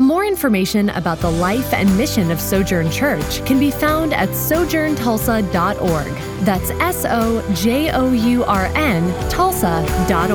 More 0.00 0.24
information 0.24 0.90
about 0.90 1.18
the 1.18 1.30
life 1.30 1.74
and 1.74 1.96
mission 1.98 2.30
of 2.30 2.40
Sojourn 2.40 2.88
Church 2.88 3.44
can 3.44 3.58
be 3.58 3.72
found 3.72 4.14
at 4.14 4.28
sojourntulsa.org. 4.28 6.12
That's 6.44 6.70
S 6.70 7.04
O 7.08 7.54
J 7.54 7.90
O 7.90 8.12
U 8.12 8.44
R 8.44 8.66
N 8.76 9.28
Tulsa.org. 9.28 10.28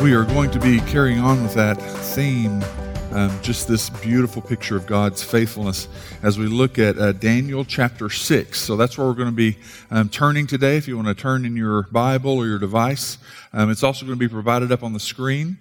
We 0.00 0.14
are 0.14 0.24
going 0.26 0.52
to 0.52 0.60
be 0.60 0.78
carrying 0.82 1.18
on 1.18 1.42
with 1.42 1.54
that 1.54 1.74
theme, 1.74 2.62
um, 3.10 3.36
just 3.42 3.66
this 3.66 3.90
beautiful 3.90 4.40
picture 4.40 4.76
of 4.76 4.86
God's 4.86 5.24
faithfulness 5.24 5.88
as 6.22 6.38
we 6.38 6.46
look 6.46 6.78
at 6.78 6.96
uh, 6.98 7.10
Daniel 7.10 7.64
chapter 7.64 8.08
6. 8.08 8.60
So 8.60 8.76
that's 8.76 8.96
where 8.96 9.08
we're 9.08 9.14
going 9.14 9.30
to 9.30 9.34
be 9.34 9.58
um, 9.90 10.08
turning 10.08 10.46
today. 10.46 10.76
If 10.76 10.86
you 10.86 10.94
want 10.94 11.08
to 11.08 11.16
turn 11.16 11.44
in 11.44 11.56
your 11.56 11.82
Bible 11.90 12.38
or 12.38 12.46
your 12.46 12.60
device, 12.60 13.18
um, 13.52 13.72
it's 13.72 13.82
also 13.82 14.06
going 14.06 14.16
to 14.16 14.24
be 14.24 14.32
provided 14.32 14.70
up 14.70 14.84
on 14.84 14.92
the 14.92 15.00
screen. 15.00 15.58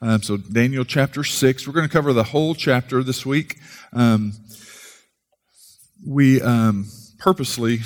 Um, 0.00 0.22
so, 0.22 0.36
Daniel 0.36 0.84
chapter 0.84 1.24
6. 1.24 1.66
We're 1.66 1.72
going 1.72 1.88
to 1.88 1.92
cover 1.92 2.12
the 2.12 2.22
whole 2.22 2.54
chapter 2.54 3.02
this 3.02 3.26
week. 3.26 3.56
Um, 3.92 4.32
we 6.06 6.40
um, 6.40 6.86
purposely 7.18 7.80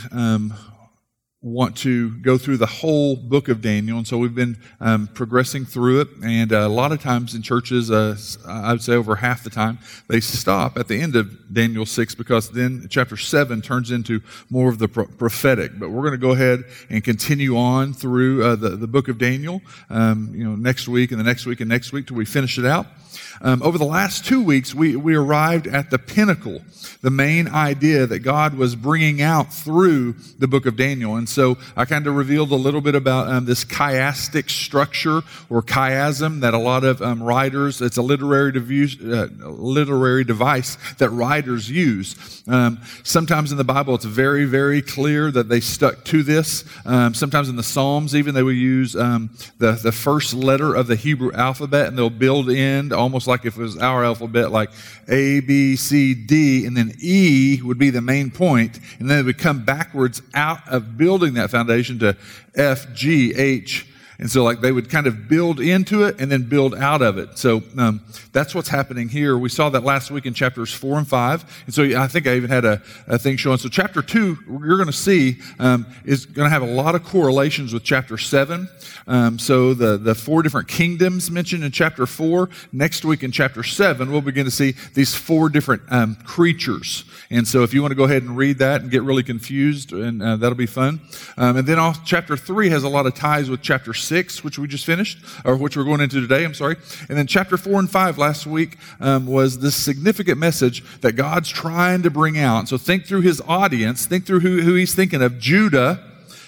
want 1.43 1.77
to 1.77 2.17
go 2.19 2.39
through 2.39 2.57
the 2.57 2.67
whole 2.67 3.17
book 3.17 3.49
of 3.49 3.61
Daniel, 3.61 3.99
and 3.99 4.07
so 4.07 4.17
we've 4.17 4.35
been 4.35 4.57
um, 4.81 5.09
progressing 5.09 5.65
through 5.65 6.01
it. 6.03 6.09
And 6.25 6.53
uh, 6.53 6.59
a 6.59 6.69
lot 6.69 6.93
of 6.93 7.03
times 7.03 7.35
in 7.35 7.43
churches, 7.43 7.91
uh, 7.91 8.17
I 8.47 8.73
would 8.73 8.83
say 8.83 8.95
over 8.95 9.17
half 9.17 9.43
the 9.43 9.51
time, 9.51 9.81
they 10.09 10.21
stop 10.21 10.79
at 10.79 10.87
the 10.87 11.01
end 11.01 11.17
of 11.17 11.53
Daniel 11.53 11.85
6 11.85 12.15
because 12.15 12.51
then 12.51 12.87
chapter 12.89 13.17
7 13.17 13.61
turns 13.61 13.91
into 13.91 14.23
more 14.51 14.69
of 14.69 14.79
the 14.79 14.87
pro- 14.87 15.07
prophetic. 15.07 15.79
But 15.81 15.91
we're 15.91 16.03
going 16.03 16.13
to 16.13 16.19
go 16.19 16.31
ahead 16.31 16.65
and 16.89 17.03
continue 17.03 17.57
on 17.57 17.93
through 17.93 18.45
uh, 18.45 18.55
the, 18.55 18.71
the 18.71 18.87
book 18.87 19.09
of 19.09 19.19
Daniel, 19.19 19.63
um, 19.91 20.33
you 20.35 20.45
know, 20.45 20.55
next 20.55 20.87
week 20.87 21.11
and 21.11 21.19
the 21.19 21.25
next 21.25 21.45
week 21.45 21.61
and 21.61 21.69
next 21.69 21.93
week 21.93 22.07
till 22.07 22.17
we 22.17 22.25
finish 22.25 22.57
it 22.57 22.65
out. 22.65 22.87
Um, 23.41 23.63
over 23.63 23.79
the 23.79 23.85
last 23.85 24.25
two 24.25 24.43
weeks, 24.43 24.75
we, 24.75 24.97
we 24.97 25.15
arrived 25.15 25.67
at 25.67 25.91
the 25.91 25.99
pinnacle, 25.99 26.63
the 27.01 27.11
main 27.11 27.49
idea 27.49 28.07
that 28.07 28.21
God 28.21 28.55
was 28.55 28.77
bringing 28.77 29.21
out 29.21 29.53
through 29.53 30.13
the 30.39 30.47
book 30.47 30.67
of 30.67 30.77
Daniel. 30.77 31.17
And 31.17 31.29
so 31.33 31.57
I 31.77 31.85
kind 31.85 32.07
of 32.07 32.15
revealed 32.15 32.53
a 32.53 32.57
little 32.57 32.81
bit 32.81 32.95
about 32.95 33.29
um, 33.29 33.45
this 33.45 33.65
chiastic 33.65 34.51
structure 34.51 35.23
or 35.49 35.63
chiasm 35.63 36.41
that 36.41 36.55
a 36.55 36.59
lot 36.59 36.85
of 36.85 37.01
um, 37.03 37.23
writers, 37.23 37.81
it's 37.81 37.97
a 37.97 38.03
literary, 38.03 38.53
uh, 38.57 39.27
literary 39.49 40.25
device 40.25 40.77
that 40.99 41.11
writers 41.11 41.71
use. 41.71 42.43
Um, 42.49 42.81
sometimes 43.03 43.53
in 43.53 43.59
the 43.59 43.65
Bible, 43.65 43.95
it's 43.95 44.05
very, 44.05 44.45
very 44.45 44.83
clear 44.83 45.31
that 45.31 45.49
they 45.49 45.61
stuck 45.61 46.05
to 46.05 46.23
this. 46.23 46.65
Um, 46.85 47.15
sometimes 47.15 47.49
in 47.49 47.57
the 47.57 47.63
Psalms, 47.63 48.15
even 48.15 48.35
they 48.35 48.43
will 48.43 48.53
use 48.53 48.97
um, 48.97 49.31
the, 49.59 49.73
the 49.73 49.93
first 49.93 50.35
letter 50.35 50.75
of 50.75 50.87
the 50.87 50.97
Hebrew 50.97 51.33
alphabet 51.33 51.89
and 51.89 51.97
they'll 51.97 52.11
build 52.11 52.51
in 52.51 52.93
almost 52.93 53.27
like 53.27 53.45
if 53.45 53.57
it 53.57 53.63
was 53.63 53.79
our 53.79 54.05
alphabet, 54.05 54.51
like 54.51 54.71
A, 55.09 55.41
B, 55.41 55.77
C, 55.77 56.15
D, 56.15 56.67
and 56.67 56.77
then 56.77 56.95
E 57.01 57.61
would 57.63 57.79
be 57.79 57.91
the 57.91 58.01
main 58.01 58.31
point, 58.31 58.79
and 58.99 59.11
then 59.11 59.19
it 59.19 59.25
would 59.25 59.39
come 59.39 59.65
backwards 59.65 60.23
out 60.35 60.67
of 60.69 60.97
building 60.97 61.22
that 61.35 61.51
foundation 61.51 61.99
to 62.01 62.17
F, 62.55 62.93
G, 62.95 63.35
H, 63.35 63.87
and 64.23 64.31
so, 64.31 64.45
like, 64.45 64.61
they 64.61 64.71
would 64.71 64.89
kind 64.89 65.09
of 65.09 65.29
build 65.29 65.59
into 65.59 66.05
it 66.05 66.21
and 66.21 66.31
then 66.31 66.45
build 66.45 66.77
out 66.77 67.03
of 67.03 67.19
it. 67.19 67.37
So, 67.37 67.61
um, 67.77 68.03
that's 68.31 68.55
what's 68.55 68.69
happening 68.69 69.09
here. 69.09 69.37
We 69.37 69.49
saw 69.49 69.69
that 69.71 69.83
last 69.83 70.13
week 70.13 70.27
in 70.27 70.33
chapters 70.33 70.73
four 70.73 70.97
and 70.97 71.09
five. 71.09 71.45
And 71.67 71.75
so, 71.75 71.83
I 71.83 72.07
think 72.07 72.29
I 72.29 72.37
even 72.37 72.49
had 72.49 72.65
a, 72.65 72.81
a 73.09 73.19
thing 73.19 73.37
showing. 73.37 73.59
So, 73.59 73.69
chapter 73.69 74.01
two, 74.01 74.39
you're 74.47 74.77
going 74.77 74.87
to 74.87 74.93
see, 74.93 75.39
um, 75.59 75.87
is 76.05 76.25
going 76.25 76.47
to 76.47 76.51
have 76.51 76.63
a 76.63 76.73
lot 76.73 76.95
of 76.95 77.03
correlations 77.03 77.75
with 77.75 77.83
chapter 77.83 78.17
seven. 78.17 78.69
Um, 79.09 79.41
so, 79.41 79.75
the, 79.75 79.99
the 79.99 80.15
four 80.15 80.45
different 80.45 80.69
kingdoms 80.69 81.29
mentioned 81.29 81.65
in 81.65 81.73
chapter 81.73 82.07
four, 82.07 82.49
next 82.71 83.05
week 83.05 83.25
in 83.25 83.33
chapter 83.33 83.65
seven, 83.65 84.13
we'll 84.13 84.21
begin 84.21 84.45
to 84.45 84.53
see 84.53 84.77
these 84.95 85.17
four 85.17 85.49
different 85.49 85.83
um, 85.91 86.15
creatures. 86.25 87.03
And 87.29 87.49
so, 87.49 87.65
if 87.65 87.75
you 87.75 87.83
want 87.83 87.91
to 87.91 87.97
go 87.97 88.05
ahead 88.05 88.23
and 88.23 88.37
read 88.37 88.59
that 88.59 88.83
and 88.83 88.91
get 88.91 89.03
really 89.03 89.25
confused, 89.25 89.93
and 89.93 90.23
uh, 90.23 90.37
that'll 90.37 90.55
be 90.55 90.67
fun. 90.67 91.01
Um, 91.37 91.57
and 91.57 91.67
then, 91.67 91.81
all, 91.81 91.97
chapter 92.05 92.37
three 92.37 92.69
has 92.69 92.85
a 92.85 92.89
lot 92.89 93.07
of 93.07 93.17
ties 93.17 93.51
with 93.51 93.63
chapter 93.63 93.93
6, 94.13 94.45
which 94.45 94.59
we 94.59 94.69
just 94.69 94.85
finished, 94.85 95.25
or 95.43 95.57
which 95.57 95.75
we're 95.75 95.85
going 95.85 96.03
into 96.03 96.21
today, 96.21 96.45
I'm 96.45 96.53
sorry. 96.53 96.77
And 97.09 97.17
then 97.17 97.27
chapter 97.27 97.57
4 97.57 97.79
and 97.79 97.91
5 97.91 98.19
last 98.19 98.47
week 98.47 98.77
um, 99.01 99.27
was 99.27 99.61
this 99.61 99.75
significant 99.75 100.37
message 100.37 100.85
that 101.01 101.15
God's 101.15 101.49
trying 101.49 102.03
to 102.03 102.11
bring 102.11 102.39
out. 102.39 102.69
So 102.69 102.77
think 102.77 103.07
through 103.07 103.23
his 103.23 103.41
audience, 103.49 104.05
think 104.05 104.27
through 104.27 104.41
who, 104.41 104.61
who 104.61 104.75
he's 104.75 104.95
thinking 104.95 105.23
of. 105.23 105.39
Judah, 105.39 105.99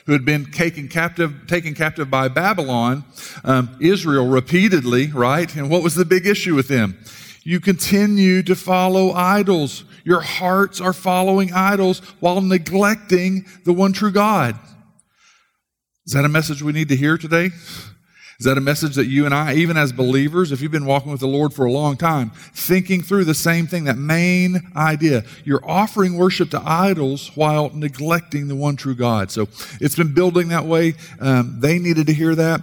who 0.05 0.13
had 0.13 0.27
been 0.27 0.45
taken 0.53 0.89
captive, 0.89 1.47
taken 1.47 1.75
captive 1.75 2.11
by 2.11 2.29
Babylon, 2.29 3.03
um, 3.45 3.75
Israel 3.81 4.27
repeatedly, 4.27 5.07
right? 5.07 5.57
And 5.57 5.71
what 5.71 5.83
was 5.83 5.95
the 5.95 6.05
big 6.05 6.27
issue 6.27 6.55
with 6.55 6.69
them? 6.69 6.99
You 7.45 7.61
continue 7.61 8.43
to 8.43 8.55
follow 8.55 9.13
idols. 9.13 9.85
Your 10.05 10.21
hearts 10.21 10.83
are 10.83 10.93
following 10.93 11.55
idols 11.55 12.01
while 12.21 12.43
neglecting 12.43 13.47
the 13.65 13.73
one 13.73 13.95
true 13.95 14.13
God. 14.13 14.59
Is 16.07 16.13
that 16.13 16.25
a 16.25 16.29
message 16.29 16.63
we 16.63 16.73
need 16.73 16.89
to 16.89 16.97
hear 16.97 17.17
today? 17.17 17.51
Is 18.39 18.47
that 18.47 18.59
a 18.59 18.61
message 18.61 18.97
that 18.97 19.07
you 19.07 19.27
and 19.27 19.35
I, 19.35 19.55
even 19.55 19.77
as 19.77 19.93
believers, 19.93 20.51
if 20.51 20.61
you've 20.61 20.73
been 20.73 20.87
walking 20.87 21.13
with 21.13 21.21
the 21.21 21.29
Lord 21.29 21.55
for 21.55 21.65
a 21.65 21.73
long 21.73 21.97
time, 21.97 22.31
thinking 22.31 23.01
through 23.01 23.25
the 23.25 23.35
same 23.35 23.67
thing, 23.67 23.85
that 23.85 23.97
main 23.97 24.61
idea? 24.77 25.25
You're 25.45 25.65
offering 25.65 26.17
worship 26.17 26.51
to 26.51 26.63
idols 26.65 27.31
while 27.37 27.71
neglecting 27.73 28.49
the 28.49 28.57
one 28.57 28.77
true 28.77 28.95
God. 28.95 29.31
So 29.31 29.49
it's 29.81 29.95
been 29.95 30.13
building 30.13 30.49
that 30.49 30.65
way. 30.65 30.95
Um, 31.21 31.59
they 31.61 31.79
needed 31.79 32.09
to 32.09 32.13
hear 32.13 32.35
that. 32.35 32.61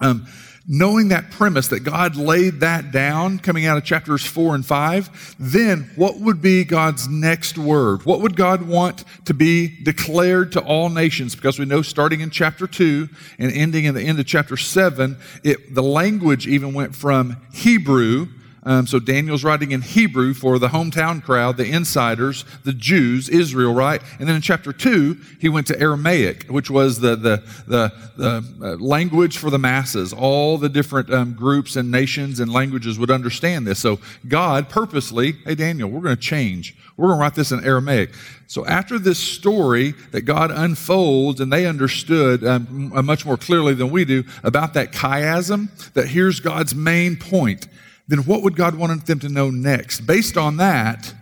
Um, 0.00 0.26
knowing 0.66 1.08
that 1.08 1.30
premise 1.30 1.68
that 1.68 1.80
God 1.80 2.16
laid 2.16 2.60
that 2.60 2.90
down 2.90 3.38
coming 3.38 3.66
out 3.66 3.76
of 3.76 3.84
chapters 3.84 4.24
four 4.24 4.54
and 4.54 4.64
five, 4.64 5.34
then 5.38 5.90
what 5.96 6.18
would 6.20 6.40
be 6.40 6.64
God's 6.64 7.08
next 7.08 7.58
word? 7.58 8.04
What 8.04 8.20
would 8.20 8.36
God 8.36 8.62
want 8.62 9.04
to 9.26 9.34
be 9.34 9.82
declared 9.82 10.52
to 10.52 10.60
all 10.60 10.88
nations? 10.88 11.34
Because 11.34 11.58
we 11.58 11.66
know 11.66 11.82
starting 11.82 12.20
in 12.20 12.30
chapter 12.30 12.66
two 12.66 13.08
and 13.38 13.52
ending 13.52 13.84
in 13.84 13.94
the 13.94 14.02
end 14.02 14.18
of 14.18 14.26
chapter 14.26 14.56
seven, 14.56 15.18
it, 15.42 15.74
the 15.74 15.82
language 15.82 16.46
even 16.46 16.72
went 16.72 16.94
from 16.94 17.36
Hebrew 17.52 18.28
um, 18.64 18.86
so 18.86 18.98
Daniel's 18.98 19.44
writing 19.44 19.72
in 19.72 19.82
Hebrew 19.82 20.32
for 20.32 20.58
the 20.58 20.68
hometown 20.68 21.22
crowd, 21.22 21.56
the 21.56 21.70
insiders, 21.70 22.44
the 22.64 22.72
Jews, 22.72 23.28
Israel, 23.28 23.74
right? 23.74 24.00
And 24.18 24.28
then 24.28 24.36
in 24.36 24.42
chapter 24.42 24.72
two, 24.72 25.20
he 25.40 25.48
went 25.48 25.66
to 25.66 25.78
Aramaic, 25.78 26.46
which 26.48 26.70
was 26.70 27.00
the 27.00 27.16
the 27.16 27.42
the, 27.66 27.92
the 28.16 28.44
uh, 28.62 28.76
language 28.76 29.36
for 29.36 29.50
the 29.50 29.58
masses. 29.58 30.12
All 30.12 30.56
the 30.56 30.68
different 30.68 31.12
um, 31.12 31.34
groups 31.34 31.76
and 31.76 31.90
nations 31.90 32.40
and 32.40 32.50
languages 32.50 32.98
would 32.98 33.10
understand 33.10 33.66
this. 33.66 33.78
So 33.78 34.00
God 34.26 34.68
purposely, 34.68 35.32
hey 35.44 35.54
Daniel, 35.54 35.90
we're 35.90 36.00
going 36.00 36.16
to 36.16 36.22
change. 36.22 36.76
We're 36.96 37.08
going 37.08 37.18
to 37.18 37.22
write 37.22 37.34
this 37.34 37.52
in 37.52 37.64
Aramaic. 37.64 38.10
So 38.46 38.64
after 38.66 38.98
this 38.98 39.18
story 39.18 39.94
that 40.12 40.22
God 40.22 40.50
unfolds, 40.50 41.40
and 41.40 41.52
they 41.52 41.66
understood 41.66 42.44
um, 42.44 42.92
much 43.04 43.26
more 43.26 43.36
clearly 43.36 43.74
than 43.74 43.90
we 43.90 44.04
do 44.04 44.22
about 44.44 44.74
that 44.74 44.92
chiasm, 44.92 45.68
that 45.94 46.06
here's 46.08 46.40
God's 46.40 46.74
main 46.74 47.16
point 47.16 47.66
then 48.06 48.20
what 48.20 48.42
would 48.42 48.56
God 48.56 48.74
want 48.74 49.06
them 49.06 49.18
to 49.20 49.28
know 49.28 49.50
next? 49.50 50.00
Based 50.00 50.36
on 50.36 50.56
that, 50.58 51.14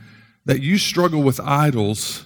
that 0.44 0.60
you 0.60 0.78
struggle 0.78 1.22
with 1.22 1.40
idols 1.40 2.24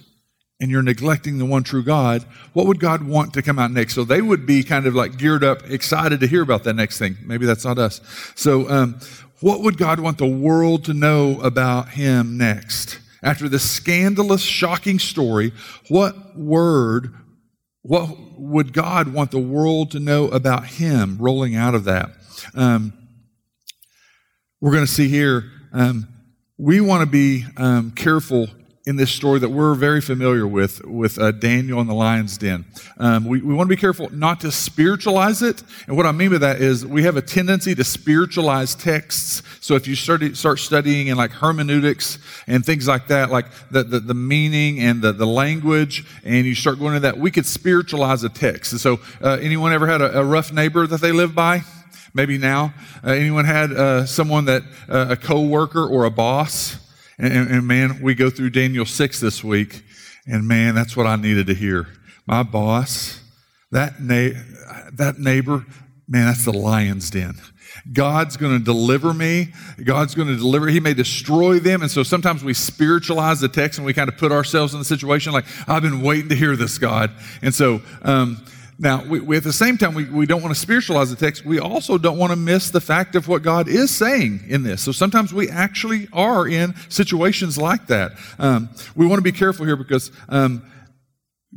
and 0.59 0.71
you're 0.71 0.81
neglecting 0.81 1.37
the 1.37 1.45
one 1.45 1.63
true 1.63 1.83
God, 1.83 2.23
what 2.53 2.65
would 2.65 2.79
God 2.79 3.03
want 3.03 3.33
to 3.33 3.41
come 3.43 3.59
out 3.59 3.71
next? 3.71 3.93
So 3.93 4.03
they 4.03 4.21
would 4.21 4.45
be 4.45 4.63
kind 4.63 4.87
of 4.87 4.95
like 4.95 5.17
geared 5.17 5.43
up, 5.43 5.69
excited 5.69 6.19
to 6.21 6.27
hear 6.27 6.41
about 6.41 6.63
that 6.63 6.73
next 6.73 6.97
thing. 6.97 7.17
Maybe 7.23 7.45
that's 7.45 7.65
not 7.65 7.77
us. 7.77 8.01
So, 8.35 8.67
um, 8.69 8.99
what 9.39 9.61
would 9.61 9.77
God 9.77 9.99
want 9.99 10.17
the 10.17 10.25
world 10.25 10.85
to 10.85 10.95
know 10.95 11.39
about 11.41 11.89
Him 11.89 12.37
next? 12.37 12.99
After 13.21 13.47
this 13.47 13.69
scandalous, 13.69 14.41
shocking 14.41 14.97
story, 14.97 15.53
what 15.89 16.35
word, 16.35 17.13
what 17.83 18.17
would 18.39 18.73
God 18.73 19.13
want 19.13 19.29
the 19.29 19.39
world 19.39 19.91
to 19.91 19.99
know 19.99 20.27
about 20.29 20.65
Him 20.65 21.17
rolling 21.19 21.55
out 21.55 21.75
of 21.75 21.83
that? 21.83 22.09
Um, 22.55 22.93
we're 24.59 24.71
going 24.71 24.85
to 24.85 24.91
see 24.91 25.07
here, 25.07 25.51
um, 25.71 26.07
we 26.57 26.81
want 26.81 27.01
to 27.01 27.05
be 27.05 27.45
um, 27.57 27.91
careful 27.91 28.47
in 28.87 28.95
this 28.95 29.11
story 29.11 29.37
that 29.37 29.49
we're 29.49 29.75
very 29.75 29.99
familiar 29.99 30.47
with, 30.47 30.83
with 30.85 31.19
uh, 31.19 31.29
Daniel 31.31 31.81
and 31.81 31.89
the 31.89 31.93
lion's 31.93 32.37
den. 32.37 32.63
Um, 32.97 33.25
we, 33.25 33.41
we 33.41 33.53
want 33.53 33.67
to 33.67 33.75
be 33.75 33.79
careful 33.79 34.09
not 34.13 34.39
to 34.39 34.51
spiritualize 34.51 35.41
it. 35.41 35.61
And 35.87 35.97
what 35.97 36.05
I 36.05 36.13
mean 36.13 36.31
by 36.31 36.37
that 36.37 36.61
is 36.61 36.85
we 36.85 37.03
have 37.03 37.17
a 37.17 37.21
tendency 37.21 37.75
to 37.75 37.83
spiritualize 37.83 38.75
texts. 38.75 39.43
So 39.59 39.75
if 39.75 39.87
you 39.87 39.95
start, 39.95 40.23
start 40.37 40.59
studying 40.59 41.07
in 41.07 41.17
like 41.17 41.31
hermeneutics 41.31 42.17
and 42.47 42.65
things 42.65 42.87
like 42.87 43.07
that, 43.07 43.29
like 43.29 43.47
the, 43.69 43.83
the, 43.83 43.99
the 43.99 44.13
meaning 44.13 44.79
and 44.79 45.01
the, 45.01 45.11
the 45.11 45.27
language, 45.27 46.05
and 46.23 46.45
you 46.45 46.55
start 46.55 46.79
going 46.79 46.95
into 46.95 47.01
that, 47.01 47.17
we 47.19 47.29
could 47.29 47.45
spiritualize 47.45 48.23
a 48.23 48.29
text. 48.29 48.71
And 48.71 48.79
so 48.79 49.01
uh, 49.21 49.37
anyone 49.41 49.73
ever 49.73 49.85
had 49.85 50.01
a, 50.01 50.19
a 50.19 50.23
rough 50.23 50.53
neighbor 50.53 50.87
that 50.87 51.01
they 51.01 51.11
live 51.11 51.35
by? 51.35 51.61
Maybe 52.17 52.39
now. 52.39 52.73
Uh, 53.05 53.11
anyone 53.11 53.45
had 53.45 53.71
uh, 53.71 54.07
someone 54.07 54.45
that, 54.45 54.63
uh, 54.89 55.05
a 55.11 55.15
co-worker 55.15 55.85
or 55.85 56.05
a 56.05 56.09
boss? 56.09 56.77
And, 57.19 57.31
and, 57.31 57.51
and, 57.51 57.67
man, 57.67 58.01
we 58.01 58.15
go 58.15 58.31
through 58.31 58.49
Daniel 58.49 58.87
6 58.87 59.19
this 59.19 59.43
week, 59.43 59.83
and 60.25 60.47
man, 60.47 60.73
that's 60.73 60.97
what 60.97 61.05
I 61.05 61.15
needed 61.15 61.45
to 61.45 61.53
hear. 61.53 61.85
My 62.25 62.41
boss, 62.41 63.21
that, 63.69 64.01
na- 64.01 64.33
that 64.93 65.19
neighbor, 65.19 65.63
man, 66.07 66.25
that's 66.25 66.43
the 66.43 66.53
lion's 66.53 67.11
den. 67.11 67.35
God's 67.93 68.35
going 68.35 68.57
to 68.57 68.65
deliver 68.65 69.13
me. 69.13 69.53
God's 69.83 70.15
going 70.15 70.29
to 70.29 70.37
deliver. 70.37 70.69
He 70.69 70.79
may 70.79 70.95
destroy 70.95 71.59
them. 71.59 71.83
And 71.83 71.91
so 71.91 72.01
sometimes 72.01 72.43
we 72.43 72.55
spiritualize 72.55 73.41
the 73.41 73.47
text 73.47 73.77
and 73.77 73.85
we 73.85 73.93
kind 73.93 74.09
of 74.09 74.17
put 74.17 74.31
ourselves 74.31 74.73
in 74.73 74.79
the 74.79 74.85
situation 74.85 75.33
like, 75.33 75.45
I've 75.67 75.83
been 75.83 76.01
waiting 76.01 76.29
to 76.29 76.35
hear 76.35 76.55
this, 76.55 76.79
God. 76.79 77.11
And 77.43 77.53
so, 77.53 77.79
um, 78.01 78.43
now, 78.79 79.03
we, 79.03 79.19
we, 79.19 79.37
at 79.37 79.43
the 79.43 79.53
same 79.53 79.77
time, 79.77 79.95
we, 79.95 80.05
we 80.05 80.27
don't 80.27 80.43
want 80.43 80.53
to 80.53 80.59
spiritualize 80.59 81.09
the 81.09 81.15
text. 81.15 81.43
We 81.43 81.59
also 81.59 81.97
don't 81.97 82.19
want 82.19 82.31
to 82.31 82.35
miss 82.35 82.69
the 82.69 82.81
fact 82.81 83.15
of 83.15 83.27
what 83.27 83.41
God 83.41 83.67
is 83.67 83.89
saying 83.89 84.43
in 84.47 84.61
this. 84.61 84.83
So 84.83 84.91
sometimes 84.91 85.33
we 85.33 85.49
actually 85.49 86.07
are 86.13 86.47
in 86.47 86.75
situations 86.89 87.57
like 87.57 87.87
that. 87.87 88.11
Um, 88.37 88.69
we 88.95 89.07
want 89.07 89.17
to 89.17 89.23
be 89.23 89.31
careful 89.31 89.65
here 89.65 89.77
because 89.77 90.11
um, 90.29 90.61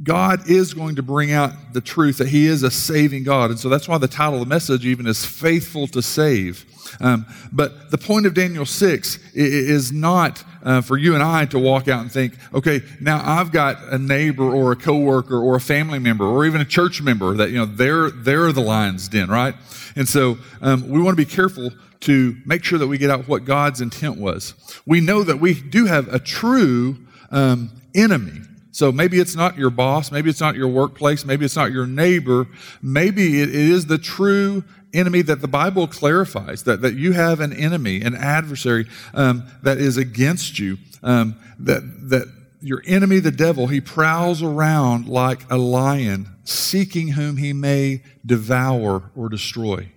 God 0.02 0.48
is 0.48 0.72
going 0.72 0.96
to 0.96 1.02
bring 1.02 1.30
out 1.32 1.52
the 1.74 1.80
truth 1.80 2.18
that 2.18 2.28
He 2.28 2.46
is 2.46 2.62
a 2.62 2.70
saving 2.70 3.24
God. 3.24 3.50
And 3.50 3.58
so 3.58 3.68
that's 3.68 3.86
why 3.86 3.98
the 3.98 4.08
title 4.08 4.34
of 4.34 4.40
the 4.40 4.46
message 4.46 4.86
even 4.86 5.06
is 5.06 5.26
Faithful 5.26 5.86
to 5.88 6.00
Save. 6.00 6.64
Um, 7.00 7.26
but 7.52 7.90
the 7.90 7.98
point 7.98 8.26
of 8.26 8.34
Daniel 8.34 8.64
6 8.64 9.18
is 9.34 9.92
not 9.92 10.42
uh, 10.62 10.80
for 10.80 10.96
you 10.96 11.14
and 11.14 11.22
I 11.22 11.44
to 11.46 11.58
walk 11.58 11.88
out 11.88 12.00
and 12.00 12.10
think, 12.10 12.34
okay, 12.52 12.82
now 13.00 13.20
I've 13.22 13.52
got 13.52 13.82
a 13.92 13.98
neighbor 13.98 14.44
or 14.44 14.72
a 14.72 14.76
coworker 14.76 15.38
or 15.38 15.56
a 15.56 15.60
family 15.60 15.98
member 15.98 16.24
or 16.24 16.44
even 16.46 16.60
a 16.60 16.64
church 16.64 17.02
member 17.02 17.34
that, 17.34 17.50
you 17.50 17.58
know, 17.58 17.66
they're, 17.66 18.10
they're 18.10 18.52
the 18.52 18.60
lion's 18.60 19.08
den, 19.08 19.28
right? 19.28 19.54
And 19.96 20.08
so 20.08 20.38
um, 20.62 20.88
we 20.88 21.00
want 21.00 21.16
to 21.16 21.24
be 21.24 21.30
careful 21.30 21.70
to 22.00 22.36
make 22.46 22.64
sure 22.64 22.78
that 22.78 22.86
we 22.86 22.98
get 22.98 23.10
out 23.10 23.28
what 23.28 23.44
God's 23.44 23.80
intent 23.80 24.16
was. 24.16 24.54
We 24.86 25.00
know 25.00 25.22
that 25.22 25.38
we 25.38 25.60
do 25.60 25.86
have 25.86 26.12
a 26.12 26.18
true 26.18 26.96
um, 27.30 27.70
enemy. 27.94 28.40
So 28.80 28.90
maybe 28.90 29.20
it's 29.20 29.36
not 29.36 29.58
your 29.58 29.68
boss, 29.68 30.10
maybe 30.10 30.30
it's 30.30 30.40
not 30.40 30.56
your 30.56 30.68
workplace, 30.68 31.26
maybe 31.26 31.44
it's 31.44 31.54
not 31.54 31.70
your 31.70 31.86
neighbor, 31.86 32.46
maybe 32.80 33.42
it 33.42 33.54
is 33.54 33.84
the 33.84 33.98
true 33.98 34.64
enemy 34.94 35.20
that 35.20 35.42
the 35.42 35.48
Bible 35.48 35.86
clarifies 35.86 36.62
that, 36.62 36.80
that 36.80 36.94
you 36.94 37.12
have 37.12 37.40
an 37.40 37.52
enemy, 37.52 38.00
an 38.00 38.14
adversary 38.14 38.86
um, 39.12 39.46
that 39.62 39.76
is 39.76 39.98
against 39.98 40.58
you, 40.58 40.78
um, 41.02 41.38
that, 41.58 41.82
that 42.08 42.26
your 42.62 42.82
enemy, 42.86 43.18
the 43.18 43.30
devil, 43.30 43.66
he 43.66 43.82
prowls 43.82 44.42
around 44.42 45.06
like 45.06 45.42
a 45.50 45.58
lion, 45.58 46.34
seeking 46.44 47.08
whom 47.08 47.36
he 47.36 47.52
may 47.52 48.02
devour 48.24 49.10
or 49.14 49.28
destroy. 49.28 49.92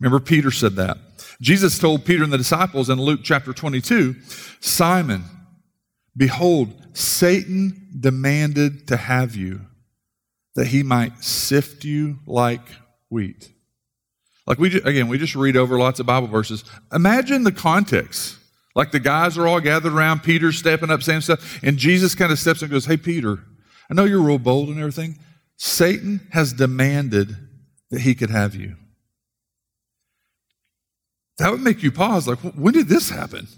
Remember, 0.00 0.18
Peter 0.18 0.50
said 0.50 0.74
that. 0.74 0.98
Jesus 1.40 1.78
told 1.78 2.04
Peter 2.04 2.24
and 2.24 2.32
the 2.32 2.38
disciples 2.38 2.90
in 2.90 3.00
Luke 3.00 3.20
chapter 3.22 3.52
22 3.52 4.16
Simon, 4.58 5.22
behold, 6.16 6.72
Satan 6.96 7.88
demanded 7.98 8.88
to 8.88 8.96
have 8.96 9.36
you 9.36 9.60
that 10.54 10.68
he 10.68 10.82
might 10.82 11.22
sift 11.22 11.84
you 11.84 12.18
like 12.26 12.62
wheat. 13.10 13.52
Like 14.46 14.58
we, 14.58 14.80
again, 14.80 15.08
we 15.08 15.18
just 15.18 15.34
read 15.34 15.56
over 15.56 15.78
lots 15.78 16.00
of 16.00 16.06
Bible 16.06 16.28
verses. 16.28 16.64
Imagine 16.92 17.44
the 17.44 17.52
context. 17.52 18.38
Like 18.74 18.92
the 18.92 19.00
guys 19.00 19.36
are 19.38 19.46
all 19.46 19.60
gathered 19.60 19.92
around, 19.92 20.22
Peter's 20.22 20.58
stepping 20.58 20.90
up, 20.90 21.02
saying 21.02 21.22
stuff, 21.22 21.62
and 21.62 21.78
Jesus 21.78 22.14
kind 22.14 22.30
of 22.30 22.38
steps 22.38 22.62
and 22.62 22.70
goes, 22.70 22.86
Hey, 22.86 22.96
Peter, 22.96 23.38
I 23.90 23.94
know 23.94 24.04
you're 24.04 24.22
real 24.22 24.38
bold 24.38 24.68
and 24.68 24.78
everything. 24.78 25.18
Satan 25.56 26.26
has 26.32 26.52
demanded 26.52 27.34
that 27.90 28.02
he 28.02 28.14
could 28.14 28.30
have 28.30 28.54
you. 28.54 28.76
That 31.38 31.50
would 31.50 31.60
make 31.60 31.82
you 31.82 31.90
pause. 31.90 32.28
Like, 32.28 32.38
when 32.38 32.74
did 32.74 32.88
this 32.88 33.10
happen? 33.10 33.48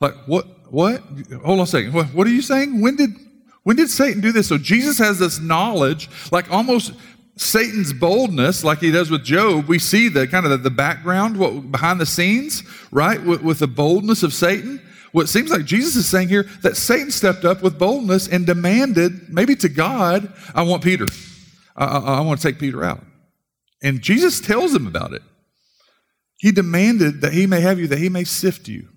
Like, 0.00 0.14
what? 0.26 0.46
What? 0.70 1.00
Hold 1.44 1.58
on 1.58 1.60
a 1.60 1.66
second. 1.66 1.92
What, 1.92 2.06
what 2.08 2.26
are 2.26 2.30
you 2.30 2.42
saying? 2.42 2.80
When 2.80 2.96
did 2.96 3.10
when 3.62 3.76
did 3.76 3.90
Satan 3.90 4.20
do 4.20 4.30
this? 4.30 4.48
So 4.48 4.58
Jesus 4.58 4.98
has 4.98 5.18
this 5.18 5.40
knowledge, 5.40 6.08
like 6.30 6.52
almost 6.52 6.92
Satan's 7.36 7.92
boldness, 7.92 8.64
like 8.64 8.78
he 8.78 8.90
does 8.90 9.10
with 9.10 9.24
Job, 9.24 9.66
we 9.66 9.78
see 9.78 10.08
the 10.08 10.26
kind 10.26 10.46
of 10.46 10.52
the, 10.52 10.56
the 10.58 10.70
background, 10.70 11.36
what 11.36 11.70
behind 11.70 12.00
the 12.00 12.06
scenes, 12.06 12.62
right? 12.90 13.22
With, 13.22 13.42
with, 13.42 13.58
the 13.58 13.66
boldness 13.66 14.22
of 14.22 14.32
Satan. 14.32 14.80
What 15.12 15.28
seems 15.28 15.50
like 15.50 15.64
Jesus 15.64 15.96
is 15.96 16.08
saying 16.08 16.28
here 16.28 16.44
that 16.62 16.76
Satan 16.76 17.10
stepped 17.10 17.44
up 17.44 17.62
with 17.62 17.78
boldness 17.78 18.28
and 18.28 18.46
demanded, 18.46 19.32
maybe 19.32 19.54
to 19.56 19.68
God, 19.68 20.32
I 20.54 20.62
want 20.62 20.82
Peter. 20.82 21.06
I, 21.76 21.84
I, 21.84 21.98
I 21.98 22.20
want 22.20 22.40
to 22.40 22.48
take 22.48 22.58
Peter 22.58 22.84
out. 22.84 23.04
And 23.82 24.00
Jesus 24.00 24.40
tells 24.40 24.74
him 24.74 24.86
about 24.86 25.12
it. 25.12 25.22
He 26.38 26.52
demanded 26.52 27.20
that 27.20 27.32
he 27.32 27.46
may 27.46 27.60
have 27.60 27.78
you, 27.78 27.86
that 27.88 27.98
he 27.98 28.08
may 28.08 28.24
sift 28.24 28.68
you. 28.68 28.88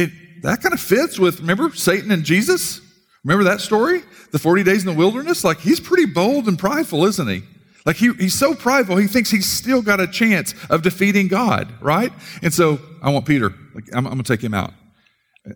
It 0.00 0.10
that 0.42 0.62
kind 0.62 0.72
of 0.72 0.80
fits 0.80 1.18
with 1.18 1.40
remember 1.40 1.70
Satan 1.74 2.10
and 2.10 2.24
Jesus? 2.24 2.80
Remember 3.24 3.44
that 3.44 3.60
story? 3.60 4.02
The 4.32 4.38
40 4.38 4.62
days 4.62 4.86
in 4.86 4.86
the 4.86 4.98
wilderness? 4.98 5.44
Like, 5.44 5.58
he's 5.58 5.80
pretty 5.80 6.06
bold 6.06 6.48
and 6.48 6.58
prideful, 6.58 7.04
isn't 7.04 7.28
he? 7.28 7.42
Like, 7.84 7.96
he, 7.96 8.12
he's 8.14 8.34
so 8.34 8.54
prideful, 8.54 8.96
he 8.96 9.06
thinks 9.06 9.30
he's 9.30 9.50
still 9.50 9.82
got 9.82 10.00
a 10.00 10.06
chance 10.06 10.54
of 10.68 10.82
defeating 10.82 11.28
God, 11.28 11.72
right? 11.80 12.12
And 12.42 12.52
so, 12.52 12.78
I 13.02 13.10
want 13.10 13.26
Peter, 13.26 13.54
like, 13.74 13.84
I'm, 13.92 14.06
I'm 14.06 14.12
going 14.12 14.22
to 14.22 14.32
take 14.36 14.42
him 14.42 14.54
out. 14.54 14.72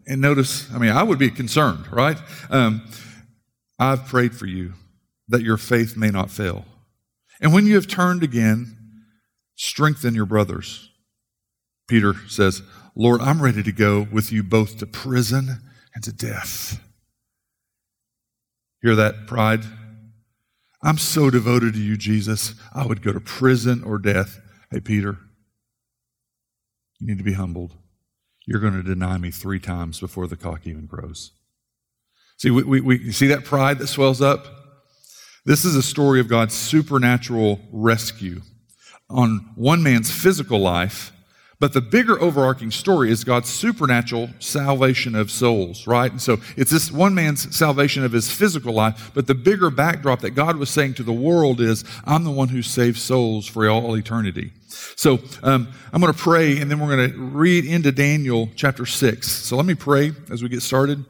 And 0.06 0.20
notice, 0.20 0.72
I 0.72 0.78
mean, 0.78 0.90
I 0.90 1.02
would 1.02 1.18
be 1.18 1.30
concerned, 1.30 1.90
right? 1.92 2.16
Um, 2.50 2.86
I've 3.78 4.06
prayed 4.06 4.34
for 4.34 4.46
you 4.46 4.72
that 5.28 5.42
your 5.42 5.56
faith 5.56 5.96
may 5.96 6.08
not 6.08 6.30
fail. 6.30 6.64
And 7.40 7.52
when 7.52 7.66
you 7.66 7.74
have 7.74 7.86
turned 7.86 8.22
again, 8.22 8.76
strengthen 9.56 10.14
your 10.14 10.26
brothers. 10.26 10.90
Peter 11.86 12.14
says, 12.28 12.62
Lord, 12.96 13.20
I'm 13.20 13.42
ready 13.42 13.62
to 13.62 13.72
go 13.72 14.06
with 14.12 14.30
you 14.30 14.42
both 14.42 14.78
to 14.78 14.86
prison 14.86 15.60
and 15.94 16.04
to 16.04 16.12
death. 16.12 16.80
Hear 18.82 18.94
that 18.94 19.26
pride? 19.26 19.64
I'm 20.82 20.98
so 20.98 21.30
devoted 21.30 21.74
to 21.74 21.80
you, 21.80 21.96
Jesus. 21.96 22.54
I 22.72 22.86
would 22.86 23.02
go 23.02 23.12
to 23.12 23.20
prison 23.20 23.82
or 23.82 23.98
death. 23.98 24.38
Hey, 24.70 24.80
Peter, 24.80 25.18
you 27.00 27.06
need 27.06 27.18
to 27.18 27.24
be 27.24 27.32
humbled. 27.32 27.74
You're 28.46 28.60
going 28.60 28.74
to 28.74 28.82
deny 28.82 29.16
me 29.16 29.30
three 29.30 29.58
times 29.58 29.98
before 29.98 30.26
the 30.26 30.36
cock 30.36 30.66
even 30.66 30.86
crows. 30.86 31.32
See, 32.36 32.50
we, 32.50 32.62
we, 32.62 32.80
we 32.80 33.12
see 33.12 33.26
that 33.28 33.44
pride 33.44 33.78
that 33.78 33.86
swells 33.86 34.20
up? 34.20 34.46
This 35.46 35.64
is 35.64 35.74
a 35.74 35.82
story 35.82 36.20
of 36.20 36.28
God's 36.28 36.54
supernatural 36.54 37.60
rescue 37.72 38.42
on 39.08 39.52
one 39.56 39.82
man's 39.82 40.10
physical 40.10 40.58
life 40.58 41.12
but 41.60 41.72
the 41.72 41.80
bigger 41.80 42.20
overarching 42.20 42.70
story 42.70 43.10
is 43.10 43.24
God's 43.24 43.48
supernatural 43.48 44.30
salvation 44.38 45.14
of 45.14 45.30
souls, 45.30 45.86
right? 45.86 46.10
And 46.10 46.20
so 46.20 46.38
it's 46.56 46.70
this 46.70 46.90
one 46.90 47.14
man's 47.14 47.54
salvation 47.56 48.04
of 48.04 48.12
his 48.12 48.30
physical 48.30 48.72
life, 48.72 49.12
but 49.14 49.26
the 49.26 49.34
bigger 49.34 49.70
backdrop 49.70 50.20
that 50.20 50.30
God 50.30 50.56
was 50.56 50.70
saying 50.70 50.94
to 50.94 51.02
the 51.02 51.12
world 51.12 51.60
is, 51.60 51.84
I'm 52.04 52.24
the 52.24 52.30
one 52.30 52.48
who 52.48 52.62
saves 52.62 53.02
souls 53.02 53.46
for 53.46 53.68
all 53.68 53.96
eternity. 53.96 54.52
So 54.96 55.20
um, 55.42 55.68
I'm 55.92 56.00
going 56.00 56.12
to 56.12 56.18
pray, 56.18 56.58
and 56.58 56.70
then 56.70 56.80
we're 56.80 56.96
going 56.96 57.12
to 57.12 57.18
read 57.18 57.64
into 57.64 57.92
Daniel 57.92 58.50
chapter 58.56 58.84
6. 58.84 59.30
So 59.30 59.56
let 59.56 59.66
me 59.66 59.74
pray 59.74 60.12
as 60.30 60.42
we 60.42 60.48
get 60.48 60.62
started. 60.62 61.04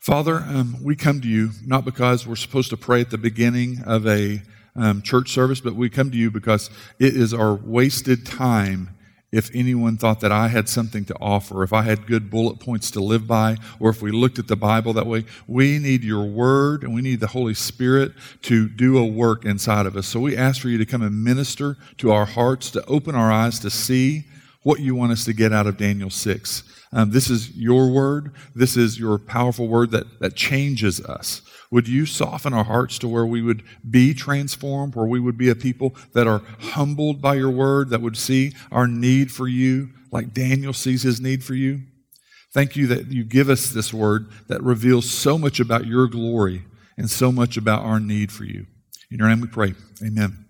Father, 0.00 0.36
um, 0.36 0.82
we 0.82 0.96
come 0.96 1.20
to 1.20 1.28
you 1.28 1.50
not 1.64 1.84
because 1.84 2.26
we're 2.26 2.34
supposed 2.34 2.70
to 2.70 2.76
pray 2.76 3.02
at 3.02 3.10
the 3.10 3.18
beginning 3.18 3.82
of 3.86 4.06
a 4.06 4.42
um, 4.74 5.02
church 5.02 5.30
service, 5.30 5.60
but 5.60 5.74
we 5.74 5.90
come 5.90 6.10
to 6.10 6.16
you 6.16 6.30
because 6.30 6.70
it 6.98 7.14
is 7.14 7.32
our 7.32 7.54
wasted 7.54 8.26
time 8.26 8.96
if 9.32 9.50
anyone 9.54 9.96
thought 9.96 10.20
that 10.20 10.30
I 10.30 10.48
had 10.48 10.68
something 10.68 11.06
to 11.06 11.16
offer, 11.18 11.62
if 11.62 11.72
I 11.72 11.82
had 11.82 12.06
good 12.06 12.30
bullet 12.30 12.60
points 12.60 12.90
to 12.92 13.00
live 13.00 13.26
by, 13.26 13.56
or 13.80 13.88
if 13.88 14.02
we 14.02 14.10
looked 14.10 14.38
at 14.38 14.46
the 14.46 14.56
Bible 14.56 14.92
that 14.92 15.06
way. 15.06 15.24
We 15.46 15.78
need 15.78 16.04
your 16.04 16.24
word 16.24 16.82
and 16.82 16.94
we 16.94 17.00
need 17.00 17.20
the 17.20 17.28
Holy 17.28 17.54
Spirit 17.54 18.12
to 18.42 18.68
do 18.68 18.98
a 18.98 19.06
work 19.06 19.46
inside 19.46 19.86
of 19.86 19.96
us. 19.96 20.06
So 20.06 20.20
we 20.20 20.36
ask 20.36 20.60
for 20.60 20.68
you 20.68 20.76
to 20.76 20.84
come 20.84 21.00
and 21.00 21.24
minister 21.24 21.78
to 21.98 22.12
our 22.12 22.26
hearts, 22.26 22.70
to 22.72 22.84
open 22.84 23.14
our 23.14 23.32
eyes 23.32 23.58
to 23.60 23.70
see 23.70 24.26
what 24.62 24.80
you 24.80 24.94
want 24.94 25.12
us 25.12 25.24
to 25.24 25.32
get 25.32 25.52
out 25.52 25.66
of 25.66 25.78
Daniel 25.78 26.10
6. 26.10 26.62
Um, 26.92 27.10
this 27.10 27.30
is 27.30 27.56
your 27.56 27.90
word. 27.90 28.32
This 28.54 28.76
is 28.76 28.98
your 28.98 29.18
powerful 29.18 29.66
word 29.66 29.90
that, 29.92 30.20
that 30.20 30.36
changes 30.36 31.00
us. 31.00 31.40
Would 31.72 31.88
you 31.88 32.04
soften 32.04 32.52
our 32.52 32.64
hearts 32.64 32.98
to 32.98 33.08
where 33.08 33.24
we 33.24 33.40
would 33.40 33.64
be 33.90 34.12
transformed, 34.12 34.94
where 34.94 35.06
we 35.06 35.18
would 35.18 35.38
be 35.38 35.48
a 35.48 35.54
people 35.54 35.96
that 36.12 36.26
are 36.26 36.42
humbled 36.60 37.22
by 37.22 37.34
your 37.34 37.50
word, 37.50 37.88
that 37.88 38.02
would 38.02 38.16
see 38.16 38.52
our 38.70 38.86
need 38.86 39.32
for 39.32 39.48
you 39.48 39.88
like 40.12 40.34
Daniel 40.34 40.74
sees 40.74 41.02
his 41.02 41.18
need 41.18 41.42
for 41.42 41.54
you? 41.54 41.80
Thank 42.52 42.76
you 42.76 42.86
that 42.88 43.06
you 43.06 43.24
give 43.24 43.48
us 43.48 43.70
this 43.70 43.92
word 43.92 44.30
that 44.48 44.62
reveals 44.62 45.10
so 45.10 45.38
much 45.38 45.60
about 45.60 45.86
your 45.86 46.06
glory 46.08 46.62
and 46.98 47.08
so 47.10 47.32
much 47.32 47.56
about 47.56 47.82
our 47.82 47.98
need 47.98 48.30
for 48.30 48.44
you. 48.44 48.66
In 49.10 49.18
your 49.18 49.28
name 49.28 49.40
we 49.40 49.48
pray. 49.48 49.72
Amen. 50.04 50.41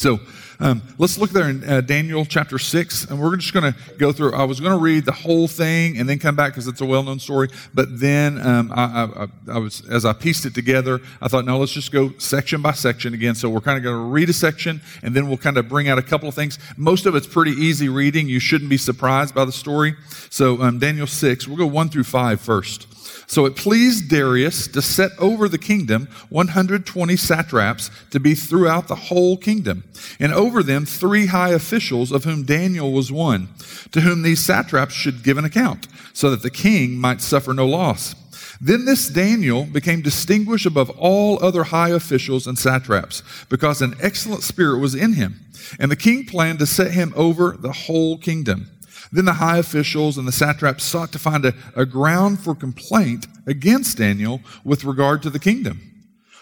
So 0.00 0.18
um, 0.60 0.80
let's 0.96 1.18
look 1.18 1.28
there 1.28 1.50
in 1.50 1.62
uh, 1.62 1.82
Daniel 1.82 2.24
chapter 2.24 2.58
6, 2.58 3.10
and 3.10 3.20
we're 3.20 3.36
just 3.36 3.52
going 3.52 3.70
to 3.70 3.78
go 3.98 4.12
through. 4.12 4.32
I 4.32 4.44
was 4.44 4.58
going 4.58 4.72
to 4.72 4.78
read 4.78 5.04
the 5.04 5.12
whole 5.12 5.46
thing 5.46 5.98
and 5.98 6.08
then 6.08 6.18
come 6.18 6.34
back 6.34 6.52
because 6.52 6.66
it's 6.68 6.80
a 6.80 6.86
well 6.86 7.02
known 7.02 7.18
story. 7.18 7.50
But 7.74 8.00
then 8.00 8.40
um, 8.40 8.72
I, 8.74 8.82
I, 8.82 9.26
I, 9.52 9.58
was, 9.58 9.86
as 9.90 10.06
I 10.06 10.14
pieced 10.14 10.46
it 10.46 10.54
together, 10.54 11.00
I 11.20 11.28
thought, 11.28 11.44
no, 11.44 11.58
let's 11.58 11.72
just 11.72 11.92
go 11.92 12.14
section 12.16 12.62
by 12.62 12.72
section 12.72 13.12
again. 13.12 13.34
So 13.34 13.50
we're 13.50 13.60
kind 13.60 13.76
of 13.76 13.84
going 13.84 13.94
to 13.94 14.10
read 14.10 14.30
a 14.30 14.32
section 14.32 14.80
and 15.02 15.14
then 15.14 15.28
we'll 15.28 15.36
kind 15.36 15.58
of 15.58 15.68
bring 15.68 15.90
out 15.90 15.98
a 15.98 16.02
couple 16.02 16.30
of 16.30 16.34
things. 16.34 16.58
Most 16.78 17.04
of 17.04 17.14
it's 17.14 17.26
pretty 17.26 17.52
easy 17.52 17.90
reading. 17.90 18.26
You 18.26 18.40
shouldn't 18.40 18.70
be 18.70 18.78
surprised 18.78 19.34
by 19.34 19.44
the 19.44 19.52
story. 19.52 19.96
So 20.30 20.62
um, 20.62 20.78
Daniel 20.78 21.06
6, 21.06 21.46
we'll 21.46 21.58
go 21.58 21.66
1 21.66 21.90
through 21.90 22.04
5 22.04 22.40
first. 22.40 22.86
So 23.26 23.46
it 23.46 23.56
pleased 23.56 24.08
Darius 24.08 24.66
to 24.68 24.82
set 24.82 25.12
over 25.18 25.48
the 25.48 25.58
kingdom 25.58 26.08
120 26.30 27.16
satraps 27.16 27.90
to 28.10 28.20
be 28.20 28.34
throughout 28.34 28.88
the 28.88 28.94
whole 28.94 29.36
kingdom, 29.36 29.84
and 30.18 30.32
over 30.32 30.62
them 30.62 30.84
three 30.84 31.26
high 31.26 31.50
officials, 31.50 32.10
of 32.12 32.24
whom 32.24 32.44
Daniel 32.44 32.92
was 32.92 33.12
one, 33.12 33.48
to 33.92 34.00
whom 34.00 34.22
these 34.22 34.44
satraps 34.44 34.94
should 34.94 35.22
give 35.22 35.38
an 35.38 35.44
account, 35.44 35.86
so 36.12 36.30
that 36.30 36.42
the 36.42 36.50
king 36.50 36.98
might 36.98 37.20
suffer 37.20 37.52
no 37.52 37.66
loss. 37.66 38.14
Then 38.60 38.84
this 38.84 39.08
Daniel 39.08 39.64
became 39.64 40.02
distinguished 40.02 40.66
above 40.66 40.90
all 40.90 41.42
other 41.42 41.64
high 41.64 41.90
officials 41.90 42.46
and 42.46 42.58
satraps, 42.58 43.22
because 43.48 43.80
an 43.80 43.94
excellent 44.00 44.42
spirit 44.42 44.80
was 44.80 44.94
in 44.94 45.14
him. 45.14 45.40
And 45.78 45.90
the 45.90 45.96
king 45.96 46.26
planned 46.26 46.58
to 46.58 46.66
set 46.66 46.90
him 46.90 47.12
over 47.16 47.56
the 47.58 47.72
whole 47.72 48.18
kingdom. 48.18 48.70
Then 49.12 49.24
the 49.24 49.34
high 49.34 49.58
officials 49.58 50.16
and 50.16 50.26
the 50.26 50.32
satraps 50.32 50.84
sought 50.84 51.12
to 51.12 51.18
find 51.18 51.44
a, 51.44 51.54
a 51.74 51.84
ground 51.84 52.40
for 52.40 52.54
complaint 52.54 53.26
against 53.46 53.98
Daniel 53.98 54.40
with 54.64 54.84
regard 54.84 55.22
to 55.22 55.30
the 55.30 55.38
kingdom. 55.38 55.80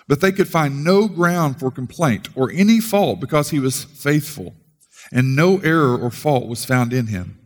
But 0.07 0.21
they 0.21 0.33
could 0.33 0.49
find 0.49 0.85
no 0.85 1.09
ground 1.09 1.59
for 1.59 1.71
complaint 1.71 2.29
or 2.35 2.51
any 2.51 2.81
fault 2.81 3.21
because 3.21 3.51
he 3.51 3.59
was 3.59 3.85
faithful, 3.85 4.55
and 5.13 5.37
no 5.37 5.59
error 5.59 5.97
or 5.97 6.11
fault 6.11 6.47
was 6.47 6.65
found 6.65 6.93
in 6.93 7.09
him. 7.09 7.39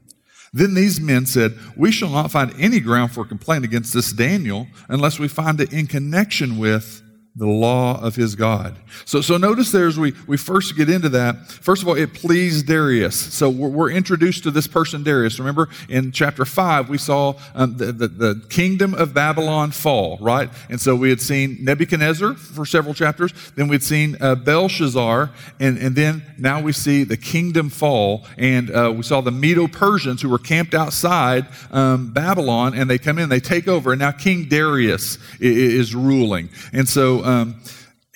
Then 0.53 0.75
these 0.75 1.01
men 1.01 1.27
said, 1.27 1.59
We 1.77 1.91
shall 1.91 2.11
not 2.11 2.31
find 2.31 2.55
any 2.59 2.79
ground 2.79 3.13
for 3.13 3.25
complaint 3.25 3.65
against 3.65 3.95
this 3.95 4.13
Daniel 4.13 4.69
unless 4.89 5.19
we 5.19 5.29
find 5.29 5.61
it 5.61 5.73
in 5.73 5.87
connection 5.87 6.59
with 6.59 7.02
the 7.35 7.47
law 7.47 7.99
of 8.03 8.15
his 8.15 8.35
God. 8.35 8.77
So, 9.07 9.23
so 9.23 9.39
notice 9.39 9.73
there 9.73 9.87
as 9.87 9.99
we, 9.99 10.13
we 10.27 10.37
first 10.37 10.77
get 10.77 10.91
into 10.91 11.09
that, 11.11 11.47
first 11.47 11.81
of 11.81 11.89
all, 11.89 11.95
it 11.95 12.13
pleased 12.13 12.67
Darius. 12.67 13.19
So 13.33 13.49
we're, 13.49 13.69
we're 13.71 13.91
introduced 13.91 14.43
to 14.45 14.51
this 14.51 14.67
person, 14.67 15.03
Darius. 15.03 15.39
Remember 15.39 15.71
in 15.89 16.13
chapter 16.13 16.45
5, 16.45 16.91
we 16.91 16.99
saw 16.99 17.35
um, 17.55 17.79
the, 17.79 17.87
the, 17.87 18.09
the, 18.09 18.43
kingdom 18.51 18.93
of 18.93 19.15
Babylon 19.15 19.71
fall, 19.71 20.19
right? 20.21 20.51
And 20.69 20.79
so 20.79 20.95
we 20.95 21.09
had 21.09 21.23
seen 21.23 21.57
Nebuchadnezzar 21.63 22.35
for 22.35 22.67
several 22.67 22.93
chapters, 22.93 23.33
then 23.57 23.69
we'd 23.69 23.83
seen 23.83 24.19
uh, 24.21 24.35
Belshazzar, 24.35 25.31
and, 25.59 25.79
and 25.79 25.97
then 25.97 26.23
now 26.37 26.61
we 26.61 26.73
see 26.73 27.05
the 27.05 27.17
kingdom 27.17 27.71
fall, 27.71 28.27
and 28.37 28.71
uh, 28.71 28.93
we 28.95 29.03
saw 29.03 29.23
the 29.23 29.31
Medo 29.31 29.69
Persians 29.69 30.21
who 30.21 30.29
were 30.29 30.39
camped 30.39 30.75
outside 30.75 31.47
um, 31.71 32.13
Babylon, 32.13 32.75
and 32.75 32.91
they 32.91 32.99
come 32.99 33.19
in, 33.19 33.31
they 33.31 33.41
take 33.41 33.69
over, 33.69 33.93
and 33.93 34.01
now 34.01 34.11
King 34.11 34.49
Darius 34.49 35.17
is, 35.41 35.75
is 35.75 35.95
ruling. 35.95 36.51
And 36.75 36.87
so 36.87 37.22
um, 37.25 37.61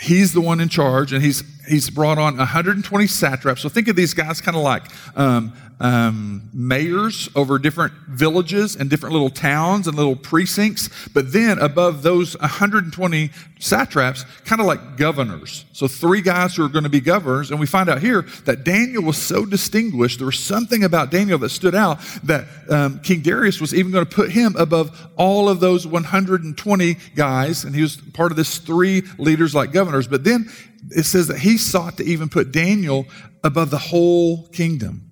he's 0.01 0.33
the 0.33 0.41
one 0.41 0.61
in 0.61 0.69
charge, 0.69 1.13
and 1.13 1.23
he's 1.23 1.43
he's 1.69 1.91
brought 1.91 2.19
on 2.19 2.37
120 2.37 3.07
satraps. 3.07 3.63
So 3.63 3.69
think 3.69 3.89
of 3.89 3.97
these 3.97 4.15
guys 4.15 4.41
kind 4.41 4.57
of 4.57 4.63
like 4.63 4.85
um, 5.17 5.53
um, 5.79 6.49
mayors 6.55 7.29
over 7.35 7.59
different 7.59 7.93
villages 8.09 8.77
and 8.77 8.89
different 8.89 9.13
little 9.13 9.31
towns 9.31 9.87
and 9.87 9.97
little 9.97 10.17
precincts. 10.17 10.89
But 11.13 11.33
then 11.33 11.59
above 11.59 12.03
those 12.03 12.39
120 12.39 13.31
satraps, 13.59 14.25
kind 14.45 14.61
of 14.61 14.67
like 14.67 14.97
governors. 14.97 15.67
So 15.73 15.87
three 15.87 16.23
guys 16.23 16.57
who 16.57 16.65
are 16.65 16.69
going 16.69 16.85
to 16.85 16.91
be 16.91 17.01
governors. 17.01 17.51
And 17.51 17.61
we 17.61 17.67
find 17.67 17.89
out 17.89 18.01
here 18.01 18.23
that 18.45 18.65
Daniel 18.65 19.03
was 19.03 19.19
so 19.19 19.45
distinguished. 19.45 20.19
There 20.19 20.27
was 20.27 20.39
something 20.39 20.85
about 20.85 21.11
Daniel 21.11 21.39
that 21.39 21.51
stood 21.51 21.75
out 21.75 22.01
that 22.25 22.47
um, 22.71 23.01
King 23.01 23.21
Darius 23.21 23.61
was 23.61 23.75
even 23.75 23.93
going 23.93 24.07
to 24.07 24.15
put 24.15 24.31
him 24.31 24.57
above 24.57 25.09
all 25.17 25.49
of 25.49 25.61
those 25.61 25.87
120 25.87 26.97
guys. 27.15 27.65
And 27.65 27.75
he 27.75 27.83
was 27.83 27.97
part 27.97 28.33
of 28.33 28.37
this 28.37 28.59
three 28.59 29.03
leaders 29.19 29.55
like 29.55 29.73
governors. 29.73 30.09
But 30.09 30.25
then 30.25 30.51
it 30.91 31.05
says 31.05 31.27
that 31.29 31.39
he 31.39 31.59
sought 31.59 31.99
to 31.99 32.05
even 32.05 32.29
put 32.29 32.53
Daniel 32.53 33.07
above 33.45 33.71
the 33.71 33.79
whole 33.79 34.47
kingdom. 34.49 35.07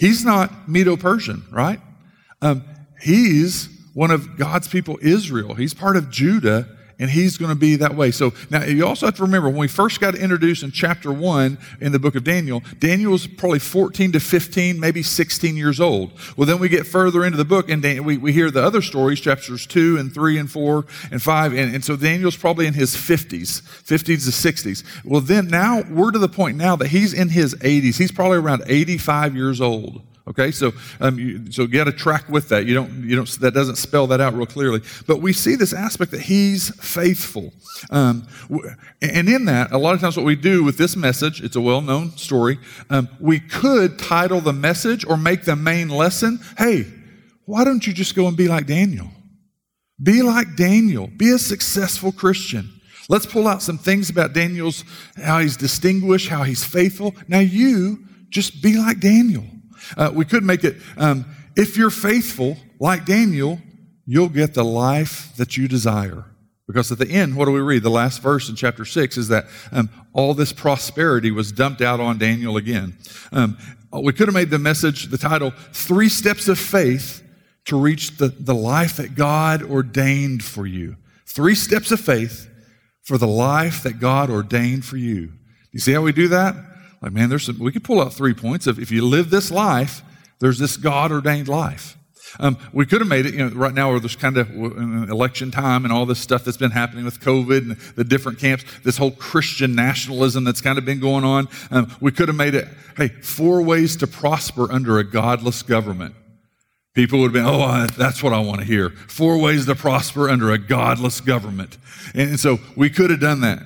He's 0.00 0.24
not 0.24 0.66
Medo 0.66 0.96
Persian, 0.96 1.44
right? 1.52 1.78
Um, 2.40 2.64
he's 3.02 3.68
one 3.92 4.10
of 4.10 4.38
God's 4.38 4.66
people, 4.66 4.98
Israel. 5.02 5.54
He's 5.54 5.74
part 5.74 5.94
of 5.94 6.10
Judah 6.10 6.66
and 7.00 7.10
he's 7.10 7.38
going 7.38 7.48
to 7.48 7.56
be 7.56 7.76
that 7.76 7.96
way. 7.96 8.10
So 8.10 8.32
now 8.50 8.62
you 8.62 8.86
also 8.86 9.06
have 9.06 9.16
to 9.16 9.22
remember 9.22 9.48
when 9.48 9.58
we 9.58 9.68
first 9.68 10.00
got 10.00 10.14
introduced 10.14 10.62
in 10.62 10.70
chapter 10.70 11.10
one 11.12 11.58
in 11.80 11.92
the 11.92 11.98
book 11.98 12.14
of 12.14 12.22
Daniel, 12.22 12.62
Daniel 12.78 13.12
was 13.12 13.26
probably 13.26 13.58
14 13.58 14.12
to 14.12 14.20
15, 14.20 14.78
maybe 14.78 15.02
16 15.02 15.56
years 15.56 15.80
old. 15.80 16.12
Well, 16.36 16.46
then 16.46 16.60
we 16.60 16.68
get 16.68 16.86
further 16.86 17.24
into 17.24 17.38
the 17.38 17.44
book 17.44 17.70
and 17.70 17.82
we, 18.04 18.18
we 18.18 18.32
hear 18.32 18.50
the 18.50 18.62
other 18.62 18.82
stories, 18.82 19.18
chapters 19.20 19.66
two 19.66 19.96
and 19.96 20.12
three 20.12 20.38
and 20.38 20.50
four 20.50 20.84
and 21.10 21.22
five. 21.22 21.52
And, 21.54 21.74
and 21.74 21.82
so 21.82 21.96
Daniel's 21.96 22.36
probably 22.36 22.66
in 22.66 22.74
his 22.74 22.94
50s, 22.94 23.62
50s 23.62 24.04
to 24.04 24.14
60s. 24.14 25.04
Well, 25.04 25.22
then 25.22 25.48
now 25.48 25.82
we're 25.88 26.10
to 26.10 26.18
the 26.18 26.28
point 26.28 26.58
now 26.58 26.76
that 26.76 26.88
he's 26.88 27.14
in 27.14 27.30
his 27.30 27.54
80s. 27.56 27.96
He's 27.96 28.12
probably 28.12 28.38
around 28.38 28.62
85 28.66 29.34
years 29.34 29.60
old. 29.60 30.02
Okay, 30.30 30.52
so 30.52 30.72
um, 31.00 31.18
you, 31.18 31.50
so 31.50 31.62
you 31.62 31.68
got 31.68 31.84
to 31.84 31.92
track 31.92 32.28
with 32.28 32.48
that. 32.50 32.64
You 32.64 32.72
don't, 32.72 33.02
you 33.02 33.16
don't. 33.16 33.28
That 33.40 33.52
doesn't 33.52 33.76
spell 33.76 34.06
that 34.06 34.20
out 34.20 34.32
real 34.34 34.46
clearly. 34.46 34.80
But 35.08 35.20
we 35.20 35.32
see 35.32 35.56
this 35.56 35.72
aspect 35.72 36.12
that 36.12 36.20
he's 36.20 36.70
faithful, 36.76 37.52
um, 37.90 38.28
and 39.02 39.28
in 39.28 39.46
that, 39.46 39.72
a 39.72 39.78
lot 39.78 39.94
of 39.94 40.00
times, 40.00 40.16
what 40.16 40.24
we 40.24 40.36
do 40.36 40.62
with 40.62 40.78
this 40.78 40.94
message, 40.94 41.42
it's 41.42 41.56
a 41.56 41.60
well-known 41.60 42.16
story. 42.16 42.60
Um, 42.90 43.08
we 43.18 43.40
could 43.40 43.98
title 43.98 44.40
the 44.40 44.52
message 44.52 45.04
or 45.04 45.16
make 45.16 45.44
the 45.44 45.56
main 45.56 45.88
lesson. 45.88 46.38
Hey, 46.56 46.86
why 47.44 47.64
don't 47.64 47.84
you 47.84 47.92
just 47.92 48.14
go 48.14 48.28
and 48.28 48.36
be 48.36 48.46
like 48.46 48.66
Daniel? 48.66 49.10
Be 50.00 50.22
like 50.22 50.54
Daniel. 50.54 51.08
Be 51.08 51.30
a 51.32 51.38
successful 51.38 52.12
Christian. 52.12 52.70
Let's 53.08 53.26
pull 53.26 53.48
out 53.48 53.62
some 53.62 53.78
things 53.78 54.10
about 54.10 54.32
Daniel's, 54.32 54.84
how 55.16 55.40
he's 55.40 55.56
distinguished, 55.56 56.28
how 56.28 56.44
he's 56.44 56.62
faithful. 56.62 57.16
Now 57.26 57.40
you 57.40 58.06
just 58.28 58.62
be 58.62 58.78
like 58.78 59.00
Daniel. 59.00 59.44
Uh, 59.96 60.10
we 60.14 60.24
could 60.24 60.42
make 60.42 60.64
it 60.64 60.76
um, 60.96 61.24
if 61.56 61.76
you're 61.76 61.90
faithful, 61.90 62.56
like 62.78 63.04
Daniel, 63.04 63.60
you'll 64.06 64.28
get 64.28 64.54
the 64.54 64.64
life 64.64 65.34
that 65.36 65.56
you 65.56 65.68
desire. 65.68 66.24
Because 66.66 66.92
at 66.92 66.98
the 66.98 67.10
end, 67.10 67.36
what 67.36 67.46
do 67.46 67.52
we 67.52 67.60
read? 67.60 67.82
The 67.82 67.90
last 67.90 68.22
verse 68.22 68.48
in 68.48 68.54
chapter 68.54 68.84
6 68.84 69.16
is 69.16 69.28
that 69.28 69.46
um, 69.72 69.90
all 70.12 70.34
this 70.34 70.52
prosperity 70.52 71.32
was 71.32 71.50
dumped 71.50 71.80
out 71.80 71.98
on 71.98 72.16
Daniel 72.16 72.56
again. 72.56 72.96
Um, 73.32 73.58
we 73.92 74.12
could 74.12 74.28
have 74.28 74.34
made 74.34 74.50
the 74.50 74.58
message, 74.58 75.06
the 75.06 75.18
title, 75.18 75.52
Three 75.72 76.08
Steps 76.08 76.46
of 76.46 76.60
Faith 76.60 77.26
to 77.64 77.76
Reach 77.76 78.16
the, 78.18 78.28
the 78.28 78.54
Life 78.54 78.98
that 78.98 79.16
God 79.16 79.64
Ordained 79.64 80.44
for 80.44 80.64
You. 80.64 80.96
Three 81.26 81.54
steps 81.54 81.92
of 81.92 82.00
faith 82.00 82.50
for 83.02 83.16
the 83.16 83.26
life 83.26 83.84
that 83.84 84.00
God 84.00 84.30
ordained 84.30 84.84
for 84.84 84.96
you. 84.96 85.32
You 85.70 85.78
see 85.78 85.92
how 85.92 86.02
we 86.02 86.12
do 86.12 86.28
that? 86.28 86.56
Like, 87.02 87.12
man, 87.12 87.28
there's 87.28 87.46
some, 87.46 87.58
we 87.58 87.72
could 87.72 87.84
pull 87.84 88.00
out 88.00 88.12
three 88.12 88.34
points 88.34 88.66
of 88.66 88.78
if 88.78 88.90
you 88.90 89.06
live 89.06 89.30
this 89.30 89.50
life, 89.50 90.02
there's 90.38 90.58
this 90.58 90.76
God 90.76 91.12
ordained 91.12 91.48
life. 91.48 91.96
Um, 92.38 92.58
we 92.72 92.86
could 92.86 93.00
have 93.00 93.08
made 93.08 93.26
it, 93.26 93.34
you 93.34 93.44
know, 93.44 93.54
right 93.56 93.74
now 93.74 93.90
where 93.90 93.98
there's 93.98 94.14
kind 94.14 94.36
of 94.36 94.48
election 94.50 95.50
time 95.50 95.84
and 95.84 95.92
all 95.92 96.06
this 96.06 96.20
stuff 96.20 96.44
that's 96.44 96.56
been 96.56 96.70
happening 96.70 97.04
with 97.04 97.20
COVID 97.20 97.58
and 97.58 97.76
the 97.96 98.04
different 98.04 98.38
camps, 98.38 98.64
this 98.84 98.96
whole 98.96 99.10
Christian 99.10 99.74
nationalism 99.74 100.44
that's 100.44 100.60
kind 100.60 100.78
of 100.78 100.84
been 100.84 101.00
going 101.00 101.24
on. 101.24 101.48
Um, 101.70 101.94
we 102.00 102.12
could 102.12 102.28
have 102.28 102.36
made 102.36 102.54
it, 102.54 102.68
hey, 102.96 103.08
four 103.08 103.62
ways 103.62 103.96
to 103.96 104.06
prosper 104.06 104.70
under 104.70 104.98
a 104.98 105.04
godless 105.04 105.62
government. 105.62 106.14
People 106.94 107.20
would 107.20 107.34
have 107.34 107.44
been, 107.44 107.46
oh, 107.46 107.86
that's 107.96 108.22
what 108.22 108.32
I 108.32 108.40
want 108.40 108.60
to 108.60 108.66
hear. 108.66 108.90
Four 108.90 109.38
ways 109.38 109.66
to 109.66 109.74
prosper 109.74 110.28
under 110.28 110.52
a 110.52 110.58
godless 110.58 111.20
government. 111.20 111.78
And 112.14 112.38
so 112.38 112.58
we 112.76 112.90
could 112.90 113.10
have 113.10 113.20
done 113.20 113.40
that. 113.40 113.60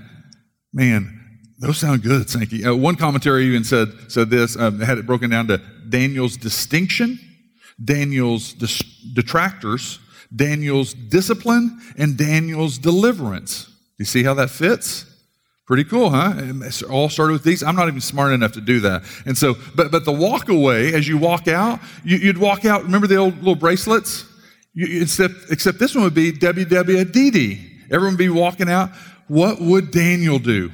Man, 0.73 1.24
those 1.65 1.79
sound 1.79 2.03
good, 2.03 2.29
Sankey. 2.29 2.65
Uh, 2.65 2.75
one 2.75 2.95
commentary 2.95 3.47
even 3.47 3.65
said, 3.65 3.89
said 4.09 4.29
this, 4.29 4.55
um, 4.57 4.81
had 4.81 4.99
it 4.99 5.07
broken 5.07 5.31
down 5.31 5.47
to 5.49 5.59
Daniel's 5.89 6.37
distinction, 6.37 7.19
Daniel's 7.83 8.53
dis- 8.53 8.83
detractors, 9.15 9.99
Daniel's 10.35 10.93
discipline, 10.93 11.81
and 11.97 12.19
Daniel's 12.19 12.77
deliverance. 12.77 13.71
You 13.99 14.05
see 14.05 14.23
how 14.23 14.35
that 14.35 14.51
fits? 14.51 15.07
Pretty 15.67 15.85
cool, 15.85 16.11
huh? 16.11 16.35
It 16.37 16.83
all 16.83 17.09
started 17.09 17.33
with 17.33 17.45
these. 17.45 17.63
I'm 17.63 17.77
not 17.77 17.89
even 17.89 18.03
smart 18.03 18.35
enough 18.35 18.53
to 18.53 18.61
do 18.61 18.81
that. 18.81 19.03
And 19.25 19.37
so, 19.37 19.55
but, 19.75 19.91
but 19.91 20.05
the 20.05 20.13
walk 20.13 20.51
away, 20.51 20.93
as 20.93 21.09
you 21.09 21.17
walk 21.17 21.49
out, 21.49 21.81
you, 22.05 22.27
would 22.27 22.37
walk 22.37 22.67
out, 22.67 22.83
remember 22.83 23.07
the 23.07 23.17
old 23.17 23.39
little 23.39 23.55
bracelets? 23.55 24.27
You, 24.75 25.01
except, 25.01 25.35
except 25.51 25.79
this 25.79 25.95
one 25.95 26.05
would 26.05 26.15
be 26.15 26.31
WWDD. 26.31 27.87
Everyone 27.87 28.15
would 28.15 28.19
be 28.19 28.29
walking 28.29 28.69
out. 28.69 28.91
What 29.29 29.63
would 29.63 29.91
Daniel 29.91 30.39
do? 30.39 30.71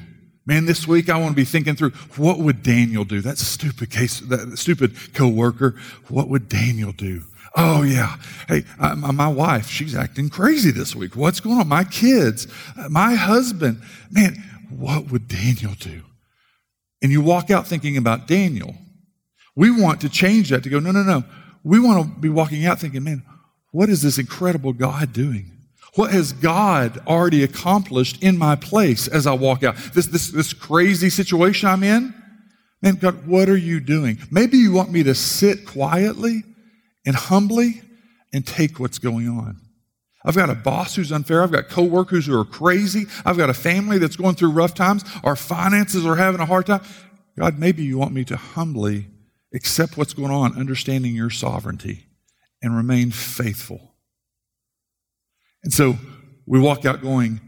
Man, 0.50 0.64
this 0.64 0.88
week 0.88 1.08
I 1.08 1.16
want 1.16 1.30
to 1.30 1.36
be 1.36 1.44
thinking 1.44 1.76
through 1.76 1.90
what 2.16 2.40
would 2.40 2.64
Daniel 2.64 3.04
do? 3.04 3.20
That 3.20 3.38
stupid 3.38 3.88
case, 3.88 4.18
that 4.18 4.58
stupid 4.58 5.14
coworker. 5.14 5.76
What 6.08 6.28
would 6.28 6.48
Daniel 6.48 6.90
do? 6.90 7.22
Oh, 7.54 7.84
yeah. 7.84 8.16
Hey, 8.48 8.64
uh, 8.80 8.96
my, 8.96 9.28
wife, 9.28 9.68
she's 9.68 9.94
acting 9.94 10.28
crazy 10.28 10.72
this 10.72 10.96
week. 10.96 11.14
What's 11.14 11.38
going 11.38 11.60
on? 11.60 11.68
My 11.68 11.84
kids, 11.84 12.48
my 12.88 13.14
husband. 13.14 13.80
Man, 14.10 14.42
what 14.70 15.12
would 15.12 15.28
Daniel 15.28 15.74
do? 15.78 16.02
And 17.00 17.12
you 17.12 17.20
walk 17.20 17.52
out 17.52 17.68
thinking 17.68 17.96
about 17.96 18.26
Daniel. 18.26 18.74
We 19.54 19.70
want 19.70 20.00
to 20.00 20.08
change 20.08 20.50
that 20.50 20.64
to 20.64 20.68
go, 20.68 20.80
no, 20.80 20.90
no, 20.90 21.04
no. 21.04 21.22
We 21.62 21.78
want 21.78 22.12
to 22.12 22.20
be 22.20 22.28
walking 22.28 22.66
out 22.66 22.80
thinking, 22.80 23.04
man, 23.04 23.22
what 23.70 23.88
is 23.88 24.02
this 24.02 24.18
incredible 24.18 24.72
God 24.72 25.12
doing? 25.12 25.59
What 25.94 26.12
has 26.12 26.32
God 26.32 26.98
already 27.06 27.42
accomplished 27.42 28.22
in 28.22 28.38
my 28.38 28.54
place 28.56 29.08
as 29.08 29.26
I 29.26 29.32
walk 29.32 29.62
out? 29.62 29.76
This, 29.94 30.06
this, 30.06 30.30
this 30.30 30.52
crazy 30.52 31.10
situation 31.10 31.68
I'm 31.68 31.82
in? 31.82 32.14
Man, 32.82 32.94
God, 32.94 33.26
what 33.26 33.48
are 33.48 33.56
you 33.56 33.80
doing? 33.80 34.18
Maybe 34.30 34.56
you 34.56 34.72
want 34.72 34.90
me 34.90 35.02
to 35.02 35.14
sit 35.14 35.66
quietly 35.66 36.44
and 37.04 37.14
humbly 37.14 37.82
and 38.32 38.46
take 38.46 38.78
what's 38.78 38.98
going 38.98 39.28
on. 39.28 39.60
I've 40.24 40.36
got 40.36 40.50
a 40.50 40.54
boss 40.54 40.94
who's 40.94 41.12
unfair. 41.12 41.42
I've 41.42 41.52
got 41.52 41.68
coworkers 41.68 42.26
who 42.26 42.38
are 42.38 42.44
crazy. 42.44 43.06
I've 43.24 43.38
got 43.38 43.50
a 43.50 43.54
family 43.54 43.98
that's 43.98 44.16
going 44.16 44.34
through 44.34 44.50
rough 44.50 44.74
times. 44.74 45.04
Our 45.24 45.36
finances 45.36 46.04
are 46.06 46.16
having 46.16 46.40
a 46.40 46.46
hard 46.46 46.66
time. 46.66 46.82
God, 47.38 47.58
maybe 47.58 47.82
you 47.82 47.96
want 47.96 48.12
me 48.12 48.24
to 48.26 48.36
humbly 48.36 49.08
accept 49.54 49.96
what's 49.96 50.12
going 50.12 50.30
on, 50.30 50.58
understanding 50.58 51.14
your 51.14 51.30
sovereignty, 51.30 52.06
and 52.62 52.76
remain 52.76 53.10
faithful. 53.10 53.89
And 55.62 55.72
so 55.72 55.96
we 56.46 56.58
walk 56.58 56.84
out 56.84 57.02
going, 57.02 57.40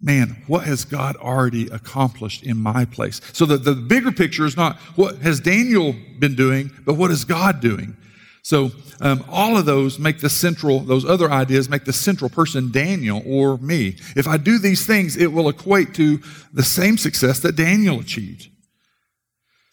man, 0.00 0.42
what 0.48 0.64
has 0.64 0.84
God 0.84 1.16
already 1.16 1.68
accomplished 1.68 2.42
in 2.42 2.56
my 2.56 2.84
place? 2.84 3.20
So 3.32 3.46
the, 3.46 3.56
the 3.56 3.74
bigger 3.74 4.10
picture 4.10 4.44
is 4.44 4.56
not 4.56 4.76
what 4.96 5.18
has 5.18 5.40
Daniel 5.40 5.94
been 6.18 6.34
doing, 6.34 6.70
but 6.84 6.94
what 6.94 7.10
is 7.10 7.24
God 7.24 7.60
doing? 7.60 7.96
So 8.42 8.72
um, 9.00 9.24
all 9.28 9.56
of 9.56 9.66
those 9.66 10.00
make 10.00 10.18
the 10.18 10.28
central, 10.28 10.80
those 10.80 11.04
other 11.04 11.30
ideas 11.30 11.68
make 11.68 11.84
the 11.84 11.92
central 11.92 12.28
person 12.28 12.72
Daniel 12.72 13.22
or 13.24 13.56
me. 13.58 13.96
If 14.16 14.26
I 14.26 14.36
do 14.36 14.58
these 14.58 14.84
things, 14.84 15.16
it 15.16 15.32
will 15.32 15.48
equate 15.48 15.94
to 15.94 16.20
the 16.52 16.64
same 16.64 16.98
success 16.98 17.38
that 17.40 17.54
Daniel 17.54 18.00
achieved. 18.00 18.48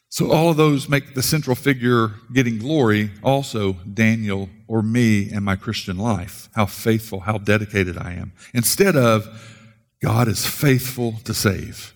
So 0.09 0.31
all 0.31 0.49
of 0.49 0.57
those 0.57 0.89
make 0.89 1.13
the 1.13 1.21
central 1.21 1.55
figure 1.55 2.11
getting 2.33 2.57
glory 2.57 3.11
also 3.23 3.73
Daniel 3.93 4.49
or 4.67 4.81
me 4.81 5.29
and 5.31 5.45
my 5.45 5.55
Christian 5.55 5.97
life. 5.97 6.49
How 6.55 6.65
faithful, 6.65 7.21
how 7.21 7.37
dedicated 7.37 7.97
I 7.97 8.13
am. 8.13 8.33
Instead 8.53 8.95
of 8.95 9.27
God 10.01 10.27
is 10.27 10.45
faithful 10.45 11.13
to 11.25 11.33
save. 11.33 11.93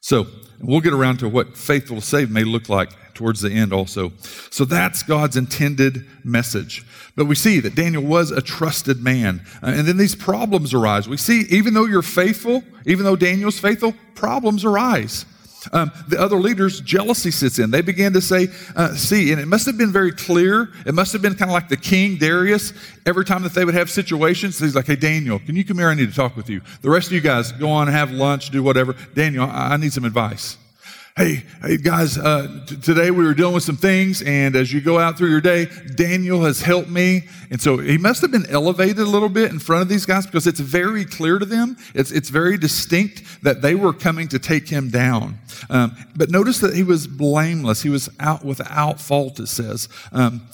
So 0.00 0.26
we'll 0.60 0.80
get 0.80 0.92
around 0.92 1.18
to 1.18 1.28
what 1.28 1.56
faithful 1.56 1.96
to 1.96 2.02
save 2.02 2.30
may 2.30 2.44
look 2.44 2.68
like 2.68 2.90
towards 3.14 3.40
the 3.40 3.50
end 3.50 3.72
also. 3.72 4.12
So 4.50 4.64
that's 4.64 5.02
God's 5.02 5.36
intended 5.36 6.06
message. 6.24 6.84
But 7.16 7.26
we 7.26 7.34
see 7.34 7.60
that 7.60 7.74
Daniel 7.74 8.02
was 8.02 8.30
a 8.30 8.42
trusted 8.42 9.02
man. 9.02 9.42
Uh, 9.62 9.68
and 9.68 9.86
then 9.86 9.96
these 9.96 10.14
problems 10.14 10.74
arise. 10.74 11.08
We 11.08 11.16
see, 11.16 11.42
even 11.50 11.74
though 11.74 11.84
you're 11.84 12.02
faithful, 12.02 12.64
even 12.84 13.04
though 13.04 13.16
Daniel's 13.16 13.58
faithful, 13.58 13.94
problems 14.14 14.64
arise. 14.64 15.24
Um, 15.72 15.92
the 16.08 16.20
other 16.20 16.36
leaders, 16.36 16.80
jealousy 16.80 17.30
sits 17.30 17.58
in. 17.58 17.70
They 17.70 17.82
began 17.82 18.12
to 18.14 18.20
say, 18.20 18.48
uh, 18.74 18.94
see, 18.94 19.32
and 19.32 19.40
it 19.40 19.46
must 19.46 19.66
have 19.66 19.78
been 19.78 19.92
very 19.92 20.12
clear. 20.12 20.70
It 20.86 20.94
must 20.94 21.12
have 21.12 21.22
been 21.22 21.34
kind 21.34 21.50
of 21.50 21.54
like 21.54 21.68
the 21.68 21.76
king, 21.76 22.16
Darius. 22.16 22.72
Every 23.06 23.24
time 23.24 23.42
that 23.42 23.52
they 23.52 23.64
would 23.64 23.74
have 23.74 23.90
situations, 23.90 24.58
he's 24.58 24.74
like, 24.74 24.86
hey, 24.86 24.96
Daniel, 24.96 25.38
can 25.38 25.54
you 25.54 25.64
come 25.64 25.78
here? 25.78 25.88
I 25.88 25.94
need 25.94 26.08
to 26.08 26.14
talk 26.14 26.36
with 26.36 26.48
you. 26.48 26.60
The 26.80 26.90
rest 26.90 27.08
of 27.08 27.12
you 27.12 27.20
guys, 27.20 27.52
go 27.52 27.70
on, 27.70 27.88
have 27.88 28.10
lunch, 28.10 28.50
do 28.50 28.62
whatever. 28.62 28.94
Daniel, 29.14 29.44
I, 29.44 29.74
I 29.74 29.76
need 29.76 29.92
some 29.92 30.04
advice 30.04 30.56
hey, 31.16 31.44
hey 31.60 31.76
guys, 31.76 32.16
uh, 32.16 32.64
t- 32.66 32.76
today 32.76 33.10
we 33.10 33.24
were 33.24 33.34
dealing 33.34 33.54
with 33.54 33.64
some 33.64 33.76
things, 33.76 34.22
and 34.22 34.56
as 34.56 34.72
you 34.72 34.80
go 34.80 34.98
out 34.98 35.18
through 35.18 35.28
your 35.28 35.42
day, 35.42 35.66
Daniel 35.94 36.42
has 36.44 36.62
helped 36.62 36.88
me. 36.88 37.24
And 37.50 37.60
so 37.60 37.76
he 37.76 37.98
must 37.98 38.22
have 38.22 38.30
been 38.30 38.46
elevated 38.48 38.98
a 38.98 39.04
little 39.04 39.28
bit 39.28 39.50
in 39.50 39.58
front 39.58 39.82
of 39.82 39.88
these 39.88 40.06
guys 40.06 40.24
because 40.24 40.46
it's 40.46 40.60
very 40.60 41.04
clear 41.04 41.38
to 41.38 41.44
them, 41.44 41.76
it's, 41.94 42.10
it's 42.12 42.30
very 42.30 42.56
distinct 42.56 43.42
that 43.42 43.60
they 43.60 43.74
were 43.74 43.92
coming 43.92 44.28
to 44.28 44.38
take 44.38 44.68
him 44.68 44.88
down. 44.88 45.38
Um, 45.68 45.94
but 46.16 46.30
notice 46.30 46.60
that 46.60 46.74
he 46.74 46.82
was 46.82 47.06
blameless, 47.06 47.82
he 47.82 47.90
was 47.90 48.08
out 48.18 48.42
without 48.42 48.98
fault, 48.98 49.38
it 49.38 49.48
says. 49.48 49.88
Um, 50.12 50.48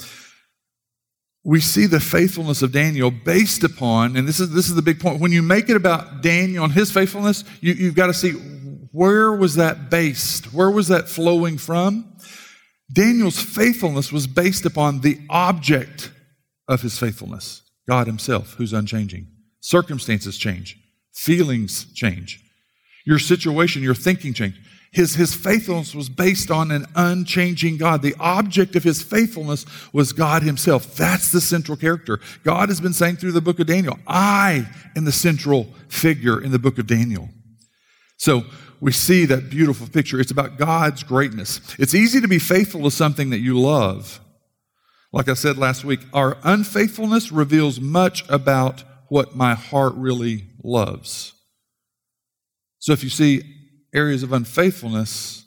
we 1.45 1.61
see 1.61 1.87
the 1.87 2.01
faithfulness 2.01 2.63
of 2.63 2.73
Daniel 2.73 3.13
based 3.13 3.63
upon, 3.63 4.17
and 4.17 4.27
this 4.27 4.41
is, 4.41 4.51
this 4.51 4.69
is 4.69 4.75
the 4.75 4.83
big 4.83 4.99
point. 4.99 5.21
When 5.21 5.33
you 5.33 5.41
make 5.41 5.71
it 5.71 5.77
about 5.77 6.21
Daniel 6.21 6.65
and 6.65 6.73
his 6.73 6.91
faithfulness, 6.91 7.45
you, 7.61 7.75
you've 7.75 7.95
got 7.95 8.09
to 8.09 8.15
see 8.15 8.33
where 8.93 9.33
was 9.33 9.55
that 9.57 9.91
based? 9.91 10.53
Where 10.53 10.71
was 10.71 10.89
that 10.89 11.09
flowing 11.09 11.59
from? 11.59 12.17
Daniel's 12.93 13.41
faithfulness 13.41 14.11
was 14.11 14.27
based 14.27 14.65
upon 14.65 15.01
the 15.01 15.21
object 15.29 16.11
of 16.67 16.83
his 16.83 16.99
faithfulness, 16.99 17.63
God 17.87 18.07
himself, 18.07 18.55
who's 18.55 18.73
unchanging. 18.73 19.27
Circumstances 19.61 20.39
change, 20.39 20.79
feelings 21.13 21.93
change, 21.95 22.41
your 23.05 23.19
situation, 23.19 23.83
your 23.83 23.95
thinking 23.95 24.33
change. 24.33 24.55
His, 24.91 25.15
his 25.15 25.35
faithfulness 25.35 25.95
was 25.95 26.09
based 26.09 26.51
on 26.51 26.71
an 26.71 26.87
unchanging 26.95 27.77
God. 27.77 28.01
The 28.01 28.15
object 28.19 28.75
of 28.75 28.85
his 28.85 29.03
faithfulness 29.03 29.67
was 29.93 30.15
God 30.15 30.43
himself. 30.43 30.97
That's 30.97 31.31
the 31.31 31.43
central 31.43 31.77
character. 31.77 32.21
God 32.43 32.71
has 32.71 32.81
been 32.81 32.95
saying 32.95 33.17
through 33.17 33.33
the 33.33 33.43
book 33.43 33.61
of 33.61 33.67
Daniel, 33.67 33.99
I 34.07 34.67
am 34.97 35.05
the 35.05 35.13
central 35.13 35.65
figure 35.89 36.43
in 36.43 36.53
the 36.53 36.59
book 36.59 36.79
of 36.79 36.87
Daniel. 36.87 37.29
So 38.17 38.45
we 38.81 38.93
see 38.93 39.25
that 39.27 39.51
beautiful 39.51 39.87
picture. 39.89 40.21
It's 40.21 40.31
about 40.31 40.57
God's 40.57 41.03
greatness. 41.03 41.61
It's 41.79 41.95
easy 41.95 42.21
to 42.21 42.29
be 42.29 42.39
faithful 42.39 42.83
to 42.83 42.91
something 42.91 43.31
that 43.31 43.39
you 43.39 43.59
love. 43.59 44.21
Like 45.13 45.29
I 45.29 45.35
said 45.35 45.57
last 45.57 45.85
week, 45.85 46.01
our 46.13 46.37
unfaithfulness 46.45 47.33
reveals 47.33 47.81
much 47.81 48.29
about 48.29 48.85
what 49.09 49.35
my 49.35 49.55
heart 49.55 49.95
really 49.95 50.45
loves. 50.63 51.33
So 52.79 52.93
if 52.93 53.03
you 53.03 53.11
see 53.11 53.43
areas 53.95 54.23
of 54.23 54.33
unfaithfulness, 54.33 55.45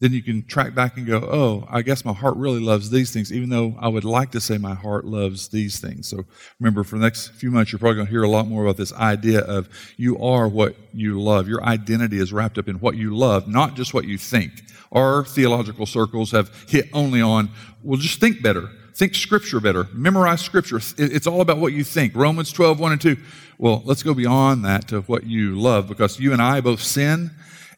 then 0.00 0.12
you 0.12 0.22
can 0.22 0.44
track 0.46 0.74
back 0.74 0.96
and 0.96 1.06
go, 1.06 1.18
oh, 1.18 1.66
I 1.70 1.82
guess 1.82 2.04
my 2.04 2.12
heart 2.12 2.36
really 2.36 2.60
loves 2.60 2.90
these 2.90 3.12
things, 3.12 3.32
even 3.32 3.48
though 3.48 3.74
I 3.78 3.88
would 3.88 4.04
like 4.04 4.32
to 4.32 4.40
say 4.40 4.58
my 4.58 4.74
heart 4.74 5.04
loves 5.04 5.48
these 5.48 5.78
things. 5.78 6.08
So 6.08 6.24
remember, 6.58 6.82
for 6.82 6.98
the 6.98 7.04
next 7.04 7.28
few 7.28 7.50
months, 7.50 7.70
you're 7.70 7.78
probably 7.78 7.96
going 7.96 8.06
to 8.06 8.10
hear 8.10 8.24
a 8.24 8.28
lot 8.28 8.48
more 8.48 8.64
about 8.64 8.76
this 8.76 8.92
idea 8.92 9.40
of 9.40 9.68
you 9.96 10.18
are 10.18 10.48
what 10.48 10.76
you 10.92 11.20
love. 11.20 11.48
Your 11.48 11.62
identity 11.62 12.18
is 12.18 12.32
wrapped 12.32 12.58
up 12.58 12.68
in 12.68 12.80
what 12.80 12.96
you 12.96 13.16
love, 13.16 13.46
not 13.46 13.76
just 13.76 13.94
what 13.94 14.04
you 14.04 14.18
think. 14.18 14.52
Our 14.90 15.24
theological 15.24 15.86
circles 15.86 16.32
have 16.32 16.50
hit 16.68 16.88
only 16.92 17.20
on, 17.22 17.50
well, 17.82 17.98
just 17.98 18.20
think 18.20 18.42
better. 18.42 18.68
Think 18.96 19.14
scripture 19.14 19.60
better. 19.60 19.88
Memorize 19.92 20.40
scripture. 20.40 20.80
It's 20.98 21.26
all 21.26 21.40
about 21.40 21.58
what 21.58 21.72
you 21.72 21.82
think. 21.82 22.14
Romans 22.14 22.52
12, 22.52 22.78
1 22.78 22.92
and 22.92 23.00
2. 23.00 23.16
Well, 23.58 23.82
let's 23.84 24.02
go 24.02 24.14
beyond 24.14 24.64
that 24.64 24.88
to 24.88 25.00
what 25.02 25.24
you 25.24 25.58
love 25.58 25.88
because 25.88 26.20
you 26.20 26.32
and 26.32 26.42
I 26.42 26.60
both 26.60 26.80
sin 26.80 27.30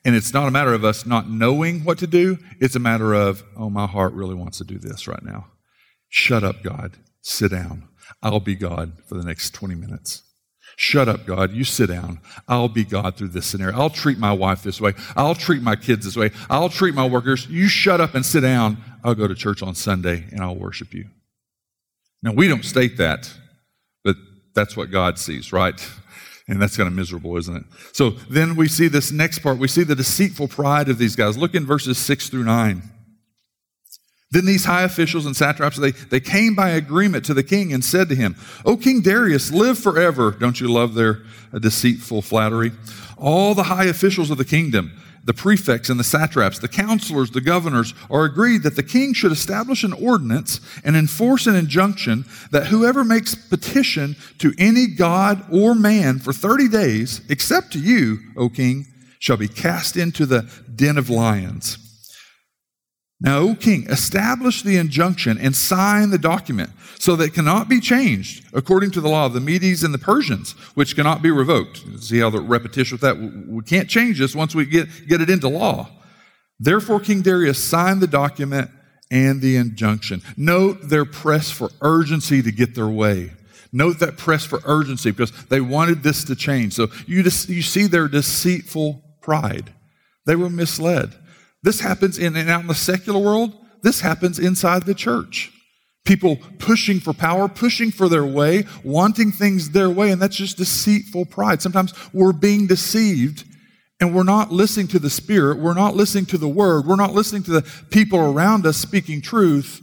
and 0.05 0.15
it's 0.15 0.33
not 0.33 0.49
a 0.49 0.51
matter 0.51 0.73
of 0.73 0.85
us 0.85 1.07
not 1.07 1.29
knowing 1.29 1.85
what 1.85 1.99
to 1.99 2.07
do. 2.07 2.39
It's 2.61 2.77
a 2.77 2.81
matter 2.81 3.15
of, 3.15 3.43
oh, 3.57 3.71
my 3.71 3.87
heart 3.87 4.13
really 4.13 4.35
wants 4.35 4.59
to 4.59 4.65
do 4.65 4.79
this 4.79 5.09
right 5.09 5.23
now. 5.23 5.47
Shut 6.09 6.45
up, 6.45 6.63
God. 6.63 6.97
Sit 7.23 7.51
down. 7.51 7.89
I'll 8.23 8.41
be 8.41 8.55
God 8.55 9.03
for 9.09 9.17
the 9.17 9.25
next 9.25 9.51
20 9.51 9.75
minutes. 9.75 10.23
Shut 10.77 11.09
up, 11.09 11.25
God. 11.25 11.53
You 11.53 11.65
sit 11.65 11.89
down. 11.89 12.21
I'll 12.47 12.69
be 12.69 12.85
God 12.85 13.17
through 13.17 13.29
this 13.29 13.47
scenario. 13.47 13.77
I'll 13.79 13.91
treat 13.91 14.19
my 14.19 14.33
wife 14.33 14.63
this 14.63 14.81
way. 14.81 14.93
I'll 15.17 15.35
treat 15.35 15.63
my 15.63 15.75
kids 15.75 16.05
this 16.05 16.17
way. 16.17 16.31
I'll 16.51 16.69
treat 16.69 16.95
my 16.95 17.07
workers. 17.07 17.47
You 17.49 17.67
shut 17.67 18.01
up 18.01 18.15
and 18.15 18.25
sit 18.25 18.43
down. 18.43 18.77
I'll 19.03 19.15
go 19.15 19.27
to 19.27 19.35
church 19.35 19.63
on 19.63 19.75
Sunday 19.75 20.27
and 20.31 20.41
I'll 20.41 20.57
worship 20.57 20.93
you. 20.93 21.07
Now, 22.23 22.33
we 22.33 22.47
don't 22.47 22.65
state 22.65 22.99
that, 22.99 23.33
but 24.05 24.17
that's 24.55 24.77
what 24.77 24.91
God 24.91 25.19
sees, 25.19 25.53
right? 25.53 25.81
And 26.49 26.63
that's 26.63 26.77
kind 26.77 26.87
of 26.87 26.93
miserable, 26.93 27.37
isn't 27.37 27.57
it? 27.57 27.65
So 27.93 28.11
then 28.11 28.55
we 28.55 28.69
see 28.69 28.87
this 28.87 29.11
next 29.11 29.41
part. 29.41 29.59
We 29.59 29.67
see 29.67 29.83
the 29.83 29.97
deceitful 29.97 30.49
pride 30.49 30.89
of 30.89 30.99
these 30.99 31.17
guys. 31.17 31.37
Look 31.37 31.55
in 31.55 31.67
verses 31.67 31.99
six 31.99 32.29
through 32.29 32.45
nine. 32.45 32.83
Then 34.31 34.45
these 34.45 34.65
high 34.65 34.83
officials 34.83 35.25
and 35.25 35.37
satraps, 35.37 35.77
they, 35.77 35.93
they 35.93 36.21
came 36.21 36.55
by 36.55 36.71
agreement 36.71 37.25
to 37.27 37.35
the 37.35 37.45
king 37.45 37.73
and 37.73 37.85
said 37.85 38.09
to 38.09 38.15
him, 38.15 38.37
O 38.65 38.77
King 38.77 39.01
Darius, 39.01 39.53
live 39.53 39.79
forever. 39.79 40.33
Don't 40.33 40.61
you 40.61 40.69
love 40.69 40.95
their 40.95 41.23
uh, 41.53 41.59
deceitful 41.59 42.23
flattery? 42.23 42.73
All 43.17 43.55
the 43.55 43.65
high 43.65 43.85
officials 43.85 44.31
of 44.31 44.39
the 44.39 44.45
kingdom, 44.45 44.93
the 45.27 45.35
prefects 45.35 45.91
and 45.91 45.99
the 45.99 46.05
satraps, 46.05 46.61
the 46.61 46.69
counselors, 46.69 47.33
the 47.33 47.41
governors 47.41 47.95
are 48.09 48.25
agreed 48.25 48.63
that 48.63 48.77
the 48.77 48.83
king 48.83 49.13
should 49.13 49.33
establish 49.33 49.83
an 49.83 49.93
ordinance 49.93 50.61
and 50.85 50.97
enforce 50.97 51.47
an 51.47 51.57
injunction 51.57 52.25
that 52.53 52.69
whoever 52.69 53.05
makes 53.05 53.35
petition 53.35 54.17
to 54.39 54.55
any 54.57 54.87
god 54.87 55.45
or 55.53 55.75
man 55.75 56.21
for 56.21 56.33
30 56.33 56.69
days, 56.69 57.21
except 57.29 57.73
to 57.73 57.81
you, 57.81 58.19
O 58.37 58.49
king, 58.49 58.87
shall 59.19 59.37
be 59.37 59.49
cast 59.49 59.97
into 59.97 60.27
the 60.27 60.49
den 60.75 60.97
of 60.97 61.11
lions. 61.11 61.79
Now, 63.21 63.39
O 63.39 63.55
king, 63.57 63.87
establish 63.89 64.63
the 64.63 64.77
injunction 64.77 65.39
and 65.39 65.57
sign 65.57 66.11
the 66.11 66.19
document 66.19 66.71
so 66.99 67.17
that 67.17 67.35
cannot 67.35 67.69
be 67.69 67.81
changed 67.81 68.45
according 68.53 68.91
to 68.93 69.01
the 69.01 69.09
law 69.09 69.27
of 69.27 69.33
the 69.33 69.41
Medes 69.41 69.83
and 69.83 69.93
the 69.93 69.99
Persians, 69.99 70.53
which 70.75 70.97
cannot 70.97 71.23
be 71.23 71.31
revoked. 71.31 71.85
See 72.03 72.19
how 72.21 72.31
the 72.31 72.41
repetition 72.41 72.95
with 72.95 73.03
that? 73.03 73.19
We 73.19 73.63
can't 73.63 73.89
change 73.89 74.19
this 74.19 74.35
once 74.35 74.55
we 74.55 74.65
get, 74.65 74.89
get 75.07 75.21
it 75.21 75.31
into 75.31 75.49
law. 75.49 75.89
Therefore, 76.59 77.01
King 77.01 77.23
Darius 77.23 77.63
signed 77.63 78.01
the 78.01 78.07
document 78.07 78.71
and 79.11 79.41
the 79.41 79.57
injunction. 79.57 80.23
Note 80.37 80.89
their 80.89 81.05
press 81.05 81.51
for 81.51 81.71
urgency 81.81 82.43
to 82.43 82.51
get 82.51 82.75
their 82.75 82.89
way. 82.89 83.33
Note 83.73 83.99
that 83.99 84.17
press 84.17 84.45
for 84.45 84.61
urgency 84.65 85.11
because 85.11 85.33
they 85.47 85.61
wanted 85.61 86.03
this 86.03 86.25
to 86.25 86.35
change. 86.35 86.73
So 86.73 86.89
you, 87.07 87.23
just, 87.23 87.49
you 87.49 87.63
see 87.63 87.87
their 87.87 88.09
deceitful 88.09 89.03
pride. 89.21 89.73
They 90.25 90.37
were 90.37 90.51
misled. 90.51 91.13
This 91.63 91.81
happens 91.81 92.19
in 92.19 92.37
and 92.37 92.49
out 92.49 92.63
in 92.63 92.69
the 92.69 92.75
secular 92.75 93.21
world. 93.21 93.55
This 93.83 94.01
happens 94.01 94.39
inside 94.39 94.85
the 94.85 94.95
church. 94.95 95.53
People 96.07 96.39
pushing 96.59 97.01
for 97.01 97.13
power, 97.13 97.49
pushing 97.49 97.91
for 97.91 98.09
their 98.09 98.25
way, 98.25 98.65
wanting 98.85 99.33
things 99.33 99.71
their 99.71 99.91
way, 99.91 100.11
and 100.11 100.23
that's 100.23 100.37
just 100.37 100.57
deceitful 100.57 101.27
pride. 101.27 101.61
Sometimes 101.61 101.93
we're 102.15 102.33
being 102.33 102.67
deceived 102.67 103.45
and 104.01 104.15
we're 104.15 104.23
not 104.23 104.53
listening 104.53 104.89
to 104.89 104.99
the 104.99 105.11
Spirit, 105.11 105.59
we're 105.59 105.75
not 105.75 105.97
listening 105.97 106.27
to 106.27 106.39
the 106.39 106.49
Word, 106.49 106.87
we're 106.87 106.97
not 106.97 107.13
listening 107.13 107.43
to 107.45 107.51
the 107.51 107.63
people 107.91 108.19
around 108.19 108.67
us 108.67 108.77
speaking 108.77 109.21
truth. 109.21 109.83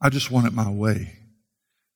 I 0.00 0.10
just 0.10 0.30
want 0.30 0.46
it 0.46 0.52
my 0.52 0.70
way. 0.70 1.12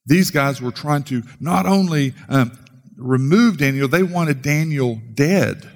These 0.06 0.30
guys 0.30 0.60
were 0.60 0.72
trying 0.72 1.04
to 1.04 1.22
not 1.38 1.66
only 1.66 2.14
um, 2.28 2.52
remove 2.96 3.58
Daniel, 3.58 3.86
they 3.86 4.02
wanted 4.02 4.42
Daniel 4.42 5.00
dead. 5.14 5.70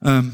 Um, 0.00 0.32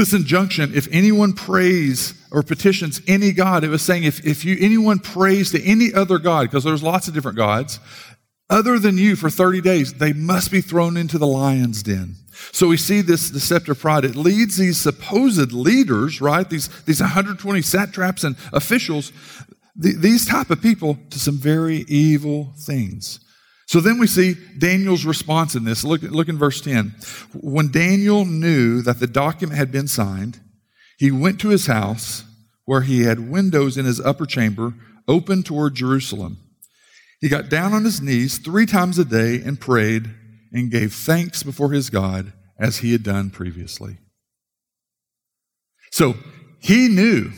this 0.00 0.14
injunction, 0.14 0.74
if 0.74 0.88
anyone 0.90 1.34
prays 1.34 2.14
or 2.32 2.42
petitions 2.42 3.02
any 3.06 3.32
God, 3.32 3.64
it 3.64 3.68
was 3.68 3.82
saying 3.82 4.04
if, 4.04 4.24
if 4.24 4.46
you 4.46 4.56
anyone 4.58 4.98
prays 4.98 5.50
to 5.50 5.62
any 5.62 5.92
other 5.92 6.18
God, 6.18 6.42
because 6.42 6.64
there's 6.64 6.82
lots 6.82 7.06
of 7.06 7.12
different 7.12 7.36
gods, 7.36 7.78
other 8.48 8.78
than 8.78 8.96
you 8.96 9.14
for 9.14 9.28
30 9.28 9.60
days, 9.60 9.92
they 9.92 10.14
must 10.14 10.50
be 10.50 10.62
thrown 10.62 10.96
into 10.96 11.18
the 11.18 11.26
lion's 11.26 11.82
den. 11.82 12.16
So 12.50 12.68
we 12.68 12.78
see 12.78 13.02
this 13.02 13.28
deceptive 13.28 13.78
pride. 13.78 14.06
It 14.06 14.16
leads 14.16 14.56
these 14.56 14.78
supposed 14.78 15.52
leaders, 15.52 16.22
right? 16.22 16.48
These, 16.48 16.68
these 16.84 17.00
120 17.00 17.60
satraps 17.60 18.24
and 18.24 18.36
officials, 18.54 19.12
th- 19.80 19.96
these 19.96 20.26
type 20.26 20.48
of 20.48 20.62
people 20.62 20.98
to 21.10 21.18
some 21.18 21.36
very 21.36 21.84
evil 21.88 22.54
things. 22.56 23.20
So 23.70 23.80
then 23.80 24.00
we 24.00 24.08
see 24.08 24.34
Daniel's 24.58 25.04
response 25.04 25.54
in 25.54 25.62
this. 25.62 25.84
Look, 25.84 26.02
look 26.02 26.28
in 26.28 26.36
verse 26.36 26.60
10. 26.60 26.92
When 27.40 27.70
Daniel 27.70 28.24
knew 28.24 28.82
that 28.82 28.98
the 28.98 29.06
document 29.06 29.56
had 29.56 29.70
been 29.70 29.86
signed, 29.86 30.40
he 30.98 31.12
went 31.12 31.40
to 31.42 31.50
his 31.50 31.66
house 31.66 32.24
where 32.64 32.80
he 32.80 33.02
had 33.02 33.30
windows 33.30 33.78
in 33.78 33.84
his 33.84 34.00
upper 34.00 34.26
chamber 34.26 34.74
open 35.06 35.44
toward 35.44 35.76
Jerusalem. 35.76 36.38
He 37.20 37.28
got 37.28 37.48
down 37.48 37.72
on 37.72 37.84
his 37.84 38.02
knees 38.02 38.38
three 38.38 38.66
times 38.66 38.98
a 38.98 39.04
day 39.04 39.40
and 39.40 39.60
prayed 39.60 40.10
and 40.52 40.68
gave 40.68 40.92
thanks 40.92 41.44
before 41.44 41.70
his 41.70 41.90
God 41.90 42.32
as 42.58 42.78
he 42.78 42.90
had 42.90 43.04
done 43.04 43.30
previously. 43.30 43.98
So 45.92 46.16
he 46.58 46.88
knew. 46.88 47.30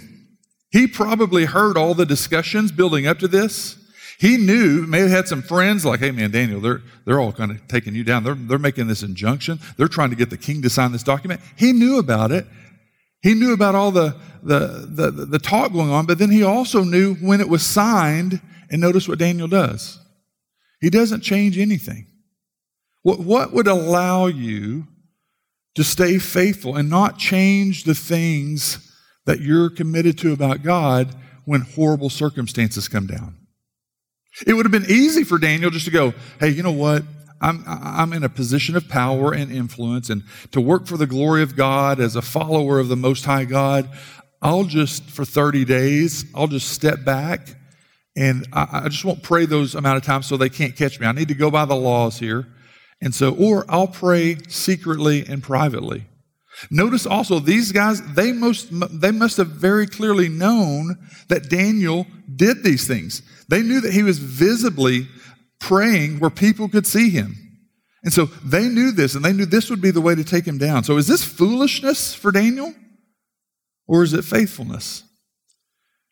He 0.70 0.86
probably 0.86 1.44
heard 1.44 1.76
all 1.76 1.92
the 1.92 2.06
discussions 2.06 2.72
building 2.72 3.06
up 3.06 3.18
to 3.18 3.28
this. 3.28 3.76
He 4.22 4.36
knew, 4.36 4.86
may 4.86 5.00
have 5.00 5.10
had 5.10 5.26
some 5.26 5.42
friends 5.42 5.84
like, 5.84 5.98
hey 5.98 6.12
man, 6.12 6.30
Daniel, 6.30 6.60
they're, 6.60 6.80
they're 7.04 7.18
all 7.18 7.32
kind 7.32 7.50
of 7.50 7.66
taking 7.66 7.92
you 7.92 8.04
down. 8.04 8.22
They're, 8.22 8.36
they're 8.36 8.56
making 8.56 8.86
this 8.86 9.02
injunction. 9.02 9.58
They're 9.76 9.88
trying 9.88 10.10
to 10.10 10.16
get 10.16 10.30
the 10.30 10.36
king 10.36 10.62
to 10.62 10.70
sign 10.70 10.92
this 10.92 11.02
document. 11.02 11.40
He 11.56 11.72
knew 11.72 11.98
about 11.98 12.30
it. 12.30 12.46
He 13.22 13.34
knew 13.34 13.52
about 13.52 13.74
all 13.74 13.90
the, 13.90 14.14
the, 14.40 14.86
the, 14.88 15.10
the 15.10 15.38
talk 15.40 15.72
going 15.72 15.90
on, 15.90 16.06
but 16.06 16.20
then 16.20 16.30
he 16.30 16.44
also 16.44 16.84
knew 16.84 17.14
when 17.14 17.40
it 17.40 17.48
was 17.48 17.66
signed. 17.66 18.40
And 18.70 18.80
notice 18.80 19.08
what 19.08 19.18
Daniel 19.18 19.48
does. 19.48 19.98
He 20.80 20.88
doesn't 20.88 21.22
change 21.22 21.58
anything. 21.58 22.06
What, 23.02 23.18
what 23.18 23.52
would 23.52 23.66
allow 23.66 24.26
you 24.26 24.86
to 25.74 25.82
stay 25.82 26.20
faithful 26.20 26.76
and 26.76 26.88
not 26.88 27.18
change 27.18 27.82
the 27.82 27.94
things 27.96 28.88
that 29.26 29.40
you're 29.40 29.68
committed 29.68 30.16
to 30.18 30.32
about 30.32 30.62
God 30.62 31.12
when 31.44 31.62
horrible 31.62 32.08
circumstances 32.08 32.86
come 32.86 33.08
down? 33.08 33.41
It 34.46 34.54
would 34.54 34.64
have 34.64 34.72
been 34.72 34.90
easy 34.90 35.24
for 35.24 35.38
Daniel 35.38 35.70
just 35.70 35.84
to 35.84 35.90
go, 35.90 36.14
hey, 36.40 36.48
you 36.50 36.62
know 36.62 36.72
what? 36.72 37.02
I'm, 37.40 37.64
I'm 37.66 38.12
in 38.12 38.22
a 38.22 38.28
position 38.28 38.76
of 38.76 38.88
power 38.88 39.32
and 39.34 39.50
influence 39.50 40.10
and 40.10 40.22
to 40.52 40.60
work 40.60 40.86
for 40.86 40.96
the 40.96 41.08
glory 41.08 41.42
of 41.42 41.56
God 41.56 41.98
as 42.00 42.14
a 42.14 42.22
follower 42.22 42.78
of 42.78 42.88
the 42.88 42.96
Most 42.96 43.24
High 43.24 43.44
God. 43.44 43.90
I'll 44.40 44.64
just, 44.64 45.04
for 45.04 45.24
30 45.24 45.64
days, 45.64 46.24
I'll 46.34 46.46
just 46.46 46.68
step 46.68 47.04
back 47.04 47.56
and 48.16 48.46
I, 48.52 48.82
I 48.84 48.88
just 48.88 49.04
won't 49.04 49.22
pray 49.22 49.46
those 49.46 49.74
amount 49.74 49.96
of 49.96 50.04
times 50.04 50.26
so 50.26 50.36
they 50.36 50.48
can't 50.48 50.76
catch 50.76 51.00
me. 51.00 51.06
I 51.06 51.12
need 51.12 51.28
to 51.28 51.34
go 51.34 51.50
by 51.50 51.64
the 51.64 51.76
laws 51.76 52.18
here. 52.18 52.46
And 53.00 53.14
so, 53.14 53.34
or 53.34 53.64
I'll 53.68 53.88
pray 53.88 54.36
secretly 54.48 55.24
and 55.26 55.42
privately. 55.42 56.06
Notice 56.70 57.06
also 57.06 57.38
these 57.38 57.72
guys, 57.72 58.02
they 58.14 58.32
most, 58.32 58.68
they 58.70 59.10
must 59.10 59.38
have 59.38 59.48
very 59.48 59.86
clearly 59.86 60.28
known 60.28 60.96
that 61.28 61.48
Daniel 61.48 62.06
did 62.34 62.62
these 62.62 62.86
things. 62.86 63.22
They 63.52 63.60
knew 63.60 63.82
that 63.82 63.92
he 63.92 64.02
was 64.02 64.18
visibly 64.18 65.08
praying 65.60 66.20
where 66.20 66.30
people 66.30 66.70
could 66.70 66.86
see 66.86 67.10
him. 67.10 67.36
And 68.02 68.10
so 68.10 68.24
they 68.24 68.66
knew 68.66 68.92
this 68.92 69.14
and 69.14 69.22
they 69.22 69.34
knew 69.34 69.44
this 69.44 69.68
would 69.68 69.82
be 69.82 69.90
the 69.90 70.00
way 70.00 70.14
to 70.14 70.24
take 70.24 70.46
him 70.46 70.56
down. 70.56 70.84
So 70.84 70.96
is 70.96 71.06
this 71.06 71.22
foolishness 71.22 72.14
for 72.14 72.32
Daniel 72.32 72.72
or 73.86 74.04
is 74.04 74.14
it 74.14 74.24
faithfulness? 74.24 75.04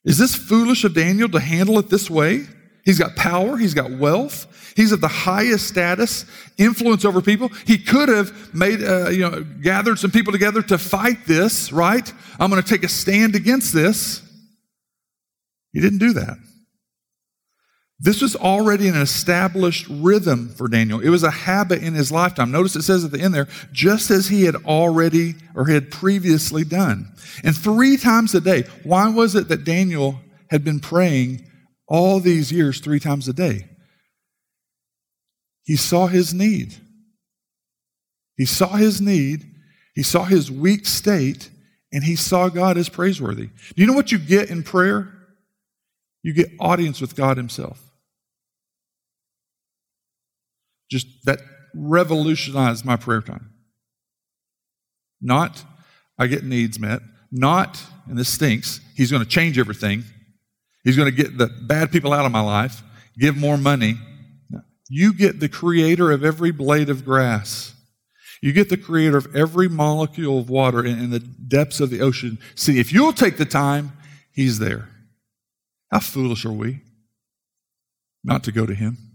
Is 0.05 0.19
this 0.19 0.35
foolish 0.35 0.85
of 0.85 0.93
Daniel 0.93 1.31
to 1.31 1.41
handle 1.41 1.79
it 1.79 1.89
this 1.89 2.11
way? 2.11 2.45
He's 2.85 2.99
got 2.99 3.17
power, 3.17 3.57
he's 3.57 3.73
got 3.73 3.91
wealth, 3.91 4.75
he's 4.77 4.93
at 4.93 5.01
the 5.01 5.09
highest 5.09 5.67
status, 5.67 6.27
influence 6.59 7.07
over 7.07 7.23
people. 7.23 7.49
He 7.67 7.79
could 7.79 8.11
have 8.11 8.55
made, 8.55 8.83
uh, 8.83 9.09
you 9.09 9.21
know, 9.21 9.43
gathered 9.63 9.99
some 9.99 10.11
people 10.11 10.35
together 10.35 10.61
to 10.61 10.77
fight 10.77 11.25
this, 11.27 11.73
right? 11.73 12.13
I'm 12.39 12.51
going 12.51 12.63
to 12.63 12.69
take 12.69 12.85
a 12.85 12.89
stand 12.89 13.35
against 13.35 13.73
this. 13.73 14.21
He 15.73 15.81
didn't 15.81 16.01
do 16.01 16.13
that. 16.13 16.37
This 18.03 18.23
was 18.23 18.35
already 18.35 18.89
an 18.89 18.97
established 18.97 19.87
rhythm 19.91 20.49
for 20.49 20.69
Daniel. 20.69 21.01
It 21.01 21.11
was 21.11 21.23
a 21.23 21.31
habit 21.31 21.83
in 21.83 21.93
his 21.93 22.11
lifetime. 22.11 22.51
Notice 22.51 22.75
it 22.75 22.83
says 22.83 23.05
at 23.05 23.11
the 23.11 23.21
end 23.21 23.35
there, 23.35 23.49
just 23.73 24.11
as 24.11 24.29
he 24.29 24.45
had 24.45 24.57
already 24.57 25.35
or 25.55 25.67
had 25.67 25.91
previously 25.91 26.65
done. 26.65 27.13
And 27.45 27.55
three 27.55 27.99
times 27.99 28.35
a 28.35 28.41
day. 28.41 28.65
Why 28.85 29.11
was 29.11 29.35
it 29.35 29.49
that 29.49 29.65
Daniel 29.65 30.19
had 30.49 30.65
been 30.65 30.81
praying 30.81 31.45
all 31.87 32.21
these 32.21 32.51
years 32.51 32.81
three 32.81 33.01
times 33.01 33.29
a 33.29 33.35
day? 33.35 33.69
He 35.65 35.77
saw 35.77 36.07
his 36.07 36.33
need. 36.33 36.75
He 38.39 38.47
saw 38.47 38.77
his 38.77 39.03
need. 39.03 39.45
He 39.95 40.03
saw 40.03 40.25
his 40.25 40.51
weak 40.51 40.87
state 40.87 41.51
and 41.93 42.03
he 42.03 42.17
saw 42.17 42.49
God 42.49 42.79
as 42.79 42.89
praiseworthy. 42.89 43.49
Do 43.49 43.75
you 43.77 43.87
know 43.87 43.93
what 43.93 44.11
you 44.11 44.19
get 44.19 44.49
in 44.49 44.63
prayer? 44.63 45.13
You 46.23 46.33
get 46.33 46.51
audience 46.59 47.03
with 47.03 47.15
God 47.15 47.37
himself. 47.37 47.90
Just 50.91 51.07
that 51.25 51.41
revolutionized 51.75 52.85
my 52.85 52.97
prayer 52.97 53.21
time. 53.21 53.51
Not, 55.21 55.65
I 56.19 56.27
get 56.27 56.45
needs 56.45 56.79
met. 56.79 57.01
Not, 57.31 57.83
and 58.09 58.19
this 58.19 58.29
stinks, 58.29 58.81
he's 58.97 59.11
going 59.11 59.23
to 59.23 59.29
change 59.29 59.59
everything. 59.59 60.05
He's 60.83 60.97
going 60.97 61.15
to 61.15 61.17
get 61.17 61.39
the 61.39 61.47
bad 61.47 61.93
people 61.93 62.13
out 62.13 62.25
of 62.25 62.33
my 62.33 62.41
life, 62.41 62.83
give 63.19 63.37
more 63.37 63.57
money. 63.57 63.95
You 64.89 65.15
get 65.15 65.39
the 65.39 65.49
creator 65.49 66.11
of 66.11 66.25
every 66.25 66.51
blade 66.51 66.91
of 66.91 67.05
grass. 67.05 67.75
You 68.43 68.53
get 68.53 68.71
the 68.71 68.77
creator 68.77 69.19
of 69.19 69.37
every 69.37 69.69
molecule 69.69 70.39
of 70.39 70.49
water 70.49 70.85
in, 70.85 70.99
in 70.99 71.11
the 71.11 71.21
depths 71.21 71.79
of 71.79 71.91
the 71.91 72.01
ocean. 72.01 72.39
See, 72.55 72.81
if 72.81 72.93
you'll 72.93 73.13
take 73.13 73.37
the 73.37 73.45
time, 73.45 73.93
he's 74.33 74.59
there. 74.59 74.89
How 75.93 76.01
foolish 76.01 76.45
are 76.45 76.53
we 76.53 76.81
not 78.25 78.43
to 78.45 78.53
go 78.53 78.67
to 78.67 78.75
him? 78.75 79.10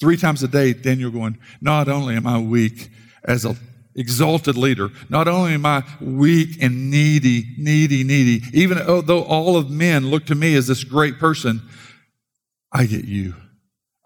Three 0.00 0.16
times 0.16 0.42
a 0.42 0.48
day, 0.48 0.72
Daniel 0.72 1.10
going, 1.10 1.38
Not 1.60 1.88
only 1.88 2.16
am 2.16 2.26
I 2.26 2.38
weak 2.38 2.90
as 3.24 3.44
an 3.44 3.56
exalted 3.94 4.56
leader, 4.56 4.88
not 5.10 5.28
only 5.28 5.52
am 5.52 5.66
I 5.66 5.84
weak 6.00 6.62
and 6.62 6.90
needy, 6.90 7.54
needy, 7.58 8.02
needy, 8.02 8.42
even 8.54 8.78
though 9.04 9.22
all 9.22 9.56
of 9.56 9.70
men 9.70 10.10
look 10.10 10.24
to 10.26 10.34
me 10.34 10.54
as 10.56 10.66
this 10.66 10.84
great 10.84 11.18
person, 11.18 11.60
I 12.72 12.86
get 12.86 13.04
you. 13.04 13.34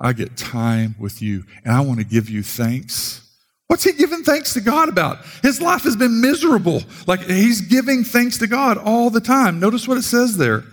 I 0.01 0.13
get 0.13 0.37
time 0.37 0.97
with 0.99 1.23
you, 1.23 1.45
and 1.65 1.73
I 1.73 1.81
want 1.81 2.01
to 2.01 2.05
give 2.05 2.29
you 2.29 2.43
thanks. 2.43 3.21
What's 3.69 3.85
he 3.85 3.93
giving 3.93 4.25
thanks 4.25 4.55
to 4.55 4.61
God 4.61 4.89
about? 4.89 5.19
His 5.43 5.61
life 5.61 5.83
has 5.83 5.97
been 5.97 6.21
miserable. 6.21 6.83
Like 7.07 7.21
he's 7.21 7.61
giving 7.61 8.05
thanks 8.05 8.39
to 8.39 8.47
God 8.47 8.77
all 8.79 9.11
the 9.11 9.21
time. 9.21 9.61
Notice 9.61 9.89
what 9.89 9.97
it 9.97 10.03
says 10.03 10.37
there. 10.37 10.65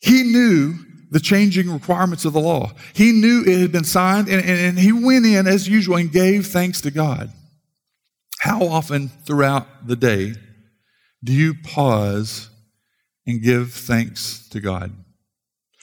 He 0.00 0.22
knew 0.24 0.73
the 1.14 1.20
changing 1.20 1.70
requirements 1.70 2.24
of 2.24 2.32
the 2.32 2.40
law. 2.40 2.72
He 2.92 3.12
knew 3.12 3.44
it 3.46 3.60
had 3.60 3.70
been 3.70 3.84
signed 3.84 4.28
and, 4.28 4.44
and, 4.44 4.58
and, 4.58 4.78
he 4.80 4.90
went 4.90 5.24
in 5.24 5.46
as 5.46 5.68
usual 5.68 5.94
and 5.94 6.10
gave 6.10 6.48
thanks 6.48 6.80
to 6.80 6.90
God. 6.90 7.30
How 8.40 8.66
often 8.66 9.10
throughout 9.24 9.86
the 9.86 9.94
day 9.94 10.34
do 11.22 11.32
you 11.32 11.54
pause 11.54 12.50
and 13.28 13.40
give 13.40 13.72
thanks 13.72 14.48
to 14.48 14.58
God? 14.58 14.90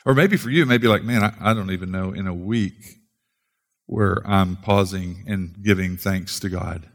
Or 0.05 0.13
maybe 0.13 0.35
for 0.35 0.49
you, 0.49 0.65
maybe 0.65 0.89
like, 0.89 1.05
man, 1.05 1.23
I, 1.23 1.33
I 1.39 1.53
don't 1.53 1.71
even 1.71 1.91
know 1.91 2.11
in 2.11 2.27
a 2.27 2.33
week 2.33 2.97
where 3.85 4.17
I'm 4.27 4.57
pausing 4.57 5.23
and 5.27 5.63
giving 5.63 5.95
thanks 5.95 6.41
to 6.41 6.49
God. 6.49 6.89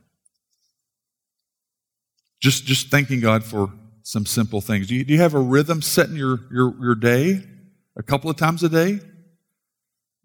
Just, 2.43 2.67
just 2.67 2.91
thanking 2.91 3.21
God 3.21 3.45
for 3.45 3.73
some 4.03 4.27
simple 4.27 4.61
things. 4.61 4.89
Do 4.89 4.95
you, 4.95 5.05
do 5.05 5.15
you 5.15 5.21
have 5.21 5.33
a 5.33 5.41
rhythm 5.41 5.81
set 5.81 6.11
in 6.11 6.17
your, 6.17 6.41
your, 6.53 6.75
your 6.79 6.95
day 6.95 7.43
a 7.97 8.03
couple 8.03 8.31
of 8.31 8.37
times 8.37 8.63
a 8.63 8.69
day? 8.69 9.01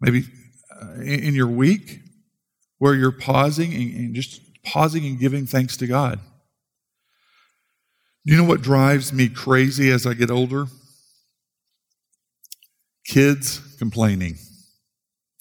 Maybe 0.00 0.24
uh, 0.80 1.00
in, 1.00 1.34
your 1.34 1.46
week 1.46 2.00
where 2.78 2.94
you're 2.94 3.12
pausing 3.12 3.72
and, 3.72 4.14
just 4.14 4.40
pausing 4.64 5.06
and 5.06 5.18
giving 5.18 5.46
thanks 5.46 5.76
to 5.78 5.86
God. 5.86 6.18
You 8.24 8.36
know 8.36 8.44
what 8.44 8.62
drives 8.62 9.12
me 9.12 9.28
crazy 9.28 9.90
as 9.90 10.06
I 10.06 10.14
get 10.14 10.30
older? 10.30 10.66
Kids 13.04 13.76
complaining. 13.78 14.36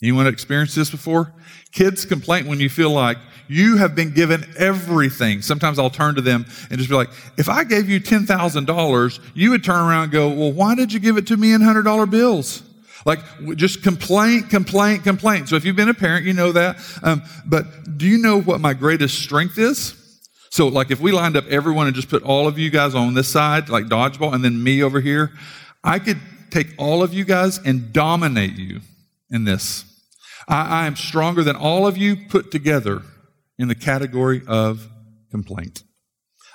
Anyone 0.01 0.25
experienced 0.25 0.75
this 0.75 0.89
before? 0.89 1.33
Kids 1.71 2.05
complain 2.05 2.47
when 2.47 2.59
you 2.59 2.69
feel 2.69 2.89
like 2.89 3.17
you 3.51 3.75
have 3.75 3.95
been 3.95 4.11
given 4.11 4.45
everything. 4.57 5.41
Sometimes 5.41 5.77
I'll 5.77 5.89
turn 5.89 6.15
to 6.15 6.21
them 6.21 6.45
and 6.69 6.77
just 6.77 6.89
be 6.89 6.95
like, 6.95 7.09
if 7.37 7.49
I 7.49 7.65
gave 7.65 7.89
you 7.89 7.99
$10,000, 7.99 9.19
you 9.33 9.49
would 9.49 9.61
turn 9.61 9.75
around 9.75 10.03
and 10.03 10.11
go, 10.13 10.29
well, 10.29 10.53
why 10.53 10.73
did 10.73 10.93
you 10.93 11.01
give 11.01 11.17
it 11.17 11.27
to 11.27 11.35
me 11.35 11.51
in 11.51 11.59
$100 11.59 12.09
bills? 12.09 12.63
Like 13.05 13.19
just 13.57 13.83
complaint, 13.83 14.49
complaint, 14.49 15.03
complaint. 15.03 15.49
So 15.49 15.57
if 15.57 15.65
you've 15.65 15.75
been 15.75 15.89
a 15.89 15.93
parent, 15.93 16.25
you 16.25 16.31
know 16.31 16.53
that. 16.53 16.77
Um, 17.03 17.23
but 17.45 17.97
do 17.97 18.07
you 18.07 18.19
know 18.19 18.39
what 18.39 18.61
my 18.61 18.73
greatest 18.73 19.21
strength 19.21 19.57
is? 19.57 19.97
So 20.49 20.69
like 20.69 20.89
if 20.89 21.01
we 21.01 21.11
lined 21.11 21.35
up 21.35 21.45
everyone 21.47 21.87
and 21.87 21.95
just 21.95 22.07
put 22.07 22.23
all 22.23 22.47
of 22.47 22.57
you 22.57 22.69
guys 22.69 22.95
on 22.95 23.15
this 23.15 23.27
side, 23.27 23.67
like 23.67 23.85
dodgeball, 23.85 24.33
and 24.33 24.45
then 24.45 24.63
me 24.63 24.81
over 24.81 25.01
here, 25.01 25.33
I 25.83 25.99
could 25.99 26.21
take 26.51 26.67
all 26.77 27.03
of 27.03 27.13
you 27.13 27.25
guys 27.25 27.57
and 27.57 27.91
dominate 27.91 28.57
you 28.57 28.79
in 29.29 29.43
this. 29.43 29.83
I, 30.47 30.83
I 30.83 30.87
am 30.87 30.95
stronger 30.95 31.43
than 31.43 31.57
all 31.57 31.85
of 31.85 31.97
you 31.97 32.15
put 32.15 32.49
together 32.49 33.01
in 33.61 33.67
the 33.67 33.75
category 33.75 34.41
of 34.47 34.89
complaint. 35.29 35.83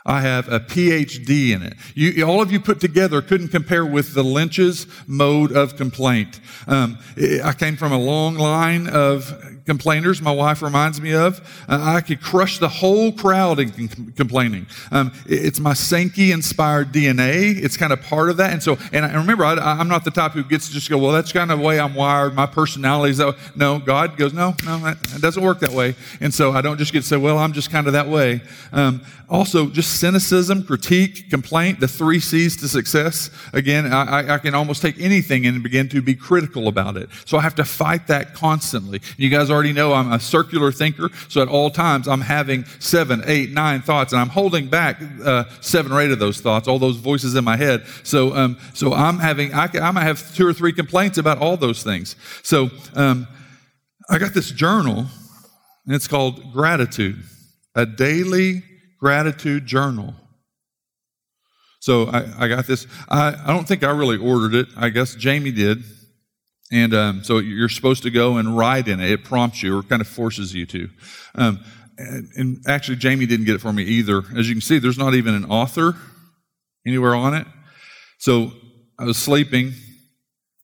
I 0.06 0.20
have 0.20 0.48
a 0.52 0.60
PhD 0.60 1.50
in 1.50 1.62
it. 1.62 1.74
You, 1.94 2.24
all 2.24 2.40
of 2.40 2.52
you 2.52 2.60
put 2.60 2.80
together 2.80 3.20
couldn't 3.20 3.48
compare 3.48 3.84
with 3.84 4.14
the 4.14 4.22
Lynch's 4.22 4.86
mode 5.08 5.50
of 5.50 5.76
complaint. 5.76 6.38
Um, 6.68 6.98
I 7.44 7.52
came 7.52 7.76
from 7.76 7.90
a 7.92 7.98
long 7.98 8.36
line 8.36 8.88
of 8.88 9.34
complainers 9.66 10.22
my 10.22 10.30
wife 10.32 10.62
reminds 10.62 11.00
me 11.00 11.12
of. 11.12 11.40
Uh, 11.68 11.94
I 11.96 12.00
could 12.00 12.20
crush 12.20 12.58
the 12.58 12.68
whole 12.68 13.12
crowd 13.12 13.58
in 13.58 13.70
com- 13.70 14.12
complaining. 14.16 14.66
Um, 14.90 15.12
it's 15.26 15.60
my 15.60 15.74
Sankey 15.74 16.32
inspired 16.32 16.92
DNA. 16.92 17.62
It's 17.62 17.76
kind 17.76 17.92
of 17.92 18.00
part 18.00 18.30
of 18.30 18.38
that. 18.38 18.52
And 18.52 18.62
so, 18.62 18.78
and 18.92 19.04
I 19.04 19.14
remember, 19.14 19.44
I, 19.44 19.80
am 19.80 19.88
not 19.88 20.04
the 20.04 20.10
type 20.10 20.32
who 20.32 20.44
gets 20.44 20.68
to 20.68 20.72
just 20.72 20.88
go, 20.88 20.98
well, 20.98 21.12
that's 21.12 21.32
kind 21.32 21.50
of 21.50 21.58
the 21.58 21.64
way 21.64 21.78
I'm 21.78 21.94
wired. 21.94 22.34
My 22.34 22.46
personality 22.46 23.10
is 23.10 23.18
that. 23.18 23.36
No, 23.54 23.78
God 23.78 24.16
goes, 24.16 24.32
no, 24.32 24.54
no, 24.64 24.78
that, 24.78 25.02
that, 25.02 25.20
doesn't 25.20 25.42
work 25.42 25.60
that 25.60 25.72
way. 25.72 25.94
And 26.20 26.32
so 26.32 26.52
I 26.52 26.62
don't 26.62 26.78
just 26.78 26.92
get 26.92 27.02
to 27.02 27.06
say, 27.06 27.16
well, 27.16 27.38
I'm 27.38 27.52
just 27.52 27.70
kind 27.70 27.86
of 27.86 27.92
that 27.94 28.08
way. 28.08 28.40
Um, 28.72 29.02
also, 29.28 29.66
just 29.66 29.98
cynicism, 29.98 30.62
critique, 30.62 31.30
complaint, 31.30 31.80
the 31.80 31.88
three 31.88 32.20
C's 32.20 32.56
to 32.58 32.68
success. 32.68 33.28
Again, 33.52 33.92
I, 33.92 34.34
I, 34.34 34.38
can 34.38 34.54
almost 34.54 34.82
take 34.82 35.00
anything 35.00 35.46
and 35.46 35.62
begin 35.64 35.88
to 35.88 36.00
be 36.00 36.14
critical 36.14 36.68
about 36.68 36.96
it. 36.96 37.08
So 37.24 37.36
I 37.36 37.40
have 37.40 37.56
to 37.56 37.64
fight 37.64 38.06
that 38.06 38.34
constantly. 38.34 39.00
You 39.16 39.28
guys 39.28 39.50
already 39.56 39.72
know 39.72 39.94
I'm 39.94 40.12
a 40.12 40.20
circular 40.20 40.70
thinker, 40.70 41.10
so 41.28 41.40
at 41.40 41.48
all 41.48 41.70
times 41.70 42.06
I'm 42.06 42.20
having 42.20 42.64
seven, 42.78 43.22
eight, 43.26 43.50
nine 43.50 43.80
thoughts, 43.80 44.12
and 44.12 44.20
I'm 44.20 44.28
holding 44.28 44.68
back 44.68 45.00
uh, 45.24 45.44
seven 45.60 45.92
or 45.92 46.00
eight 46.00 46.10
of 46.10 46.18
those 46.18 46.40
thoughts, 46.40 46.68
all 46.68 46.78
those 46.78 46.96
voices 46.96 47.34
in 47.34 47.44
my 47.44 47.56
head. 47.56 47.84
So, 48.04 48.36
um, 48.36 48.58
so 48.74 48.92
I'm 48.92 49.18
having, 49.18 49.54
I, 49.54 49.68
I 49.80 49.90
might 49.90 50.04
have 50.04 50.34
two 50.34 50.46
or 50.46 50.52
three 50.52 50.72
complaints 50.72 51.16
about 51.16 51.38
all 51.38 51.56
those 51.56 51.82
things. 51.82 52.16
So, 52.42 52.70
um, 52.94 53.26
I 54.08 54.18
got 54.18 54.34
this 54.34 54.50
journal, 54.50 55.06
and 55.86 55.94
it's 55.94 56.06
called 56.06 56.52
Gratitude, 56.52 57.16
a 57.74 57.86
daily 57.86 58.62
gratitude 59.00 59.66
journal. 59.66 60.14
So 61.80 62.06
I, 62.08 62.44
I 62.44 62.48
got 62.48 62.66
this. 62.66 62.86
I, 63.08 63.34
I 63.44 63.48
don't 63.48 63.66
think 63.66 63.84
I 63.84 63.90
really 63.90 64.18
ordered 64.18 64.54
it. 64.54 64.68
I 64.76 64.90
guess 64.90 65.14
Jamie 65.14 65.52
did. 65.52 65.82
And 66.72 66.94
um, 66.94 67.24
so 67.24 67.38
you're 67.38 67.68
supposed 67.68 68.02
to 68.02 68.10
go 68.10 68.38
and 68.38 68.56
write 68.56 68.88
in 68.88 69.00
it. 69.00 69.10
It 69.10 69.24
prompts 69.24 69.62
you 69.62 69.78
or 69.78 69.82
kind 69.82 70.02
of 70.02 70.08
forces 70.08 70.52
you 70.54 70.66
to. 70.66 70.88
Um, 71.36 71.64
and, 71.98 72.28
and, 72.34 72.58
actually, 72.66 72.96
Jamie 72.96 73.26
didn't 73.26 73.46
get 73.46 73.54
it 73.54 73.60
for 73.60 73.72
me 73.72 73.84
either. 73.84 74.22
As 74.36 74.48
you 74.48 74.54
can 74.54 74.60
see, 74.60 74.78
there's 74.78 74.98
not 74.98 75.14
even 75.14 75.34
an 75.34 75.44
author 75.46 75.94
anywhere 76.84 77.14
on 77.14 77.34
it. 77.34 77.46
So 78.18 78.52
I 78.98 79.04
was 79.04 79.16
sleeping 79.16 79.74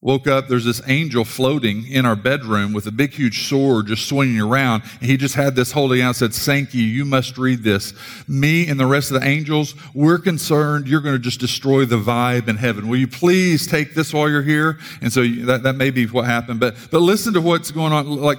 Woke 0.04 0.26
up, 0.26 0.48
there's 0.48 0.64
this 0.64 0.82
angel 0.88 1.24
floating 1.24 1.86
in 1.86 2.04
our 2.04 2.16
bedroom 2.16 2.72
with 2.72 2.88
a 2.88 2.90
big, 2.90 3.12
huge 3.12 3.46
sword 3.48 3.86
just 3.86 4.08
swinging 4.08 4.40
around. 4.40 4.82
And 5.00 5.08
he 5.08 5.16
just 5.16 5.36
had 5.36 5.54
this 5.54 5.70
holding 5.70 6.02
out 6.02 6.16
said, 6.16 6.34
Sankey, 6.34 6.78
you 6.78 7.04
must 7.04 7.38
read 7.38 7.62
this. 7.62 7.94
Me 8.26 8.66
and 8.66 8.80
the 8.80 8.86
rest 8.86 9.12
of 9.12 9.20
the 9.20 9.26
angels, 9.26 9.76
we're 9.94 10.18
concerned 10.18 10.88
you're 10.88 11.02
going 11.02 11.14
to 11.14 11.20
just 11.20 11.38
destroy 11.38 11.84
the 11.84 12.00
vibe 12.00 12.48
in 12.48 12.56
heaven. 12.56 12.88
Will 12.88 12.98
you 12.98 13.06
please 13.06 13.68
take 13.68 13.94
this 13.94 14.12
while 14.12 14.28
you're 14.28 14.42
here? 14.42 14.80
And 15.00 15.12
so 15.12 15.24
that, 15.24 15.62
that 15.62 15.76
may 15.76 15.90
be 15.90 16.06
what 16.06 16.24
happened. 16.24 16.58
But, 16.58 16.74
but 16.90 16.98
listen 16.98 17.32
to 17.34 17.40
what's 17.40 17.70
going 17.70 17.92
on. 17.92 18.08
Like, 18.08 18.38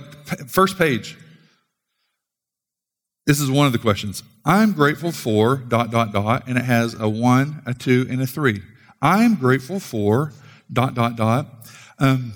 first 0.49 0.77
page. 0.77 1.17
This 3.25 3.39
is 3.39 3.49
one 3.49 3.67
of 3.67 3.71
the 3.71 3.79
questions. 3.79 4.21
I'm 4.43 4.73
grateful 4.73 5.13
for 5.13 5.55
dot, 5.55 5.91
dot, 5.91 6.11
dot, 6.11 6.43
and 6.45 6.57
it 6.57 6.65
has 6.65 6.93
a 6.99 7.07
one, 7.07 7.61
a 7.65 7.73
two, 7.73 8.05
and 8.09 8.21
a 8.21 8.27
three. 8.27 8.61
I'm 9.01 9.35
grateful 9.35 9.79
for 9.79 10.33
dot, 10.73 10.95
dot, 10.95 11.15
dot. 11.15 11.47
Um, 11.99 12.33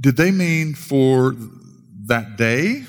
did 0.00 0.16
they 0.16 0.30
mean 0.30 0.74
for 0.74 1.34
that 2.06 2.36
day? 2.36 2.84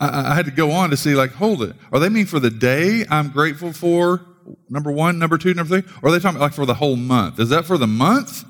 I, 0.00 0.32
I, 0.32 0.34
had 0.34 0.46
to 0.46 0.50
go 0.50 0.70
on 0.72 0.90
to 0.90 0.96
see, 0.96 1.14
like, 1.14 1.32
hold 1.32 1.62
it. 1.62 1.76
Are 1.92 1.98
they 1.98 2.08
mean 2.08 2.26
for 2.26 2.40
the 2.40 2.50
day 2.50 3.04
I'm 3.10 3.30
grateful 3.30 3.72
for? 3.72 4.26
Number 4.68 4.90
one, 4.90 5.18
number 5.18 5.38
two, 5.38 5.54
number 5.54 5.80
three? 5.80 5.92
Or 6.02 6.08
are 6.08 6.12
they 6.12 6.18
talking 6.18 6.36
about, 6.36 6.46
like 6.46 6.54
for 6.54 6.66
the 6.66 6.74
whole 6.74 6.96
month? 6.96 7.38
Is 7.38 7.50
that 7.50 7.66
for 7.66 7.78
the 7.78 7.86
month? 7.86 8.44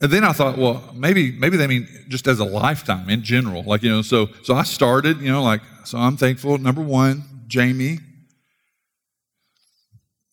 And 0.00 0.10
then 0.10 0.24
I 0.24 0.32
thought, 0.32 0.58
well, 0.58 0.92
maybe 0.96 1.30
maybe 1.30 1.56
they 1.56 1.68
mean 1.68 1.86
just 2.08 2.26
as 2.26 2.40
a 2.40 2.44
lifetime 2.44 3.08
in 3.08 3.22
general. 3.22 3.62
Like, 3.62 3.84
you 3.84 3.90
know, 3.90 4.02
so 4.02 4.30
so 4.42 4.54
I 4.54 4.64
started, 4.64 5.20
you 5.20 5.30
know, 5.30 5.44
like, 5.44 5.60
so 5.84 5.96
I'm 5.96 6.16
thankful. 6.16 6.58
Number 6.58 6.82
one, 6.82 7.22
Jamie. 7.46 8.00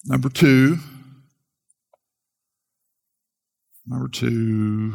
Number 0.06 0.30
two, 0.30 0.78
Number 3.90 4.08
two, 4.08 4.94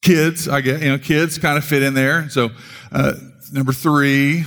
kids, 0.00 0.46
I 0.46 0.60
get, 0.60 0.80
you 0.80 0.90
know, 0.90 0.98
kids 0.98 1.38
kind 1.38 1.58
of 1.58 1.64
fit 1.64 1.82
in 1.82 1.94
there. 1.94 2.28
So, 2.28 2.50
uh, 2.92 3.14
number 3.52 3.72
three, 3.72 4.44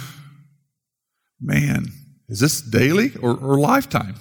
man, 1.41 1.87
is 2.29 2.39
this 2.39 2.61
daily 2.61 3.11
or, 3.21 3.35
or 3.37 3.59
lifetime? 3.59 4.15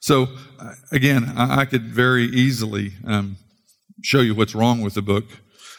So, 0.00 0.26
uh, 0.58 0.72
again, 0.90 1.32
I, 1.36 1.60
I, 1.60 1.64
could 1.64 1.84
very 1.84 2.24
easily 2.24 2.94
um, 3.06 3.36
show 4.02 4.20
you 4.20 4.34
what's 4.34 4.56
wrong 4.56 4.80
with 4.80 4.94
the 4.94 5.02
book. 5.02 5.26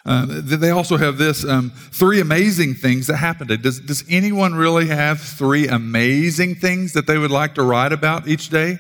Uh, 0.06 0.26
they 0.30 0.70
also 0.70 0.96
have 0.96 1.18
this 1.18 1.44
um, 1.44 1.72
three 1.72 2.22
amazing 2.22 2.76
things 2.76 3.08
that 3.08 3.18
happened. 3.18 3.62
Does, 3.62 3.82
does 3.82 4.06
anyone 4.10 4.56
really 4.56 4.88
have 4.88 5.20
three 5.20 5.68
amazing 5.68 6.56
things 6.56 6.94
that 6.94 7.06
they 7.06 7.18
would 7.18 7.32
like 7.32 7.56
to 7.56 7.64
write 7.64 7.92
about 7.92 8.30
each 8.30 8.50
day? 8.50 8.80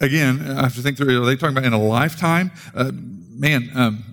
Again, 0.00 0.56
I 0.56 0.62
have 0.62 0.74
to 0.76 0.82
think 0.82 0.96
through, 0.96 1.22
are 1.22 1.26
they 1.26 1.34
talking 1.34 1.56
about 1.56 1.66
in 1.66 1.72
a 1.72 1.82
lifetime? 1.82 2.52
Uh, 2.74 2.92
man, 2.94 3.70
um, 3.74 4.04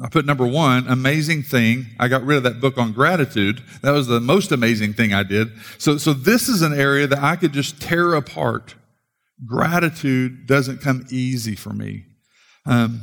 I 0.00 0.08
put 0.08 0.24
number 0.24 0.46
one, 0.46 0.86
amazing 0.86 1.42
thing. 1.42 1.86
I 1.98 2.06
got 2.06 2.22
rid 2.22 2.36
of 2.36 2.42
that 2.44 2.60
book 2.60 2.78
on 2.78 2.92
gratitude. 2.92 3.62
That 3.82 3.90
was 3.90 4.06
the 4.06 4.20
most 4.20 4.52
amazing 4.52 4.92
thing 4.92 5.12
I 5.12 5.24
did. 5.24 5.48
So, 5.78 5.98
so 5.98 6.12
this 6.12 6.48
is 6.48 6.62
an 6.62 6.72
area 6.72 7.08
that 7.08 7.18
I 7.18 7.34
could 7.34 7.52
just 7.52 7.82
tear 7.82 8.14
apart. 8.14 8.76
Gratitude 9.44 10.46
doesn't 10.46 10.80
come 10.80 11.04
easy 11.10 11.56
for 11.56 11.72
me. 11.72 12.04
Um, 12.64 13.02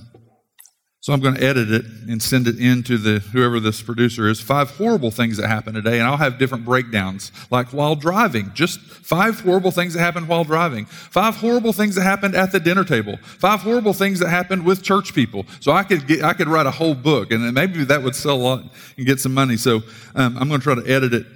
so 1.06 1.14
I'm 1.14 1.20
going 1.20 1.36
to 1.36 1.44
edit 1.44 1.70
it 1.70 1.86
and 2.10 2.20
send 2.20 2.48
it 2.48 2.58
into 2.58 2.98
the 2.98 3.20
whoever 3.20 3.60
this 3.60 3.80
producer 3.80 4.28
is. 4.28 4.42
Five 4.42 4.72
horrible 4.72 5.12
things 5.12 5.38
that 5.38 5.48
happened 5.48 5.76
today, 5.76 6.00
and 6.00 6.08
I'll 6.08 6.18
have 6.18 6.40
different 6.40 6.66
breakdowns, 6.66 7.32
like 7.52 7.68
while 7.68 7.96
driving. 7.96 8.50
Just 8.56 8.80
five 8.80 9.40
horrible 9.42 9.70
things 9.70 9.94
that 9.94 10.00
happened 10.00 10.28
while 10.28 10.44
driving. 10.44 10.86
Five 10.86 11.36
horrible 11.36 11.74
things 11.74 11.94
that 11.94 12.02
happened 12.02 12.34
at 12.34 12.52
the 12.52 12.60
dinner 12.60 12.84
table. 12.84 13.18
Five 13.22 13.60
horrible 13.60 13.94
things 13.94 14.18
that 14.18 14.30
happened 14.30 14.66
with 14.66 14.82
church 14.82 15.14
people. 15.14 15.46
So 15.60 15.72
I 15.74 15.84
could 15.84 16.08
get, 16.08 16.24
I 16.24 16.34
could 16.34 16.48
write 16.48 16.66
a 16.66 16.72
whole 16.72 16.96
book, 16.96 17.30
and 17.30 17.54
maybe 17.54 17.84
that 17.84 18.02
would 18.02 18.16
sell 18.16 18.38
a 18.38 18.42
lot 18.42 18.64
and 18.98 19.06
get 19.06 19.20
some 19.20 19.36
money. 19.36 19.58
So 19.58 19.84
um, 20.16 20.36
I'm 20.40 20.48
going 20.48 20.60
to 20.60 20.64
try 20.64 20.74
to 20.74 20.92
edit 20.92 21.14
it. 21.14 21.28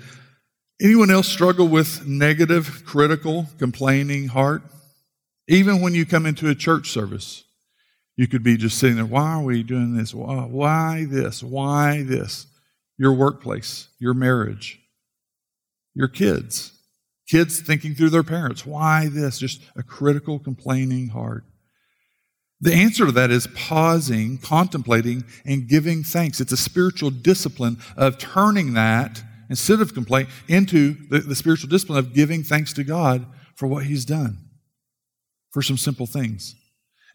Anyone 0.82 1.12
else 1.12 1.28
struggle 1.28 1.68
with 1.68 2.08
negative, 2.08 2.82
critical, 2.88 3.46
complaining 3.60 4.30
heart? 4.30 4.64
Even 5.48 5.80
when 5.80 5.94
you 5.94 6.08
come 6.08 6.26
into 6.26 6.50
a 6.50 6.56
church 6.56 6.90
service. 6.90 7.44
You 8.20 8.28
could 8.28 8.44
be 8.44 8.58
just 8.58 8.78
sitting 8.78 8.98
there, 8.98 9.06
why 9.06 9.32
are 9.32 9.42
we 9.42 9.64
doing 9.64 9.96
this? 9.96 10.14
Why 10.14 11.06
this? 11.10 11.42
Why 11.42 12.04
this? 12.04 12.48
Your 12.98 13.14
workplace, 13.14 13.88
your 13.98 14.14
marriage, 14.14 14.78
your 15.96 16.10
kids, 16.10 16.74
kids 17.30 17.62
thinking 17.62 17.96
through 17.96 18.10
their 18.10 18.24
parents, 18.24 18.66
why 18.66 19.08
this? 19.08 19.40
Just 19.40 19.62
a 19.78 19.84
critical, 19.84 20.38
complaining 20.38 21.08
heart. 21.08 21.46
The 22.60 22.74
answer 22.74 23.06
to 23.06 23.14
that 23.14 23.32
is 23.32 23.48
pausing, 23.56 24.38
contemplating, 24.40 25.24
and 25.46 25.70
giving 25.70 26.04
thanks. 26.04 26.42
It's 26.42 26.52
a 26.52 26.58
spiritual 26.58 27.12
discipline 27.12 27.78
of 27.96 28.18
turning 28.18 28.74
that 28.74 29.24
instead 29.50 29.80
of 29.80 29.94
complaint, 29.94 30.28
into 30.50 30.94
the, 31.08 31.20
the 31.20 31.36
spiritual 31.36 31.70
discipline 31.70 32.00
of 32.00 32.14
giving 32.14 32.44
thanks 32.44 32.74
to 32.74 32.84
God 32.84 33.26
for 33.56 33.68
what 33.68 33.86
He's 33.86 34.04
done, 34.04 34.40
for 35.52 35.62
some 35.62 35.78
simple 35.78 36.06
things. 36.06 36.58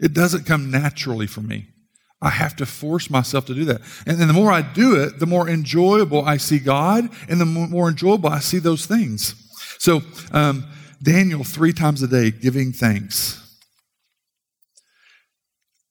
It 0.01 0.13
doesn't 0.13 0.45
come 0.45 0.71
naturally 0.71 1.27
for 1.27 1.41
me. 1.41 1.69
I 2.23 2.31
have 2.31 2.57
to 2.57 2.67
force 2.67 3.11
myself 3.11 3.45
to 3.47 3.55
do 3.55 3.67
that. 3.67 3.83
And 4.07 4.19
the 4.19 4.33
more 4.33 4.51
I 4.51 4.63
do 4.63 5.01
it, 5.01 5.19
the 5.19 5.27
more 5.27 5.49
enjoyable 5.49 6.25
I 6.25 6.39
see 6.39 6.59
God, 6.59 7.11
and 7.29 7.41
the 7.41 7.45
more 7.45 7.89
enjoyable 7.89 8.31
I 8.31 8.39
see 8.39 8.59
those 8.59 8.87
things. 8.87 9.35
So, 9.79 10.03
um, 10.33 10.65
Daniel, 11.03 11.45
three 11.45 11.75
times 11.75 12.03
a 12.03 12.09
day, 12.09 12.31
giving 12.31 12.73
thanks. 12.73 13.44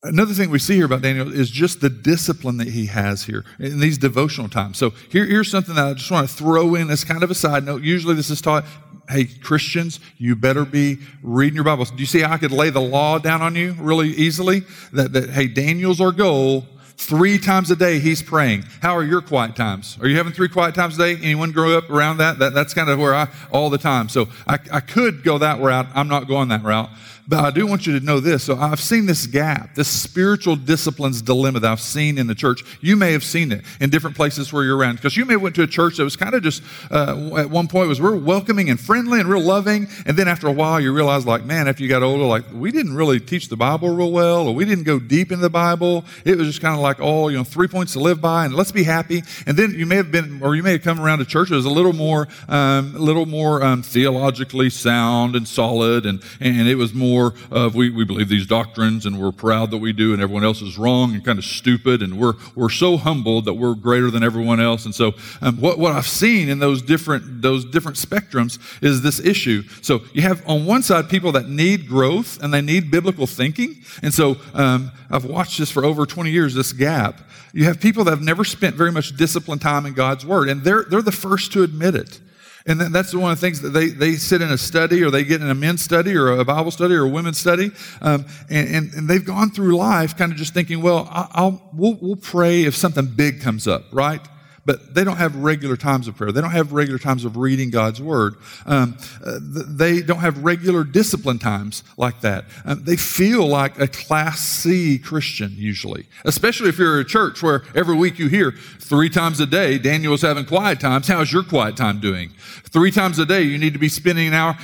Another 0.06 0.34
thing 0.34 0.50
we 0.50 0.60
see 0.60 0.76
here 0.76 0.86
about 0.86 1.02
Daniel 1.02 1.32
is 1.32 1.50
just 1.50 1.80
the 1.80 1.89
discipline 1.89 2.58
that 2.58 2.68
he 2.68 2.88
has 2.88 3.24
here 3.24 3.46
in 3.58 3.80
these 3.80 3.98
devotional 3.98 4.50
times. 4.50 4.78
So 4.78 4.89
here, 5.10 5.26
here's 5.26 5.50
something 5.50 5.76
that 5.76 5.88
I 5.88 5.94
just 5.94 6.12
want 6.12 6.28
to 6.28 6.36
throw 6.36 6.76
in 6.76 6.89
as 6.89 7.06
kind 7.06 7.24
of 7.24 7.32
a 7.32 7.36
side 7.36 7.63
note. 7.63 7.84
Usually 7.84 8.13
this 8.13 8.30
is 8.30 8.42
taught, 8.42 8.66
hey, 9.10 9.24
Christians, 9.24 10.02
you 10.18 10.36
better 10.36 10.66
be 10.66 10.98
reading 11.22 11.56
your 11.56 11.63
Bibles. 11.63 11.89
Do 11.89 12.00
you 12.00 12.06
see 12.06 12.20
how 12.20 12.34
I 12.34 12.38
could 12.38 12.52
lay 12.52 12.70
the 12.70 12.82
law 12.82 13.18
down 13.18 13.42
on 13.42 13.56
you 13.56 13.78
really 13.80 14.10
easily? 14.10 14.63
That, 14.92 15.13
that 15.13 15.30
hey, 15.30 15.48
Daniel's 15.48 16.02
our 16.02 16.12
goal. 16.12 16.66
Three 16.98 17.38
times 17.38 17.72
a 17.72 17.76
day 17.76 18.00
he's 18.00 18.22
praying. 18.22 18.63
How 18.82 18.98
are 18.98 19.04
your 19.04 19.22
quiet 19.22 19.56
times? 19.56 19.98
Are 20.02 20.08
you 20.08 20.18
having 20.18 20.34
three 20.34 20.50
quiet 20.50 20.76
times 20.76 20.96
a 20.96 20.98
day? 21.00 21.24
Anyone 21.24 21.52
grow 21.52 21.78
up 21.78 21.89
around 21.89 22.18
that? 22.18 22.39
that 22.39 22.54
that's 22.54 22.74
kind 22.74 22.89
of 22.89 23.00
where 23.00 23.16
I, 23.16 23.30
all 23.52 23.70
the 23.70 23.78
time. 23.78 24.10
So 24.10 24.28
I, 24.48 24.60
I 24.72 24.80
could 24.82 25.24
go 25.24 25.38
that 25.38 25.62
route. 25.62 25.88
I'm 25.96 26.08
not 26.10 26.28
going 26.28 26.50
that 26.50 26.63
route. 26.63 26.89
But 27.26 27.40
I 27.40 27.52
do 27.52 27.66
want 27.66 27.88
you 27.88 27.98
to 27.98 28.06
know 28.06 28.20
this. 28.20 28.44
So 28.44 28.58
I've 28.58 28.82
seen 28.82 29.06
this 29.06 29.28
gap, 29.28 29.76
this 29.76 29.88
spiritual 29.88 30.58
disciplines 30.58 31.22
dilemma 31.22 31.62
that 31.62 31.72
I've 31.72 31.80
seen 31.80 32.18
in 32.18 32.28
the 32.28 32.36
church. 32.36 32.64
You 32.82 32.98
may 32.98 33.14
have 33.14 33.24
seen 33.24 33.52
it 33.54 33.64
in 33.80 33.90
different 33.90 34.18
places 34.18 34.52
where 34.52 34.64
you're 34.64 34.76
around 34.76 34.96
because 34.96 35.16
you 35.16 35.24
may 35.24 35.34
have 35.34 35.42
went 35.42 35.56
to 35.56 35.64
a 35.64 35.68
church 35.68 35.98
that 35.98 36.04
was 36.04 36.18
kind 36.18 36.36
of 36.36 36.44
just 36.44 36.62
uh, 36.92 37.36
at 37.38 37.50
one 37.50 37.68
point 37.68 37.88
was 37.88 38.02
real 38.02 38.20
welcoming 38.20 38.70
and 38.70 38.80
friendly 38.80 39.22
and 39.22 39.30
real 39.30 39.42
loving, 39.42 39.88
and 40.06 40.18
then 40.18 40.28
after 40.28 40.48
a 40.48 40.52
while 40.52 40.82
you 40.82 40.94
realize 40.94 41.26
like, 41.26 41.46
man, 41.46 41.68
after 41.68 41.82
you 41.82 41.90
got 41.90 42.04
older, 42.04 42.26
like 42.26 42.44
we 42.54 42.72
didn't 42.72 42.96
really 42.96 43.20
teach 43.20 43.48
the 43.48 43.56
Bible 43.56 43.96
real 43.96 44.12
well, 44.12 44.48
or 44.48 44.54
we 44.54 44.66
didn't 44.66 44.84
go 44.84 45.00
deep 45.00 45.32
into 45.32 45.42
the 45.42 45.50
Bible. 45.50 46.04
It 46.26 46.38
was 46.38 46.48
just 46.48 46.62
kind 46.62 46.76
of 46.76 46.82
like, 46.82 46.98
oh, 47.00 47.30
you 47.30 47.38
know, 47.38 47.46
three 47.46 47.68
points 47.70 47.94
to 47.94 48.00
live 48.00 48.20
by, 48.20 48.46
and 48.46 48.54
let's 48.54 48.72
be 48.72 48.84
happy. 48.84 49.24
And 49.46 49.56
then 49.56 49.72
you 49.72 49.86
may 49.86 49.96
have 49.96 50.12
been, 50.12 50.42
or 50.44 50.56
you 50.56 50.64
may 50.64 50.74
have 50.74 50.84
come 50.84 51.00
around 51.00 51.20
to 51.20 51.26
church 51.26 51.50
that 51.50 51.56
was 51.56 51.66
a 51.66 51.70
little 51.70 51.94
more, 51.94 52.28
um, 52.50 52.96
a 52.96 53.00
little 53.00 53.26
more 53.26 53.64
um, 53.64 53.82
theologically 53.82 54.70
sound 54.70 55.38
and 55.38 55.48
solid, 55.48 56.06
and 56.06 56.22
and 56.42 56.68
it 56.68 56.76
was 56.76 56.94
more 56.94 57.12
of 57.52 57.76
we, 57.76 57.89
we 57.89 58.06
believe 58.06 58.30
these 58.30 58.47
doctrines 58.47 59.06
and 59.06 59.19
we're 59.19 59.32
proud 59.32 59.71
that 59.71 59.78
we 59.78 59.93
do 59.93 60.13
and 60.13 60.21
everyone 60.21 60.43
else 60.43 60.62
is 60.62 60.78
wrong 60.78 61.13
and 61.13 61.23
kind 61.23 61.39
of 61.39 61.45
stupid 61.45 62.02
and 62.02 62.19
we're, 62.19 62.34
we're 62.56 62.69
so 62.69 62.97
humbled 62.97 63.45
that 63.45 63.54
we're 63.54 63.76
greater 63.76 64.10
than 64.10 64.23
everyone 64.23 64.60
else. 64.60 64.86
And 64.86 64.93
so 64.93 65.13
um, 65.41 65.58
what, 65.58 65.78
what 65.78 65.91
I've 65.91 66.08
seen 66.08 66.49
in 66.49 66.60
those 66.60 66.82
different, 66.82 67.41
those 67.41 67.65
different 67.65 67.97
spectrums 67.97 68.60
is 68.82 69.02
this 69.02 69.19
issue. 69.19 69.63
So 69.82 70.02
you 70.13 70.21
have 70.23 70.43
on 70.47 70.65
one 70.65 70.84
side 70.84 71.10
people 71.10 71.32
that 71.34 71.47
need 71.47 71.88
growth 71.88 72.41
and 72.41 72.54
they 72.54 72.62
need 72.62 72.91
biblical 72.91 73.28
thinking. 73.28 73.76
And 74.02 74.13
so 74.13 74.38
um, 74.54 74.91
I've 75.10 75.26
watched 75.26 75.60
this 75.60 75.71
for 75.71 75.86
over 75.86 76.06
20 76.06 76.32
years, 76.32 76.54
this 76.54 76.73
gap. 76.73 77.21
You 77.54 77.65
have 77.65 77.80
people 77.80 78.04
that 78.06 78.12
have 78.12 78.21
never 78.21 78.43
spent 78.43 78.76
very 78.76 78.91
much 78.91 79.15
disciplined 79.15 79.62
time 79.62 79.86
in 79.86 79.93
God's 79.93 80.26
Word, 80.26 80.49
and 80.49 80.63
they're, 80.63 80.84
they're 80.86 81.04
the 81.04 81.12
first 81.12 81.54
to 81.54 81.62
admit 81.62 81.93
it. 81.93 82.19
And 82.65 82.80
that's 82.80 83.13
one 83.13 83.32
of 83.32 83.39
the 83.39 83.45
things 83.45 83.62
that 83.62 83.69
they, 83.69 83.88
they 83.88 84.13
sit 84.13 84.41
in 84.41 84.49
a 84.49 84.58
study 84.58 85.04
or 85.04 85.12
they 85.12 85.26
get 85.26 85.41
in 85.41 85.49
a 85.49 85.56
men's 85.56 85.82
study 85.82 86.15
or 86.15 86.32
a 86.32 86.45
Bible 86.45 86.71
study 86.71 86.93
or 86.93 87.04
a 87.04 87.10
women's 87.10 87.38
study. 87.38 87.71
Um, 88.02 88.26
and, 88.49 88.67
and, 88.69 88.93
and, 88.93 89.10
they've 89.10 89.26
gone 89.26 89.49
through 89.49 89.76
life 89.76 90.15
kind 90.15 90.32
of 90.32 90.38
just 90.38 90.54
thinking, 90.54 90.82
well, 90.82 91.10
I'll, 91.12 91.62
we'll, 91.73 91.97
we'll 92.02 92.15
pray 92.15 92.63
if 92.63 92.73
something 92.76 93.06
big 93.06 93.41
comes 93.41 93.67
up, 93.67 93.84
right? 93.91 94.21
But 94.65 94.93
they 94.95 95.04
don't 95.04 95.17
have 95.17 95.36
regular 95.36 95.76
times 95.76 96.08
of 96.08 96.15
prayer. 96.15 96.32
They 96.32 96.41
don't 96.41 96.52
have 96.52 96.71
regular 96.71 96.99
times 96.99 97.26
of 97.26 97.36
reading 97.38 97.69
God's 97.69 98.02
Word. 98.02 98.36
Um, 98.65 98.97
uh, 99.26 99.39
they 99.41 100.02
don't 100.02 100.19
have 100.19 100.43
regular 100.43 100.84
discipline 100.84 101.39
times 101.39 101.84
like 101.97 102.21
that. 102.21 102.45
Um, 102.65 102.84
they 102.84 102.95
feel 102.95 103.45
like 103.47 103.80
a 103.80 103.88
Class 103.88 104.39
C 104.39 104.97
Christian 104.99 105.52
usually, 105.56 106.08
especially 106.26 106.69
if 106.69 106.78
you're 106.78 106.99
a 106.99 107.06
church 107.06 107.43
where 107.43 107.63
every 107.76 107.95
week 107.95 108.19
you 108.19 108.28
hear 108.28 108.52
three 108.80 109.10
times 109.10 109.39
a 109.39 109.45
day, 109.45 109.78
Daniel's 109.78 110.21
having 110.21 110.45
quiet 110.45 110.80
times. 110.80 111.08
How's 111.08 111.32
your 111.32 111.43
quiet 111.43 111.76
time 111.76 111.99
doing? 111.99 112.32
Three 112.63 112.91
times 112.91 113.19
a 113.19 113.26
day, 113.26 113.41
you 113.43 113.58
need 113.58 113.73
to 113.73 113.80
be 113.80 113.89
spending 113.89 114.28
an 114.28 114.34
hour. 114.34 114.58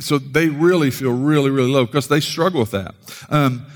So 0.00 0.18
they 0.18 0.48
really 0.48 0.90
feel 0.90 1.12
really, 1.12 1.50
really 1.50 1.70
low 1.70 1.86
because 1.86 2.08
they 2.08 2.20
struggle 2.20 2.60
with 2.60 2.72
that. 2.72 2.94
Um, 3.30 3.66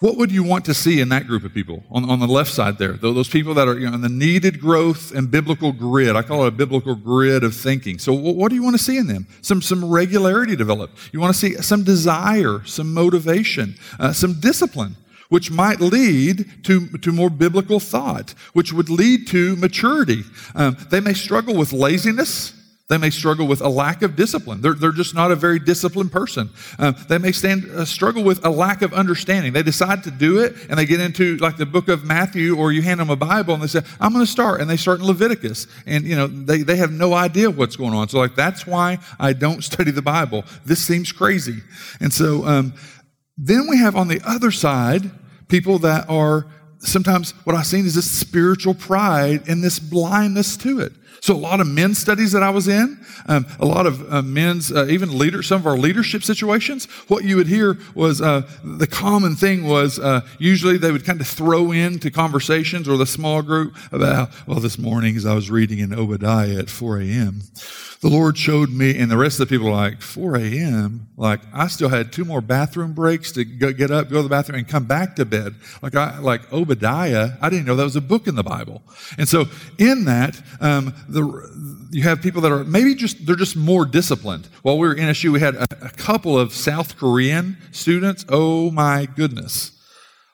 what 0.00 0.16
would 0.16 0.30
you 0.30 0.44
want 0.44 0.64
to 0.66 0.74
see 0.74 1.00
in 1.00 1.08
that 1.08 1.26
group 1.26 1.44
of 1.44 1.52
people 1.52 1.82
on, 1.90 2.08
on 2.08 2.20
the 2.20 2.26
left 2.28 2.52
side 2.52 2.78
there? 2.78 2.92
Those 2.92 3.28
people 3.28 3.52
that 3.54 3.66
are 3.66 3.76
you 3.76 3.88
know, 3.88 3.94
in 3.94 4.00
the 4.00 4.08
needed 4.08 4.60
growth 4.60 5.12
and 5.12 5.28
biblical 5.28 5.72
grid. 5.72 6.14
I 6.14 6.22
call 6.22 6.44
it 6.44 6.48
a 6.48 6.52
biblical 6.52 6.94
grid 6.94 7.42
of 7.42 7.54
thinking. 7.54 7.98
So, 7.98 8.12
what 8.12 8.50
do 8.50 8.54
you 8.54 8.62
want 8.62 8.76
to 8.76 8.82
see 8.82 8.96
in 8.96 9.08
them? 9.08 9.26
Some, 9.42 9.60
some 9.60 9.84
regularity 9.84 10.54
developed. 10.54 10.96
You 11.12 11.18
want 11.18 11.34
to 11.34 11.38
see 11.38 11.54
some 11.56 11.82
desire, 11.82 12.62
some 12.64 12.94
motivation, 12.94 13.74
uh, 13.98 14.12
some 14.12 14.38
discipline, 14.38 14.94
which 15.30 15.50
might 15.50 15.80
lead 15.80 16.64
to, 16.64 16.86
to 16.98 17.10
more 17.10 17.28
biblical 17.28 17.80
thought, 17.80 18.34
which 18.52 18.72
would 18.72 18.88
lead 18.88 19.26
to 19.28 19.56
maturity. 19.56 20.22
Um, 20.54 20.76
they 20.90 21.00
may 21.00 21.14
struggle 21.14 21.56
with 21.56 21.72
laziness. 21.72 22.54
They 22.88 22.96
may 22.96 23.10
struggle 23.10 23.46
with 23.46 23.60
a 23.60 23.68
lack 23.68 24.00
of 24.00 24.16
discipline. 24.16 24.62
They're, 24.62 24.72
they're 24.72 24.92
just 24.92 25.14
not 25.14 25.30
a 25.30 25.36
very 25.36 25.58
disciplined 25.58 26.10
person. 26.10 26.48
Um, 26.78 26.96
they 27.06 27.18
may 27.18 27.32
stand, 27.32 27.70
uh, 27.70 27.84
struggle 27.84 28.24
with 28.24 28.42
a 28.46 28.48
lack 28.48 28.80
of 28.80 28.94
understanding. 28.94 29.52
They 29.52 29.62
decide 29.62 30.04
to 30.04 30.10
do 30.10 30.38
it 30.38 30.54
and 30.70 30.78
they 30.78 30.86
get 30.86 30.98
into 30.98 31.36
like 31.36 31.58
the 31.58 31.66
book 31.66 31.88
of 31.88 32.04
Matthew 32.04 32.56
or 32.56 32.72
you 32.72 32.80
hand 32.80 33.00
them 33.00 33.10
a 33.10 33.16
Bible 33.16 33.52
and 33.52 33.62
they 33.62 33.66
say, 33.66 33.82
I'm 34.00 34.14
going 34.14 34.24
to 34.24 34.30
start. 34.30 34.62
And 34.62 34.70
they 34.70 34.78
start 34.78 35.00
in 35.00 35.06
Leviticus. 35.06 35.66
And, 35.84 36.04
you 36.04 36.16
know, 36.16 36.28
they, 36.28 36.62
they 36.62 36.76
have 36.76 36.90
no 36.90 37.12
idea 37.12 37.50
what's 37.50 37.76
going 37.76 37.92
on. 37.92 38.08
So, 38.08 38.18
like, 38.18 38.34
that's 38.34 38.66
why 38.66 38.98
I 39.20 39.34
don't 39.34 39.62
study 39.68 39.90
the 39.90 40.00
Bible. 40.00 40.44
This 40.64 40.82
seems 40.82 41.12
crazy. 41.12 41.58
And 42.00 42.10
so 42.10 42.46
um, 42.46 42.72
then 43.36 43.66
we 43.68 43.76
have 43.80 43.96
on 43.96 44.08
the 44.08 44.22
other 44.24 44.50
side 44.50 45.10
people 45.48 45.78
that 45.80 46.08
are 46.08 46.46
sometimes 46.78 47.32
what 47.44 47.54
I've 47.54 47.66
seen 47.66 47.84
is 47.84 47.94
this 47.94 48.10
spiritual 48.10 48.72
pride 48.72 49.46
and 49.46 49.62
this 49.62 49.78
blindness 49.78 50.56
to 50.58 50.80
it. 50.80 50.92
So 51.20 51.34
a 51.34 51.36
lot 51.36 51.60
of 51.60 51.66
men's 51.66 51.98
studies 51.98 52.32
that 52.32 52.42
I 52.42 52.50
was 52.50 52.68
in, 52.68 52.98
um, 53.26 53.46
a 53.58 53.66
lot 53.66 53.86
of 53.86 54.12
uh, 54.12 54.22
men's, 54.22 54.72
uh, 54.72 54.86
even 54.86 55.16
leader, 55.16 55.42
some 55.42 55.60
of 55.60 55.66
our 55.66 55.76
leadership 55.76 56.22
situations, 56.22 56.86
what 57.08 57.24
you 57.24 57.36
would 57.36 57.46
hear 57.46 57.78
was 57.94 58.20
uh, 58.20 58.48
the 58.62 58.86
common 58.86 59.34
thing 59.36 59.64
was 59.64 59.98
uh, 59.98 60.20
usually 60.38 60.78
they 60.78 60.92
would 60.92 61.04
kind 61.04 61.20
of 61.20 61.26
throw 61.26 61.72
into 61.72 62.10
conversations 62.10 62.88
or 62.88 62.96
the 62.96 63.06
small 63.06 63.42
group 63.42 63.76
about, 63.92 64.30
well, 64.46 64.60
this 64.60 64.78
morning 64.78 65.16
as 65.16 65.26
I 65.26 65.34
was 65.34 65.50
reading 65.50 65.78
in 65.78 65.92
Obadiah 65.92 66.58
at 66.58 66.70
4 66.70 67.00
a.m., 67.00 67.42
the 68.00 68.08
Lord 68.08 68.38
showed 68.38 68.70
me, 68.70 68.96
and 68.96 69.10
the 69.10 69.16
rest 69.16 69.40
of 69.40 69.48
the 69.48 69.54
people 69.54 69.68
are 69.68 69.72
like, 69.72 70.00
4 70.00 70.36
a.m. 70.36 71.08
Like 71.16 71.40
I 71.52 71.66
still 71.66 71.88
had 71.88 72.12
two 72.12 72.24
more 72.24 72.40
bathroom 72.40 72.92
breaks 72.92 73.32
to 73.32 73.44
go, 73.44 73.72
get 73.72 73.90
up, 73.90 74.08
go 74.08 74.16
to 74.16 74.22
the 74.22 74.28
bathroom, 74.28 74.58
and 74.58 74.68
come 74.68 74.84
back 74.84 75.16
to 75.16 75.24
bed. 75.24 75.56
Like 75.82 75.96
I, 75.96 76.18
like 76.18 76.52
Obadiah, 76.52 77.32
I 77.40 77.50
didn't 77.50 77.66
know 77.66 77.74
that 77.74 77.84
was 77.84 77.96
a 77.96 78.00
book 78.00 78.28
in 78.28 78.36
the 78.36 78.44
Bible. 78.44 78.82
And 79.18 79.28
so 79.28 79.46
in 79.78 80.04
that, 80.04 80.40
um, 80.60 80.94
the, 81.08 81.88
you 81.90 82.02
have 82.02 82.22
people 82.22 82.40
that 82.42 82.52
are 82.52 82.64
maybe 82.64 82.94
just 82.94 83.26
they're 83.26 83.34
just 83.34 83.56
more 83.56 83.84
disciplined. 83.84 84.46
While 84.62 84.78
we 84.78 84.86
were 84.86 84.94
in 84.94 85.08
NSU, 85.08 85.32
we 85.32 85.40
had 85.40 85.56
a, 85.56 85.66
a 85.86 85.90
couple 85.90 86.38
of 86.38 86.52
South 86.52 86.96
Korean 86.96 87.56
students. 87.72 88.24
Oh 88.28 88.70
my 88.70 89.06
goodness. 89.06 89.77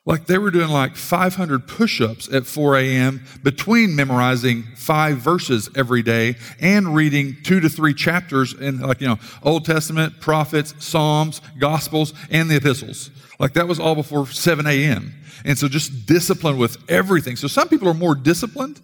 Like 0.06 0.26
they 0.26 0.36
were 0.36 0.50
doing 0.50 0.68
like 0.68 0.96
500 0.96 1.66
push 1.66 2.00
ups 2.00 2.30
at 2.32 2.44
4 2.44 2.76
a.m. 2.76 3.24
between 3.42 3.96
memorizing 3.96 4.64
five 4.76 5.16
verses 5.16 5.70
every 5.74 6.02
day 6.02 6.36
and 6.60 6.94
reading 6.94 7.38
two 7.42 7.60
to 7.60 7.70
three 7.70 7.94
chapters 7.94 8.52
in, 8.52 8.80
like, 8.80 9.00
you 9.00 9.08
know, 9.08 9.18
Old 9.42 9.64
Testament, 9.64 10.20
prophets, 10.20 10.74
Psalms, 10.78 11.40
Gospels, 11.58 12.12
and 12.30 12.50
the 12.50 12.56
epistles. 12.56 13.10
Like 13.38 13.54
that 13.54 13.66
was 13.66 13.80
all 13.80 13.94
before 13.94 14.26
7 14.26 14.66
a.m. 14.66 15.14
And 15.46 15.58
so 15.58 15.68
just 15.68 16.06
discipline 16.06 16.58
with 16.58 16.76
everything. 16.90 17.36
So 17.36 17.48
some 17.48 17.68
people 17.68 17.88
are 17.88 17.94
more 17.94 18.14
disciplined, 18.14 18.80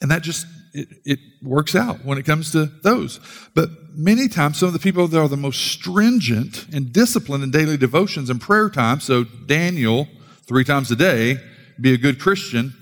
and 0.00 0.10
that 0.10 0.22
just, 0.22 0.44
it, 0.72 0.88
it 1.04 1.18
works 1.40 1.76
out 1.76 2.04
when 2.04 2.18
it 2.18 2.24
comes 2.24 2.50
to 2.52 2.66
those. 2.66 3.20
But 3.54 3.68
many 3.94 4.26
times, 4.26 4.58
some 4.58 4.68
of 4.68 4.72
the 4.72 4.80
people 4.80 5.06
that 5.06 5.20
are 5.20 5.28
the 5.28 5.36
most 5.36 5.60
stringent 5.72 6.66
and 6.72 6.92
disciplined 6.92 7.44
in 7.44 7.52
daily 7.52 7.76
devotions 7.76 8.28
and 8.28 8.40
prayer 8.40 8.68
time, 8.68 8.98
so 8.98 9.22
Daniel, 9.22 10.08
three 10.46 10.64
times 10.64 10.90
a 10.90 10.96
day, 10.96 11.38
be 11.80 11.92
a 11.92 11.98
good 11.98 12.20
Christian. 12.20 12.74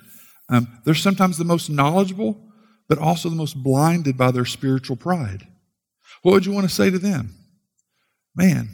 Um, 0.48 0.80
they're 0.84 0.94
sometimes 0.94 1.38
the 1.38 1.44
most 1.44 1.70
knowledgeable, 1.70 2.38
but 2.88 2.98
also 2.98 3.28
the 3.28 3.36
most 3.36 3.62
blinded 3.62 4.16
by 4.16 4.30
their 4.30 4.44
spiritual 4.44 4.96
pride. 4.96 5.46
What 6.22 6.32
would 6.32 6.46
you 6.46 6.52
want 6.52 6.68
to 6.68 6.74
say 6.74 6.90
to 6.90 6.98
them? 6.98 7.34
Man, 8.34 8.68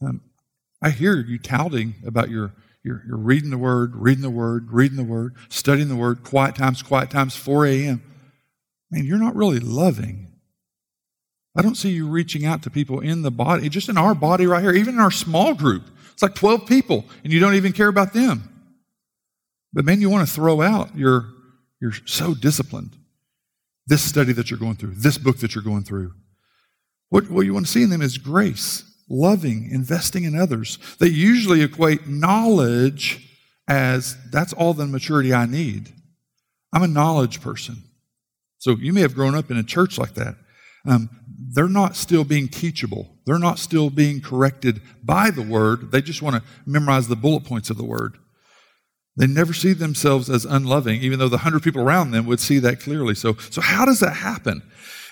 um, 0.00 0.22
I 0.82 0.90
hear 0.90 1.16
you 1.16 1.38
touting 1.38 1.94
about 2.06 2.30
your, 2.30 2.54
your, 2.82 3.02
your 3.06 3.16
reading 3.16 3.50
the 3.50 3.58
word, 3.58 3.94
reading 3.94 4.22
the 4.22 4.30
word, 4.30 4.68
reading 4.70 4.96
the 4.96 5.04
word, 5.04 5.34
studying 5.48 5.88
the 5.88 5.96
word, 5.96 6.22
quiet 6.22 6.54
times, 6.54 6.82
quiet 6.82 7.10
times, 7.10 7.36
4 7.36 7.66
a.m. 7.66 8.02
Man, 8.90 9.04
you're 9.04 9.18
not 9.18 9.34
really 9.34 9.60
loving. 9.60 10.28
I 11.56 11.62
don't 11.62 11.76
see 11.76 11.90
you 11.90 12.08
reaching 12.08 12.46
out 12.46 12.62
to 12.62 12.70
people 12.70 13.00
in 13.00 13.22
the 13.22 13.30
body, 13.30 13.68
just 13.68 13.88
in 13.88 13.98
our 13.98 14.14
body 14.14 14.46
right 14.46 14.62
here, 14.62 14.72
even 14.72 14.94
in 14.94 15.00
our 15.00 15.10
small 15.10 15.54
group. 15.54 15.84
It's 16.18 16.22
like 16.24 16.34
12 16.34 16.66
people, 16.66 17.04
and 17.22 17.32
you 17.32 17.38
don't 17.38 17.54
even 17.54 17.72
care 17.72 17.86
about 17.86 18.12
them. 18.12 18.72
But 19.72 19.84
man, 19.84 20.00
you 20.00 20.10
want 20.10 20.26
to 20.26 20.34
throw 20.34 20.60
out, 20.60 20.96
you're, 20.96 21.26
you're 21.80 21.92
so 22.06 22.34
disciplined. 22.34 22.96
this 23.86 24.02
study 24.02 24.32
that 24.32 24.50
you're 24.50 24.58
going 24.58 24.74
through, 24.74 24.96
this 24.96 25.16
book 25.16 25.38
that 25.38 25.54
you're 25.54 25.62
going 25.62 25.84
through. 25.84 26.12
What, 27.10 27.30
what 27.30 27.46
you 27.46 27.54
want 27.54 27.66
to 27.66 27.70
see 27.70 27.84
in 27.84 27.90
them 27.90 28.02
is 28.02 28.18
grace, 28.18 28.82
loving, 29.08 29.70
investing 29.70 30.24
in 30.24 30.36
others. 30.36 30.80
They 30.98 31.06
usually 31.06 31.62
equate 31.62 32.08
knowledge 32.08 33.24
as 33.68 34.16
that's 34.32 34.52
all 34.52 34.74
the 34.74 34.88
maturity 34.88 35.32
I 35.32 35.46
need. 35.46 35.92
I'm 36.72 36.82
a 36.82 36.88
knowledge 36.88 37.40
person. 37.40 37.76
So 38.58 38.72
you 38.72 38.92
may 38.92 39.02
have 39.02 39.14
grown 39.14 39.36
up 39.36 39.52
in 39.52 39.56
a 39.56 39.62
church 39.62 39.98
like 39.98 40.14
that. 40.14 40.34
Um, 40.84 41.10
they're 41.50 41.68
not 41.68 41.96
still 41.96 42.24
being 42.24 42.48
teachable. 42.48 43.08
They're 43.24 43.38
not 43.38 43.58
still 43.58 43.90
being 43.90 44.20
corrected 44.20 44.80
by 45.02 45.30
the 45.30 45.42
word. 45.42 45.90
They 45.92 46.02
just 46.02 46.22
want 46.22 46.36
to 46.36 46.42
memorize 46.66 47.08
the 47.08 47.16
bullet 47.16 47.44
points 47.44 47.70
of 47.70 47.76
the 47.76 47.84
word. 47.84 48.18
They 49.16 49.26
never 49.26 49.52
see 49.52 49.72
themselves 49.72 50.30
as 50.30 50.44
unloving, 50.44 51.00
even 51.02 51.18
though 51.18 51.28
the 51.28 51.38
hundred 51.38 51.62
people 51.62 51.82
around 51.82 52.12
them 52.12 52.26
would 52.26 52.38
see 52.38 52.58
that 52.60 52.80
clearly. 52.80 53.14
So, 53.14 53.34
so 53.50 53.60
how 53.60 53.84
does 53.84 54.00
that 54.00 54.14
happen? 54.14 54.62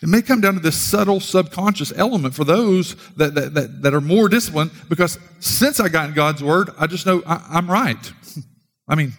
It 0.03 0.09
may 0.09 0.23
come 0.23 0.41
down 0.41 0.55
to 0.55 0.61
this 0.61 0.77
subtle 0.77 1.21
subconscious 1.21 1.93
element 1.97 2.35
for 2.35 2.45
those 2.45 2.95
that, 3.17 3.35
that, 3.35 3.55
that, 3.55 3.83
that 3.83 3.95
are 3.95 4.01
more 4.01 4.29
disciplined 4.29 4.71
because 4.89 5.19
since 5.41 5.81
I 5.81 5.89
got 5.89 6.11
in 6.11 6.15
God's 6.15 6.43
word, 6.43 6.71
I 6.79 6.87
just 6.87 7.07
know 7.07 7.23
I, 7.27 7.45
I'm 7.51 7.69
right. 7.69 8.13
I 8.89 8.95
mean, 8.95 9.13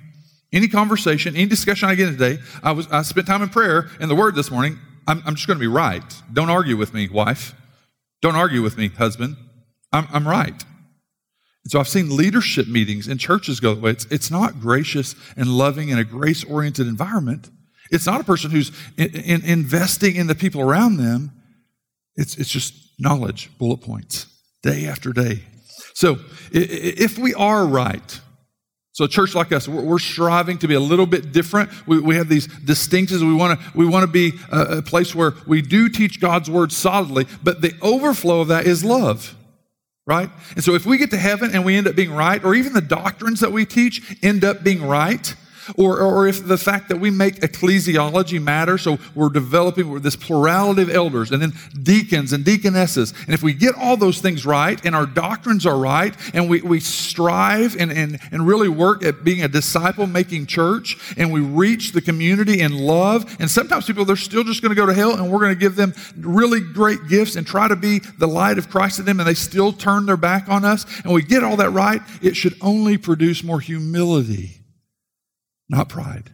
any 0.54 0.68
conversation, 0.68 1.36
any 1.36 1.48
discussion 1.48 1.90
I 1.90 1.96
get 1.96 2.12
today, 2.12 2.38
I, 2.64 2.72
was, 2.72 2.88
I 2.90 3.02
spent 3.02 3.28
time 3.28 3.42
in 3.42 3.50
prayer 3.50 3.90
and 4.00 4.10
the 4.10 4.16
word 4.16 4.36
this 4.36 4.52
morning. 4.52 4.80
I'm, 5.08 5.24
I'm 5.26 5.36
just 5.36 5.48
going 5.48 5.58
to 5.58 5.62
be 5.62 5.68
right. 5.68 6.04
Don't 6.32 6.50
argue 6.50 6.78
with 6.78 6.94
me, 6.94 7.08
wife. 7.08 7.56
Don't 8.22 8.36
argue 8.36 8.62
with 8.62 8.78
me, 8.78 8.90
husband. 8.90 9.38
I'm, 9.94 10.08
I'm 10.12 10.28
right. 10.28 10.66
And 11.64 11.72
so 11.72 11.80
I've 11.80 11.88
seen 11.88 12.16
leadership 12.16 12.68
meetings 12.68 13.08
in 13.08 13.18
churches 13.18 13.60
go 13.60 13.74
that 13.74 13.82
way. 13.82 13.92
It's, 13.92 14.06
it's 14.06 14.32
not 14.32 14.60
gracious 14.60 15.16
and 15.36 15.48
loving 15.50 15.90
in 15.90 15.98
a 15.98 16.04
grace 16.04 16.44
oriented 16.44 16.88
environment. 16.88 17.50
It's 17.92 18.06
not 18.06 18.22
a 18.22 18.24
person 18.24 18.52
who's 18.52 18.72
in, 18.98 19.16
in, 19.16 19.46
investing 19.46 20.16
in 20.16 20.28
the 20.28 20.36
people 20.36 20.62
around 20.62 20.98
them. 20.98 21.32
It's, 22.16 22.38
it's 22.38 22.50
just 22.50 22.74
knowledge, 23.00 23.50
bullet 23.58 23.82
points, 23.82 24.28
day 24.64 24.88
after 24.88 25.14
day. 25.14 25.44
So 25.94 26.20
if 26.52 27.18
we 27.18 27.34
are 27.34 27.66
right, 27.66 28.20
so 28.98 29.06
a 29.06 29.08
church 29.08 29.36
like 29.36 29.52
us, 29.52 29.68
we're, 29.68 30.00
striving 30.00 30.58
to 30.58 30.68
be 30.68 30.74
a 30.74 30.80
little 30.80 31.06
bit 31.06 31.32
different. 31.32 31.70
We, 31.86 32.00
we 32.00 32.16
have 32.16 32.30
these 32.30 32.48
distinctions. 32.48 33.24
We 33.24 33.36
want 33.36 33.60
to 33.60 33.78
we 33.78 33.86
want 33.86 34.02
to 34.02 34.12
be 34.12 34.34
a, 34.52 34.78
a 34.78 34.82
place 34.82 35.14
where 35.14 35.36
we 35.46 35.62
do 35.62 35.88
teach 35.88 36.20
God's 36.20 36.50
word 36.50 36.72
solidly, 36.72 37.28
but 37.44 37.62
the 37.62 37.76
overflow 37.84 38.42
of 38.42 38.48
that 38.48 38.66
is 38.66 38.84
love 38.84 39.36
right? 40.08 40.30
And 40.56 40.64
so 40.64 40.74
if 40.74 40.86
we 40.86 40.98
get 40.98 41.12
to 41.12 41.18
heaven 41.18 41.52
and 41.54 41.66
we 41.66 41.76
end 41.76 41.86
up 41.86 41.94
being 41.94 42.14
right, 42.14 42.42
or 42.46 42.56
even 42.56 42.72
the 42.72 42.80
doctrines 42.80 43.42
that 43.42 43.52
we 43.52 43.66
teach 43.66 44.18
end 44.24 44.46
up 44.46 44.64
being 44.64 44.82
right, 44.82 45.36
or, 45.76 46.00
or 46.00 46.28
if 46.28 46.46
the 46.46 46.58
fact 46.58 46.90
that 46.90 47.00
we 47.00 47.10
make 47.10 47.36
ecclesiology 47.42 48.42
matter, 48.42 48.78
so 48.78 48.98
we're 49.16 49.30
developing 49.30 50.00
this 50.00 50.16
plurality 50.16 50.82
of 50.82 50.90
elders 50.90 51.32
and 51.32 51.42
then 51.42 51.54
deacons 51.84 52.34
and 52.34 52.46
deaconesses. 52.46 53.14
And 53.26 53.34
if 53.34 53.44
we 53.44 53.54
get 53.54 53.76
all 53.76 53.98
those 53.98 54.20
things 54.20 54.46
right 54.46 54.84
and 54.86 54.96
our 54.96 55.06
doctrines 55.06 55.66
are 55.66 55.78
right 55.78 56.16
and 56.34 56.50
we, 56.50 56.62
we 56.62 56.80
strive 56.80 57.76
and, 57.78 57.92
and, 57.92 58.20
and 58.32 58.48
really 58.48 58.70
work 58.70 59.04
at 59.04 59.24
being 59.24 59.44
a 59.44 59.48
disciple 59.48 60.08
making 60.08 60.46
church 60.46 60.98
and 61.18 61.32
we 61.32 61.42
reach 61.42 61.92
the 61.92 62.02
community 62.02 62.62
in 62.62 62.78
love, 62.78 63.36
and 63.40 63.50
sometimes 63.50 63.86
people, 63.86 64.06
they're 64.06 64.16
still 64.16 64.44
just 64.44 64.62
going 64.62 64.70
to 64.70 64.76
go 64.76 64.86
to 64.86 64.94
hell 64.94 65.16
and 65.16 65.32
we're 65.32 65.40
going 65.40 65.54
to 65.54 65.60
give 65.60 65.76
them 65.76 65.94
really 66.18 66.60
great 66.60 67.08
gifts 67.08 67.36
and 67.36 67.46
try 67.46 67.68
to 67.68 67.76
be 67.76 68.00
the 68.00 68.28
light 68.28 68.58
of 68.58 68.70
Christ 68.70 68.98
to 68.98 69.04
them 69.04 69.20
and 69.20 69.28
they 69.28 69.34
still 69.34 69.74
turn 69.74 70.06
their 70.06 70.18
back 70.18 70.50
on 70.50 70.66
us 70.66 70.86
and 71.04 71.14
we 71.14 71.22
get 71.22 71.44
all 71.44 71.58
that 71.58 71.72
right, 71.72 72.02
it 72.22 72.36
should 72.36 72.56
only 72.62 72.98
produce 72.98 73.44
more 73.44 73.60
humility 73.60 74.57
not 75.70 75.90
pride. 75.90 76.32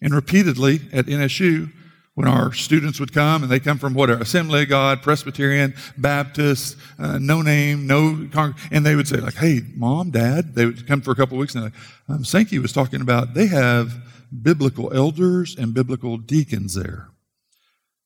And 0.00 0.14
repeatedly 0.14 0.80
at 0.92 1.06
NSU, 1.06 1.72
when 2.14 2.28
our 2.28 2.52
students 2.52 3.00
would 3.00 3.12
come 3.12 3.42
and 3.42 3.50
they 3.50 3.60
come 3.60 3.78
from 3.78 3.94
whatever 3.94 4.20
Assembly 4.20 4.64
of 4.64 4.68
God, 4.68 5.02
Presbyterian, 5.02 5.74
Baptist, 5.96 6.76
uh, 6.98 7.18
no 7.18 7.40
name, 7.40 7.86
no, 7.86 8.28
and 8.70 8.84
they 8.84 8.94
would 8.94 9.08
say 9.08 9.16
like, 9.16 9.36
"Hey, 9.36 9.62
mom, 9.74 10.10
dad," 10.10 10.54
they 10.54 10.66
would 10.66 10.86
come 10.86 11.00
for 11.00 11.12
a 11.12 11.14
couple 11.14 11.36
of 11.36 11.40
weeks 11.40 11.54
and 11.54 11.64
like, 11.64 11.72
um, 12.08 12.24
Sankey 12.24 12.58
was 12.58 12.72
talking 12.72 13.00
about 13.00 13.34
they 13.34 13.46
have 13.46 13.94
biblical 14.42 14.92
elders 14.92 15.56
and 15.56 15.72
biblical 15.72 16.18
deacons 16.18 16.74
there. 16.74 17.08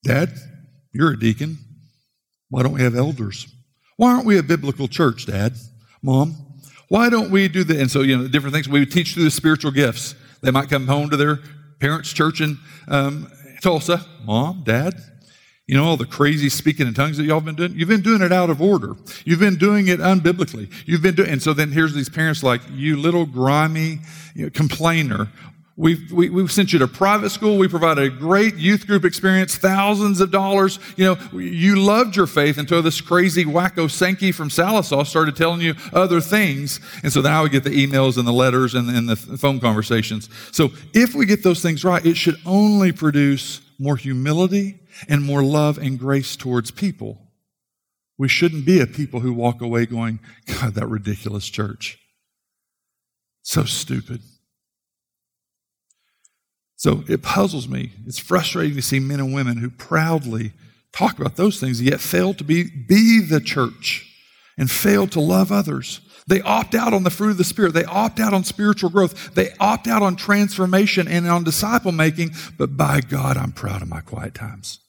Dad, 0.04 0.34
you're 0.92 1.12
a 1.12 1.18
deacon. 1.18 1.58
Why 2.48 2.62
don't 2.62 2.72
we 2.72 2.82
have 2.82 2.94
elders? 2.94 3.48
Why 3.96 4.12
aren't 4.12 4.26
we 4.26 4.38
a 4.38 4.42
biblical 4.42 4.86
church, 4.86 5.26
Dad? 5.26 5.54
Mom, 6.02 6.45
why 6.88 7.08
don't 7.08 7.30
we 7.30 7.48
do 7.48 7.64
that? 7.64 7.76
And 7.78 7.90
so, 7.90 8.02
you 8.02 8.16
know, 8.16 8.28
different 8.28 8.54
things. 8.54 8.68
We 8.68 8.84
teach 8.86 9.14
through 9.14 9.24
the 9.24 9.30
spiritual 9.30 9.72
gifts. 9.72 10.14
They 10.42 10.50
might 10.50 10.68
come 10.68 10.86
home 10.86 11.10
to 11.10 11.16
their 11.16 11.40
parents' 11.80 12.12
church 12.12 12.40
in 12.40 12.58
um, 12.88 13.30
Tulsa. 13.60 14.04
Mom, 14.24 14.62
dad, 14.64 14.94
you 15.66 15.76
know, 15.76 15.84
all 15.84 15.96
the 15.96 16.06
crazy 16.06 16.48
speaking 16.48 16.86
in 16.86 16.94
tongues 16.94 17.16
that 17.16 17.24
y'all 17.24 17.40
been 17.40 17.56
doing? 17.56 17.72
You've 17.74 17.88
been 17.88 18.02
doing 18.02 18.22
it 18.22 18.32
out 18.32 18.50
of 18.50 18.62
order. 18.62 18.94
You've 19.24 19.40
been 19.40 19.56
doing 19.56 19.88
it 19.88 19.98
unbiblically. 19.98 20.72
You've 20.86 21.02
been 21.02 21.16
doing, 21.16 21.30
and 21.30 21.42
so 21.42 21.52
then 21.52 21.72
here's 21.72 21.92
these 21.92 22.08
parents 22.08 22.42
like, 22.42 22.60
you 22.70 22.96
little 22.96 23.26
grimy 23.26 23.98
you 24.34 24.44
know, 24.44 24.50
complainer. 24.50 25.28
We've, 25.78 26.10
we, 26.10 26.30
we 26.30 26.40
have 26.40 26.50
sent 26.50 26.72
you 26.72 26.78
to 26.78 26.88
private 26.88 27.28
school. 27.28 27.58
We 27.58 27.68
provided 27.68 28.04
a 28.04 28.08
great 28.08 28.56
youth 28.56 28.86
group 28.86 29.04
experience, 29.04 29.56
thousands 29.56 30.20
of 30.20 30.30
dollars. 30.30 30.78
You 30.96 31.04
know, 31.04 31.38
you 31.38 31.78
loved 31.78 32.16
your 32.16 32.26
faith 32.26 32.56
until 32.56 32.80
this 32.80 33.02
crazy 33.02 33.44
wacko 33.44 33.90
Sankey 33.90 34.32
from 34.32 34.48
Sallisaw 34.48 35.06
started 35.06 35.36
telling 35.36 35.60
you 35.60 35.74
other 35.92 36.22
things. 36.22 36.80
And 37.02 37.12
so 37.12 37.20
now 37.20 37.42
we 37.42 37.50
get 37.50 37.62
the 37.62 37.86
emails 37.86 38.16
and 38.16 38.26
the 38.26 38.32
letters 38.32 38.74
and, 38.74 38.88
and 38.88 39.06
the 39.06 39.16
phone 39.16 39.60
conversations. 39.60 40.30
So 40.50 40.70
if 40.94 41.14
we 41.14 41.26
get 41.26 41.42
those 41.42 41.60
things 41.60 41.84
right, 41.84 42.04
it 42.06 42.16
should 42.16 42.36
only 42.46 42.90
produce 42.90 43.60
more 43.78 43.96
humility 43.96 44.80
and 45.10 45.22
more 45.22 45.42
love 45.42 45.76
and 45.76 45.98
grace 45.98 46.36
towards 46.36 46.70
people. 46.70 47.20
We 48.16 48.28
shouldn't 48.28 48.64
be 48.64 48.80
a 48.80 48.86
people 48.86 49.20
who 49.20 49.34
walk 49.34 49.60
away 49.60 49.84
going, 49.84 50.20
God, 50.46 50.72
that 50.72 50.86
ridiculous 50.86 51.46
church. 51.46 51.98
So 53.42 53.64
stupid. 53.64 54.22
So 56.76 57.04
it 57.08 57.22
puzzles 57.22 57.68
me. 57.68 57.92
It's 58.06 58.18
frustrating 58.18 58.76
to 58.76 58.82
see 58.82 59.00
men 59.00 59.18
and 59.18 59.34
women 59.34 59.56
who 59.56 59.70
proudly 59.70 60.52
talk 60.92 61.18
about 61.18 61.36
those 61.36 61.58
things, 61.58 61.82
yet 61.82 62.00
fail 62.00 62.34
to 62.34 62.44
be, 62.44 62.64
be 62.64 63.20
the 63.20 63.40
church 63.40 64.10
and 64.58 64.70
fail 64.70 65.06
to 65.08 65.20
love 65.20 65.50
others. 65.50 66.00
They 66.28 66.40
opt 66.40 66.74
out 66.74 66.92
on 66.92 67.04
the 67.04 67.10
fruit 67.10 67.30
of 67.30 67.36
the 67.38 67.44
Spirit. 67.44 67.72
They 67.72 67.84
opt 67.84 68.18
out 68.18 68.34
on 68.34 68.44
spiritual 68.44 68.90
growth. 68.90 69.34
They 69.34 69.50
opt 69.60 69.86
out 69.86 70.02
on 70.02 70.16
transformation 70.16 71.06
and 71.06 71.28
on 71.28 71.44
disciple 71.44 71.92
making. 71.92 72.32
But 72.58 72.76
by 72.76 73.00
God, 73.00 73.36
I'm 73.36 73.52
proud 73.52 73.82
of 73.82 73.88
my 73.88 74.00
quiet 74.00 74.34
times. 74.34 74.80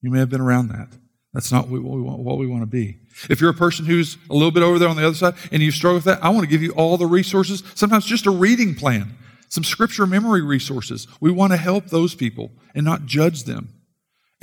You 0.00 0.10
may 0.10 0.18
have 0.18 0.30
been 0.30 0.40
around 0.40 0.68
that. 0.68 0.88
That's 1.34 1.52
not 1.52 1.68
what 1.68 1.82
we 1.82 2.00
want, 2.00 2.20
what 2.20 2.38
we 2.38 2.46
want 2.46 2.62
to 2.62 2.66
be. 2.66 2.98
If 3.28 3.40
you're 3.40 3.50
a 3.50 3.54
person 3.54 3.84
who's 3.84 4.16
a 4.30 4.32
little 4.32 4.50
bit 4.50 4.62
over 4.62 4.78
there 4.78 4.88
on 4.88 4.96
the 4.96 5.06
other 5.06 5.16
side 5.16 5.34
and 5.52 5.62
you 5.62 5.70
struggle 5.70 5.96
with 5.96 6.04
that, 6.04 6.24
I 6.24 6.30
want 6.30 6.44
to 6.44 6.50
give 6.50 6.62
you 6.62 6.72
all 6.72 6.96
the 6.96 7.06
resources, 7.06 7.62
sometimes 7.74 8.06
just 8.06 8.24
a 8.24 8.30
reading 8.30 8.74
plan 8.74 9.14
some 9.56 9.64
scripture 9.64 10.06
memory 10.06 10.42
resources. 10.42 11.08
We 11.18 11.30
want 11.30 11.52
to 11.54 11.56
help 11.56 11.86
those 11.86 12.14
people 12.14 12.52
and 12.74 12.84
not 12.84 13.06
judge 13.06 13.44
them. 13.44 13.72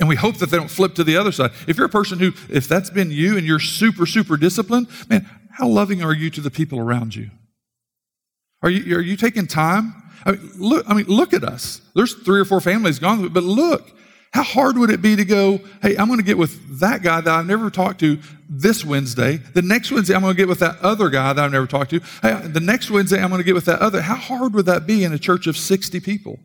And 0.00 0.08
we 0.08 0.16
hope 0.16 0.38
that 0.38 0.50
they 0.50 0.56
don't 0.56 0.70
flip 0.70 0.96
to 0.96 1.04
the 1.04 1.16
other 1.16 1.30
side. 1.30 1.52
If 1.68 1.76
you're 1.76 1.86
a 1.86 1.90
person 2.00 2.18
who, 2.18 2.32
if 2.50 2.66
that's 2.66 2.90
been 2.90 3.12
you 3.12 3.38
and 3.38 3.46
you're 3.46 3.60
super, 3.60 4.06
super 4.06 4.36
disciplined, 4.36 4.88
man, 5.08 5.30
how 5.52 5.68
loving 5.68 6.02
are 6.02 6.12
you 6.12 6.30
to 6.30 6.40
the 6.40 6.50
people 6.50 6.80
around 6.80 7.14
you? 7.14 7.30
Are 8.60 8.70
you, 8.70 8.96
are 8.96 9.00
you 9.00 9.16
taking 9.16 9.46
time? 9.46 9.94
I 10.26 10.32
mean, 10.32 10.50
look, 10.56 10.84
I 10.90 10.94
mean, 10.94 11.06
look 11.06 11.32
at 11.32 11.44
us. 11.44 11.80
There's 11.94 12.14
three 12.14 12.40
or 12.40 12.44
four 12.44 12.60
families 12.60 12.98
gone, 12.98 13.28
but 13.28 13.44
look, 13.44 13.96
how 14.34 14.42
hard 14.42 14.76
would 14.76 14.90
it 14.90 15.00
be 15.00 15.14
to 15.14 15.24
go, 15.24 15.60
hey, 15.80 15.96
I'm 15.96 16.08
going 16.08 16.18
to 16.18 16.24
get 16.24 16.36
with 16.36 16.80
that 16.80 17.02
guy 17.02 17.20
that 17.20 17.32
I've 17.32 17.46
never 17.46 17.70
talked 17.70 18.00
to 18.00 18.18
this 18.48 18.84
Wednesday. 18.84 19.36
The 19.36 19.62
next 19.62 19.92
Wednesday, 19.92 20.12
I'm 20.12 20.22
going 20.22 20.34
to 20.34 20.36
get 20.36 20.48
with 20.48 20.58
that 20.58 20.76
other 20.80 21.08
guy 21.08 21.32
that 21.32 21.44
I've 21.44 21.52
never 21.52 21.68
talked 21.68 21.90
to. 21.90 22.00
Hey, 22.20 22.40
the 22.48 22.58
next 22.58 22.90
Wednesday, 22.90 23.22
I'm 23.22 23.28
going 23.28 23.38
to 23.38 23.44
get 23.44 23.54
with 23.54 23.66
that 23.66 23.78
other. 23.78 24.02
How 24.02 24.16
hard 24.16 24.54
would 24.54 24.66
that 24.66 24.88
be 24.88 25.04
in 25.04 25.12
a 25.12 25.20
church 25.20 25.46
of 25.46 25.56
60 25.56 26.00
people? 26.00 26.40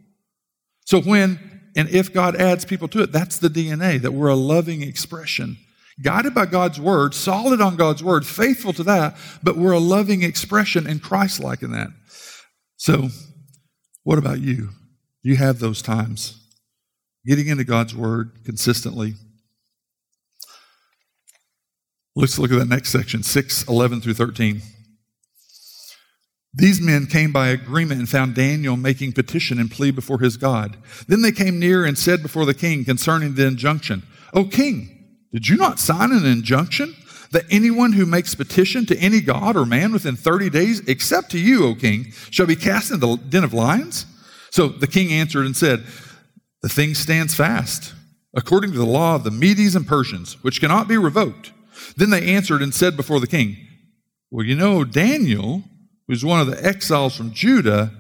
So 0.86 1.02
when 1.02 1.40
and 1.76 1.90
if 1.90 2.14
God 2.14 2.36
adds 2.36 2.64
people 2.64 2.88
to 2.90 3.02
it, 3.02 3.12
that's 3.12 3.40
the 3.40 3.50
DNA, 3.50 4.00
that 4.00 4.12
we're 4.12 4.28
a 4.28 4.36
loving 4.36 4.84
expression. 4.84 5.58
Guided 6.00 6.36
by 6.36 6.46
God's 6.46 6.80
word, 6.80 7.16
solid 7.16 7.60
on 7.60 7.76
God's 7.76 8.04
word, 8.04 8.24
faithful 8.24 8.72
to 8.74 8.84
that, 8.84 9.18
but 9.42 9.58
we're 9.58 9.72
a 9.72 9.80
loving 9.80 10.22
expression 10.22 10.86
and 10.86 11.02
Christ 11.02 11.40
like 11.40 11.64
in 11.64 11.72
that. 11.72 11.90
So, 12.78 13.10
what 14.04 14.20
about 14.20 14.42
you? 14.42 14.70
You 15.24 15.38
have 15.38 15.58
those 15.58 15.82
times? 15.82 16.40
Getting 17.30 17.48
into 17.48 17.64
God's 17.64 17.94
Word 17.94 18.32
consistently. 18.44 19.14
Let's 22.16 22.40
look 22.40 22.52
at 22.52 22.58
that 22.58 22.68
next 22.68 22.90
section, 22.90 23.22
6, 23.22 23.68
11 23.68 24.02
through 24.02 24.16
13. 24.16 24.64
These 26.56 26.82
men 26.82 27.06
came 27.06 27.32
by 27.32 27.50
agreement 27.50 28.00
and 28.00 28.10
found 28.10 28.34
Daniel 28.34 28.76
making 28.76 29.14
petition 29.14 29.60
and 29.60 29.70
plea 29.70 29.92
before 29.92 30.20
his 30.20 30.38
God. 30.38 30.78
Then 31.08 31.22
they 31.22 31.32
came 31.32 31.60
near 31.60 31.86
and 31.86 32.00
said 32.00 32.24
before 32.24 32.46
the 32.46 32.56
king 32.56 32.84
concerning 32.84 33.36
the 33.36 33.46
injunction, 33.46 34.02
O 34.34 34.46
king, 34.46 34.90
did 35.32 35.48
you 35.48 35.56
not 35.56 35.80
sign 35.80 36.12
an 36.12 36.26
injunction 36.26 36.96
that 37.30 37.46
anyone 37.52 37.94
who 37.94 38.08
makes 38.08 38.34
petition 38.34 38.88
to 38.88 38.98
any 38.98 39.22
god 39.22 39.56
or 39.56 39.68
man 39.68 39.94
within 39.94 40.16
30 40.16 40.50
days, 40.50 40.80
except 40.88 41.30
to 41.30 41.38
you, 41.38 41.68
O 41.68 41.76
king, 41.76 42.12
shall 42.32 42.48
be 42.48 42.56
cast 42.56 42.90
into 42.90 43.06
the 43.06 43.18
den 43.18 43.44
of 43.44 43.54
lions? 43.54 44.08
So 44.50 44.68
the 44.68 44.88
king 44.88 45.14
answered 45.14 45.46
and 45.46 45.56
said, 45.56 45.86
the 46.62 46.70
thing 46.70 46.94
stands 46.94 47.36
fast, 47.36 47.94
according 48.34 48.72
to 48.72 48.78
the 48.78 48.86
law 48.86 49.16
of 49.16 49.24
the 49.24 49.32
Medes 49.32 49.76
and 49.76 49.88
Persians, 49.88 50.42
which 50.44 50.60
cannot 50.60 50.88
be 50.88 50.98
revoked. 50.98 51.52
Then 51.96 52.10
they 52.10 52.34
answered 52.34 52.62
and 52.62 52.74
said 52.74 52.98
before 52.98 53.20
the 53.20 53.28
king, 53.28 53.58
Well, 54.30 54.46
you 54.46 54.56
know, 54.56 54.84
Daniel, 54.84 55.64
who's 56.08 56.26
one 56.26 56.42
of 56.42 56.48
the 56.48 56.64
exiles 56.66 57.16
from 57.16 57.34
Judah, 57.34 57.92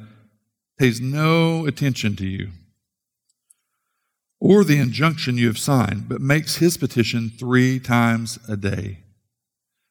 pays 0.77 0.99
no 1.01 1.65
attention 1.65 2.15
to 2.17 2.27
you 2.27 2.49
or 4.39 4.63
the 4.63 4.77
injunction 4.77 5.37
you 5.37 5.47
have 5.47 5.57
signed, 5.57 6.07
but 6.07 6.21
makes 6.21 6.57
his 6.57 6.77
petition 6.77 7.29
three 7.29 7.79
times 7.79 8.39
a 8.47 8.55
day. 8.55 8.99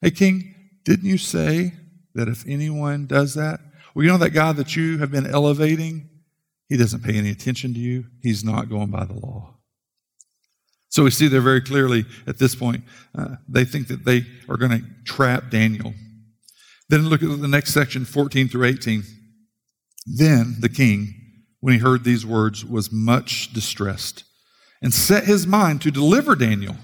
Hey, 0.01 0.11
king, 0.11 0.55
didn't 0.85 1.09
you 1.09 1.19
say 1.19 1.75
that 2.15 2.29
if 2.29 2.47
anyone 2.47 3.07
does 3.07 3.35
that, 3.35 3.61
well, 3.95 4.05
you 4.05 4.11
know 4.11 4.19
that 4.19 4.31
guy 4.31 4.53
that 4.53 4.75
you 4.75 4.99
have 4.99 5.11
been 5.11 5.27
elevating? 5.27 6.09
He 6.69 6.77
doesn't 6.77 7.03
pay 7.03 7.17
any 7.17 7.31
attention 7.31 7.73
to 7.75 7.81
you. 7.81 8.05
He's 8.23 8.45
not 8.45 8.69
going 8.69 8.91
by 8.91 9.05
the 9.05 9.15
law. 9.15 9.55
So 10.91 11.05
we 11.05 11.11
see 11.11 11.29
there 11.29 11.41
very 11.41 11.61
clearly 11.61 12.07
at 12.27 12.39
this 12.39 12.55
point, 12.55 12.83
uh, 13.17 13.37
they 13.49 13.65
think 13.65 13.89
that 13.89 14.05
they 14.05 14.25
are 14.49 14.57
going 14.57 14.71
to 14.71 14.85
trap 15.05 15.51
Daniel. 15.51 15.95
Then 16.89 17.09
look 17.09 17.23
at 17.23 17.29
the 17.41 17.49
next 17.49 17.75
section, 17.75 18.05
14 18.05 18.49
through 18.49 18.65
18. 18.65 19.03
Then 20.07 20.57
the 20.61 20.71
king, 20.71 21.15
when 21.61 21.75
he 21.75 21.81
heard 21.81 22.05
these 22.05 22.25
words, 22.25 22.65
was 22.65 22.91
much 22.91 23.53
distressed 23.53 24.25
and 24.83 24.95
set 24.95 25.25
his 25.25 25.47
mind 25.47 25.83
to 25.83 25.91
deliver 25.91 26.35
Daniel. 26.35 26.77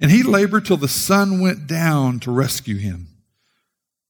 And 0.00 0.10
he 0.10 0.22
labored 0.22 0.64
till 0.64 0.76
the 0.76 0.86
sun 0.86 1.40
went 1.40 1.66
down 1.66 2.20
to 2.20 2.30
rescue 2.30 2.76
him. 2.76 3.08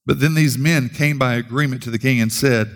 But 0.04 0.20
then 0.20 0.34
these 0.34 0.58
men 0.58 0.90
came 0.90 1.18
by 1.18 1.34
agreement 1.34 1.82
to 1.84 1.90
the 1.90 1.98
king 1.98 2.20
and 2.20 2.32
said, 2.32 2.70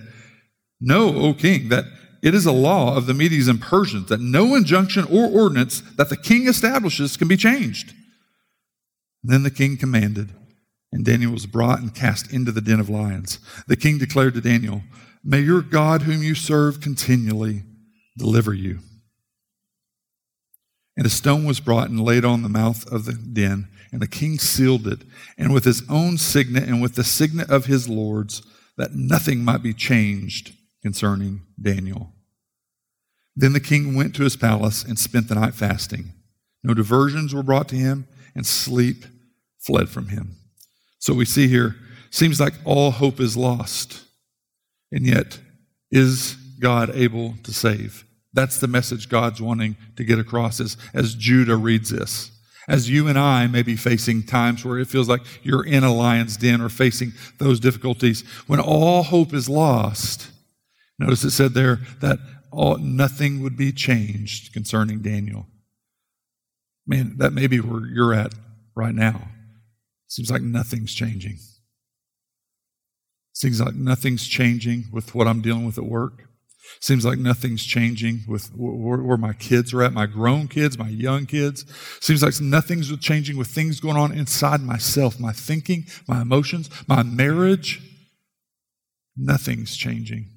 Know, 0.80 1.14
O 1.14 1.34
king, 1.34 1.68
that 1.68 1.84
it 2.22 2.36
is 2.36 2.46
a 2.46 2.52
law 2.52 2.96
of 2.96 3.06
the 3.06 3.14
Medes 3.14 3.48
and 3.48 3.60
Persians 3.60 4.08
that 4.08 4.20
no 4.20 4.54
injunction 4.54 5.04
or 5.04 5.26
ordinance 5.26 5.80
that 5.96 6.08
the 6.08 6.16
king 6.16 6.46
establishes 6.46 7.16
can 7.16 7.26
be 7.26 7.36
changed. 7.36 7.92
Then 9.24 9.42
the 9.42 9.50
king 9.50 9.76
commanded, 9.76 10.30
and 10.92 11.04
Daniel 11.04 11.32
was 11.32 11.46
brought 11.46 11.80
and 11.80 11.92
cast 11.92 12.32
into 12.32 12.52
the 12.52 12.60
den 12.60 12.78
of 12.78 12.88
lions. 12.88 13.40
The 13.66 13.76
king 13.76 13.98
declared 13.98 14.34
to 14.34 14.40
Daniel, 14.40 14.82
May 15.24 15.40
your 15.40 15.62
God, 15.62 16.02
whom 16.02 16.22
you 16.22 16.36
serve 16.36 16.80
continually, 16.80 17.64
deliver 18.16 18.54
you. 18.54 18.78
And 20.96 21.06
a 21.06 21.10
stone 21.10 21.44
was 21.44 21.60
brought 21.60 21.90
and 21.90 22.00
laid 22.00 22.24
on 22.24 22.42
the 22.42 22.48
mouth 22.48 22.86
of 22.92 23.04
the 23.04 23.14
den, 23.14 23.68
and 23.90 24.00
the 24.00 24.08
king 24.08 24.38
sealed 24.38 24.86
it, 24.86 25.00
and 25.36 25.52
with 25.52 25.64
his 25.64 25.82
own 25.88 26.18
signet 26.18 26.64
and 26.64 26.80
with 26.80 26.94
the 26.94 27.04
signet 27.04 27.50
of 27.50 27.66
his 27.66 27.88
lords, 27.88 28.42
that 28.76 28.94
nothing 28.94 29.44
might 29.44 29.62
be 29.62 29.74
changed 29.74 30.54
concerning 30.82 31.42
Daniel. 31.60 32.12
Then 33.34 33.52
the 33.52 33.60
king 33.60 33.94
went 33.94 34.14
to 34.16 34.24
his 34.24 34.36
palace 34.36 34.84
and 34.84 34.98
spent 34.98 35.28
the 35.28 35.34
night 35.34 35.54
fasting. 35.54 36.12
No 36.62 36.74
diversions 36.74 37.34
were 37.34 37.42
brought 37.42 37.68
to 37.68 37.76
him, 37.76 38.06
and 38.34 38.46
sleep 38.46 39.04
fled 39.58 39.88
from 39.88 40.08
him. 40.08 40.36
So 40.98 41.14
we 41.14 41.24
see 41.24 41.48
here, 41.48 41.76
seems 42.10 42.40
like 42.40 42.54
all 42.64 42.90
hope 42.90 43.20
is 43.20 43.36
lost. 43.36 44.04
And 44.90 45.06
yet, 45.06 45.38
is 45.90 46.36
God 46.60 46.90
able 46.94 47.34
to 47.42 47.52
save? 47.52 48.04
That's 48.32 48.60
the 48.60 48.66
message 48.66 49.08
God's 49.08 49.40
wanting 49.40 49.76
to 49.96 50.04
get 50.04 50.18
across 50.18 50.60
as, 50.60 50.76
as 50.94 51.14
Judah 51.14 51.56
reads 51.56 51.90
this. 51.90 52.30
As 52.68 52.88
you 52.88 53.08
and 53.08 53.18
I 53.18 53.46
may 53.48 53.62
be 53.62 53.76
facing 53.76 54.22
times 54.22 54.64
where 54.64 54.78
it 54.78 54.88
feels 54.88 55.08
like 55.08 55.22
you're 55.42 55.66
in 55.66 55.82
a 55.82 55.92
lion's 55.92 56.36
den 56.36 56.60
or 56.60 56.68
facing 56.68 57.12
those 57.38 57.58
difficulties, 57.58 58.22
when 58.46 58.60
all 58.60 59.02
hope 59.02 59.34
is 59.34 59.48
lost, 59.48 60.30
notice 61.02 61.24
it 61.24 61.30
said 61.30 61.54
there 61.54 61.80
that 62.00 62.18
all, 62.50 62.78
nothing 62.78 63.42
would 63.42 63.56
be 63.56 63.72
changed 63.72 64.52
concerning 64.52 65.00
Daniel. 65.00 65.46
Man, 66.86 67.16
that 67.18 67.32
may 67.32 67.46
be 67.46 67.60
where 67.60 67.86
you're 67.86 68.14
at 68.14 68.34
right 68.74 68.94
now. 68.94 69.28
Seems 70.08 70.30
like 70.30 70.42
nothing's 70.42 70.92
changing. 70.92 71.38
Seems 73.32 73.60
like 73.60 73.74
nothing's 73.74 74.26
changing 74.26 74.84
with 74.92 75.14
what 75.14 75.26
I'm 75.26 75.40
dealing 75.40 75.64
with 75.64 75.78
at 75.78 75.84
work. 75.84 76.28
Seems 76.80 77.04
like 77.04 77.18
nothing's 77.18 77.64
changing 77.64 78.20
with 78.28 78.48
where, 78.54 78.98
where, 78.98 79.16
my 79.16 79.32
kids 79.32 79.74
are 79.74 79.82
at, 79.82 79.92
my 79.92 80.06
grown 80.06 80.48
kids, 80.48 80.78
my 80.78 80.88
young 80.88 81.26
kids. 81.26 81.64
Seems 82.00 82.22
like 82.22 82.40
nothing's 82.40 82.96
changing 82.98 83.36
with 83.36 83.48
things 83.48 83.80
going 83.80 83.96
on 83.96 84.12
inside 84.12 84.60
myself, 84.60 85.18
my 85.18 85.32
thinking, 85.32 85.86
my 86.06 86.22
emotions, 86.22 86.70
my 86.86 87.02
marriage. 87.02 87.80
Nothing's 89.16 89.76
changing. 89.76 90.31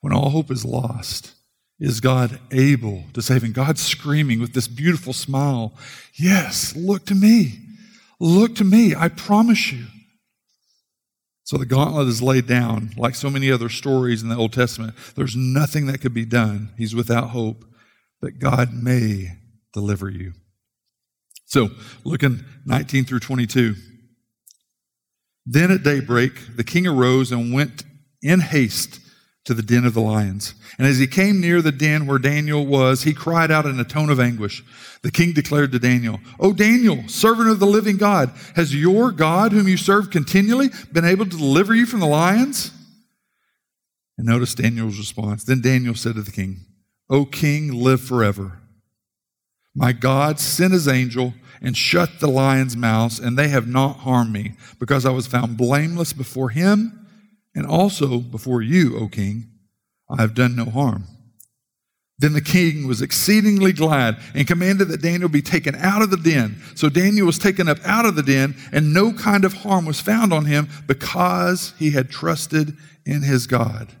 When 0.00 0.12
all 0.12 0.30
hope 0.30 0.50
is 0.50 0.64
lost, 0.64 1.34
is 1.80 2.00
God 2.00 2.40
able 2.50 3.04
to 3.14 3.22
save? 3.22 3.44
And 3.44 3.54
God's 3.54 3.80
screaming 3.80 4.40
with 4.40 4.52
this 4.52 4.68
beautiful 4.68 5.12
smile, 5.12 5.72
Yes, 6.14 6.74
look 6.74 7.06
to 7.06 7.14
me. 7.14 7.60
Look 8.20 8.56
to 8.56 8.64
me. 8.64 8.94
I 8.96 9.08
promise 9.08 9.70
you. 9.70 9.86
So 11.44 11.56
the 11.56 11.66
gauntlet 11.66 12.08
is 12.08 12.20
laid 12.20 12.46
down, 12.46 12.90
like 12.96 13.14
so 13.14 13.30
many 13.30 13.50
other 13.50 13.68
stories 13.68 14.22
in 14.22 14.28
the 14.28 14.36
Old 14.36 14.52
Testament. 14.52 14.94
There's 15.14 15.34
nothing 15.34 15.86
that 15.86 16.00
could 16.00 16.12
be 16.12 16.26
done. 16.26 16.74
He's 16.76 16.94
without 16.94 17.30
hope, 17.30 17.64
but 18.20 18.38
God 18.38 18.74
may 18.74 19.38
deliver 19.72 20.10
you. 20.10 20.32
So, 21.46 21.70
looking 22.04 22.44
19 22.66 23.04
through 23.04 23.20
22. 23.20 23.76
Then 25.46 25.70
at 25.70 25.82
daybreak, 25.82 26.56
the 26.56 26.64
king 26.64 26.86
arose 26.86 27.32
and 27.32 27.54
went 27.54 27.84
in 28.20 28.40
haste 28.40 29.00
to 29.48 29.54
the 29.54 29.62
den 29.62 29.86
of 29.86 29.94
the 29.94 30.00
lions. 30.00 30.54
And 30.76 30.86
as 30.86 30.98
he 30.98 31.06
came 31.06 31.40
near 31.40 31.62
the 31.62 31.72
den 31.72 32.06
where 32.06 32.18
Daniel 32.18 32.66
was, 32.66 33.04
he 33.04 33.14
cried 33.14 33.50
out 33.50 33.64
in 33.64 33.80
a 33.80 33.84
tone 33.84 34.10
of 34.10 34.20
anguish. 34.20 34.62
The 35.00 35.10
king 35.10 35.32
declared 35.32 35.72
to 35.72 35.78
Daniel, 35.78 36.20
O 36.38 36.52
Daniel, 36.52 37.08
servant 37.08 37.48
of 37.48 37.58
the 37.58 37.66
living 37.66 37.96
God, 37.96 38.30
has 38.56 38.74
your 38.74 39.10
God, 39.10 39.52
whom 39.52 39.66
you 39.66 39.78
serve 39.78 40.10
continually, 40.10 40.68
been 40.92 41.06
able 41.06 41.24
to 41.24 41.30
deliver 41.30 41.74
you 41.74 41.86
from 41.86 42.00
the 42.00 42.06
lions? 42.06 42.72
And 44.18 44.26
notice 44.26 44.54
Daniel's 44.54 44.98
response. 44.98 45.44
Then 45.44 45.62
Daniel 45.62 45.94
said 45.94 46.16
to 46.16 46.22
the 46.22 46.30
king, 46.30 46.66
O 47.08 47.24
king, 47.24 47.72
live 47.72 48.02
forever. 48.02 48.60
My 49.74 49.92
God 49.92 50.38
sent 50.38 50.74
his 50.74 50.86
angel 50.86 51.32
and 51.62 51.74
shut 51.74 52.20
the 52.20 52.28
lions' 52.28 52.76
mouths, 52.76 53.18
and 53.18 53.38
they 53.38 53.48
have 53.48 53.66
not 53.66 54.00
harmed 54.00 54.30
me, 54.30 54.56
because 54.78 55.06
I 55.06 55.10
was 55.10 55.26
found 55.26 55.56
blameless 55.56 56.12
before 56.12 56.50
him 56.50 57.06
and 57.54 57.66
also 57.66 58.18
before 58.18 58.62
you, 58.62 58.98
O 58.98 59.08
king, 59.08 59.50
I 60.08 60.20
have 60.20 60.34
done 60.34 60.56
no 60.56 60.66
harm. 60.66 61.04
Then 62.18 62.32
the 62.32 62.40
king 62.40 62.88
was 62.88 63.00
exceedingly 63.00 63.72
glad 63.72 64.18
and 64.34 64.46
commanded 64.46 64.88
that 64.88 65.02
Daniel 65.02 65.28
be 65.28 65.42
taken 65.42 65.76
out 65.76 66.02
of 66.02 66.10
the 66.10 66.16
den. 66.16 66.60
So 66.74 66.88
Daniel 66.88 67.26
was 67.26 67.38
taken 67.38 67.68
up 67.68 67.78
out 67.84 68.06
of 68.06 68.16
the 68.16 68.24
den, 68.24 68.56
and 68.72 68.92
no 68.92 69.12
kind 69.12 69.44
of 69.44 69.52
harm 69.52 69.84
was 69.84 70.00
found 70.00 70.32
on 70.32 70.44
him 70.44 70.68
because 70.88 71.74
he 71.78 71.92
had 71.92 72.10
trusted 72.10 72.76
in 73.06 73.22
his 73.22 73.46
God. 73.46 73.92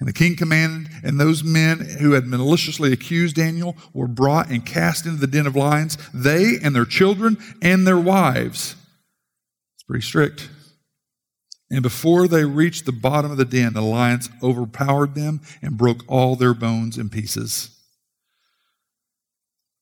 And 0.00 0.08
the 0.08 0.12
king 0.12 0.34
commanded, 0.34 0.90
and 1.04 1.20
those 1.20 1.44
men 1.44 1.78
who 2.00 2.12
had 2.12 2.26
maliciously 2.26 2.92
accused 2.92 3.36
Daniel 3.36 3.76
were 3.92 4.08
brought 4.08 4.50
and 4.50 4.66
cast 4.66 5.06
into 5.06 5.20
the 5.20 5.28
den 5.28 5.46
of 5.46 5.54
lions, 5.54 5.96
they 6.12 6.58
and 6.62 6.74
their 6.74 6.84
children 6.84 7.38
and 7.62 7.86
their 7.86 7.98
wives. 7.98 8.74
It's 9.76 9.84
pretty 9.84 10.04
strict. 10.04 10.50
And 11.74 11.82
before 11.82 12.28
they 12.28 12.44
reached 12.44 12.86
the 12.86 12.92
bottom 12.92 13.32
of 13.32 13.36
the 13.36 13.44
den, 13.44 13.72
the 13.72 13.82
lions 13.82 14.30
overpowered 14.40 15.16
them 15.16 15.40
and 15.60 15.76
broke 15.76 16.04
all 16.06 16.36
their 16.36 16.54
bones 16.54 16.96
in 16.96 17.10
pieces. 17.10 17.76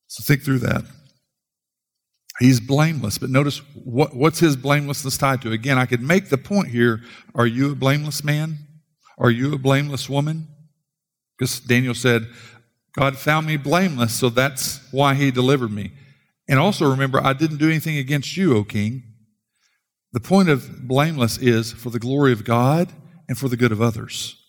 So 0.06 0.22
think 0.22 0.42
through 0.42 0.60
that. 0.60 0.84
He's 2.40 2.60
blameless, 2.60 3.18
but 3.18 3.28
notice 3.28 3.58
what, 3.74 4.16
what's 4.16 4.40
his 4.40 4.56
blamelessness 4.56 5.18
tied 5.18 5.42
to? 5.42 5.52
Again, 5.52 5.76
I 5.76 5.84
could 5.84 6.00
make 6.00 6.30
the 6.30 6.38
point 6.38 6.68
here 6.68 7.02
are 7.34 7.46
you 7.46 7.72
a 7.72 7.74
blameless 7.74 8.24
man? 8.24 8.56
Are 9.18 9.30
you 9.30 9.52
a 9.52 9.58
blameless 9.58 10.08
woman? 10.08 10.48
Because 11.36 11.60
Daniel 11.60 11.94
said, 11.94 12.26
God 12.94 13.18
found 13.18 13.46
me 13.46 13.58
blameless, 13.58 14.14
so 14.14 14.30
that's 14.30 14.80
why 14.92 15.12
he 15.12 15.30
delivered 15.30 15.70
me. 15.70 15.92
And 16.48 16.58
also 16.58 16.88
remember, 16.88 17.22
I 17.22 17.34
didn't 17.34 17.58
do 17.58 17.68
anything 17.68 17.98
against 17.98 18.34
you, 18.34 18.56
O 18.56 18.64
king. 18.64 19.11
The 20.12 20.20
point 20.20 20.50
of 20.50 20.86
blameless 20.86 21.38
is 21.38 21.72
for 21.72 21.88
the 21.88 21.98
glory 21.98 22.32
of 22.32 22.44
God 22.44 22.92
and 23.28 23.38
for 23.38 23.48
the 23.48 23.56
good 23.56 23.72
of 23.72 23.80
others. 23.80 24.41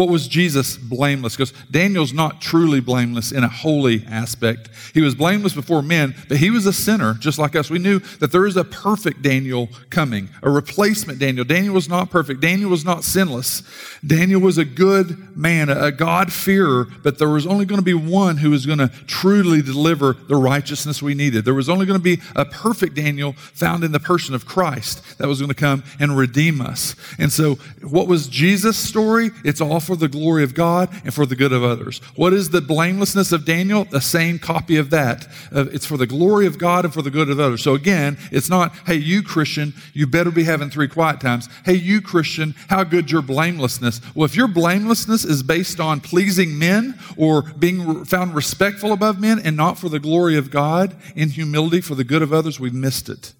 What 0.00 0.08
was 0.08 0.28
Jesus 0.28 0.78
blameless? 0.78 1.36
Because 1.36 1.52
Daniel's 1.70 2.14
not 2.14 2.40
truly 2.40 2.80
blameless 2.80 3.32
in 3.32 3.44
a 3.44 3.48
holy 3.48 4.02
aspect. 4.06 4.70
He 4.94 5.02
was 5.02 5.14
blameless 5.14 5.52
before 5.52 5.82
men, 5.82 6.14
but 6.26 6.38
he 6.38 6.48
was 6.48 6.64
a 6.64 6.72
sinner 6.72 7.12
just 7.20 7.38
like 7.38 7.54
us. 7.54 7.68
We 7.68 7.80
knew 7.80 7.98
that 8.18 8.32
there 8.32 8.46
is 8.46 8.56
a 8.56 8.64
perfect 8.64 9.20
Daniel 9.20 9.68
coming, 9.90 10.30
a 10.42 10.48
replacement 10.48 11.18
Daniel. 11.18 11.44
Daniel 11.44 11.74
was 11.74 11.86
not 11.86 12.08
perfect. 12.08 12.40
Daniel 12.40 12.70
was 12.70 12.82
not 12.82 13.04
sinless. 13.04 13.62
Daniel 14.02 14.40
was 14.40 14.56
a 14.56 14.64
good 14.64 15.36
man, 15.36 15.68
a 15.68 15.92
God-fearer, 15.92 16.86
but 17.02 17.18
there 17.18 17.28
was 17.28 17.46
only 17.46 17.66
going 17.66 17.78
to 17.78 17.84
be 17.84 17.92
one 17.92 18.38
who 18.38 18.48
was 18.48 18.64
going 18.64 18.78
to 18.78 18.88
truly 19.06 19.60
deliver 19.60 20.14
the 20.14 20.36
righteousness 20.36 21.02
we 21.02 21.12
needed. 21.12 21.44
There 21.44 21.52
was 21.52 21.68
only 21.68 21.84
going 21.84 21.98
to 21.98 22.02
be 22.02 22.22
a 22.34 22.46
perfect 22.46 22.94
Daniel 22.94 23.34
found 23.34 23.84
in 23.84 23.92
the 23.92 24.00
person 24.00 24.34
of 24.34 24.46
Christ 24.46 25.18
that 25.18 25.28
was 25.28 25.40
going 25.40 25.50
to 25.50 25.54
come 25.54 25.84
and 25.98 26.16
redeem 26.16 26.62
us. 26.62 26.96
And 27.18 27.30
so, 27.30 27.56
what 27.82 28.06
was 28.06 28.28
Jesus' 28.28 28.78
story? 28.78 29.30
It's 29.44 29.60
all 29.60 29.78
for 29.90 29.96
the 29.96 30.06
glory 30.06 30.44
of 30.44 30.54
God 30.54 30.88
and 31.04 31.12
for 31.12 31.26
the 31.26 31.34
good 31.34 31.52
of 31.52 31.64
others. 31.64 31.98
What 32.14 32.32
is 32.32 32.50
the 32.50 32.60
blamelessness 32.60 33.32
of 33.32 33.44
Daniel? 33.44 33.82
The 33.82 34.00
same 34.00 34.38
copy 34.38 34.76
of 34.76 34.90
that. 34.90 35.26
It's 35.50 35.84
for 35.84 35.96
the 35.96 36.06
glory 36.06 36.46
of 36.46 36.58
God 36.58 36.84
and 36.84 36.94
for 36.94 37.02
the 37.02 37.10
good 37.10 37.28
of 37.28 37.40
others. 37.40 37.64
So 37.64 37.74
again, 37.74 38.16
it's 38.30 38.48
not, 38.48 38.72
hey, 38.86 38.94
you 38.94 39.20
Christian, 39.24 39.74
you 39.92 40.06
better 40.06 40.30
be 40.30 40.44
having 40.44 40.70
three 40.70 40.86
quiet 40.86 41.20
times. 41.20 41.48
Hey, 41.64 41.74
you 41.74 42.00
Christian, 42.00 42.54
how 42.68 42.84
good 42.84 43.10
your 43.10 43.20
blamelessness. 43.20 44.00
Well, 44.14 44.26
if 44.26 44.36
your 44.36 44.46
blamelessness 44.46 45.24
is 45.24 45.42
based 45.42 45.80
on 45.80 45.98
pleasing 45.98 46.56
men 46.56 46.96
or 47.16 47.42
being 47.42 48.04
found 48.04 48.36
respectful 48.36 48.92
above 48.92 49.20
men 49.20 49.40
and 49.40 49.56
not 49.56 49.76
for 49.76 49.88
the 49.88 49.98
glory 49.98 50.36
of 50.36 50.52
God 50.52 50.96
in 51.16 51.30
humility 51.30 51.80
for 51.80 51.96
the 51.96 52.04
good 52.04 52.22
of 52.22 52.32
others, 52.32 52.60
we've 52.60 52.72
missed 52.72 53.08
it. 53.08 53.32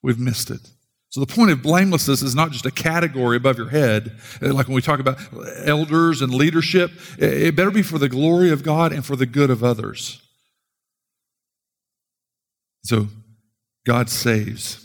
We've 0.00 0.18
missed 0.18 0.50
it. 0.50 0.70
So 1.14 1.20
the 1.20 1.32
point 1.32 1.52
of 1.52 1.62
blamelessness 1.62 2.22
is 2.22 2.34
not 2.34 2.50
just 2.50 2.66
a 2.66 2.72
category 2.72 3.36
above 3.36 3.56
your 3.56 3.68
head. 3.68 4.18
Uh, 4.42 4.52
like 4.52 4.66
when 4.66 4.74
we 4.74 4.82
talk 4.82 4.98
about 4.98 5.16
elders 5.64 6.20
and 6.20 6.34
leadership, 6.34 6.90
it 7.18 7.54
better 7.54 7.70
be 7.70 7.82
for 7.82 7.98
the 7.98 8.08
glory 8.08 8.50
of 8.50 8.64
God 8.64 8.92
and 8.92 9.06
for 9.06 9.14
the 9.14 9.24
good 9.24 9.48
of 9.48 9.62
others. 9.62 10.20
So 12.82 13.06
God 13.86 14.10
saves. 14.10 14.83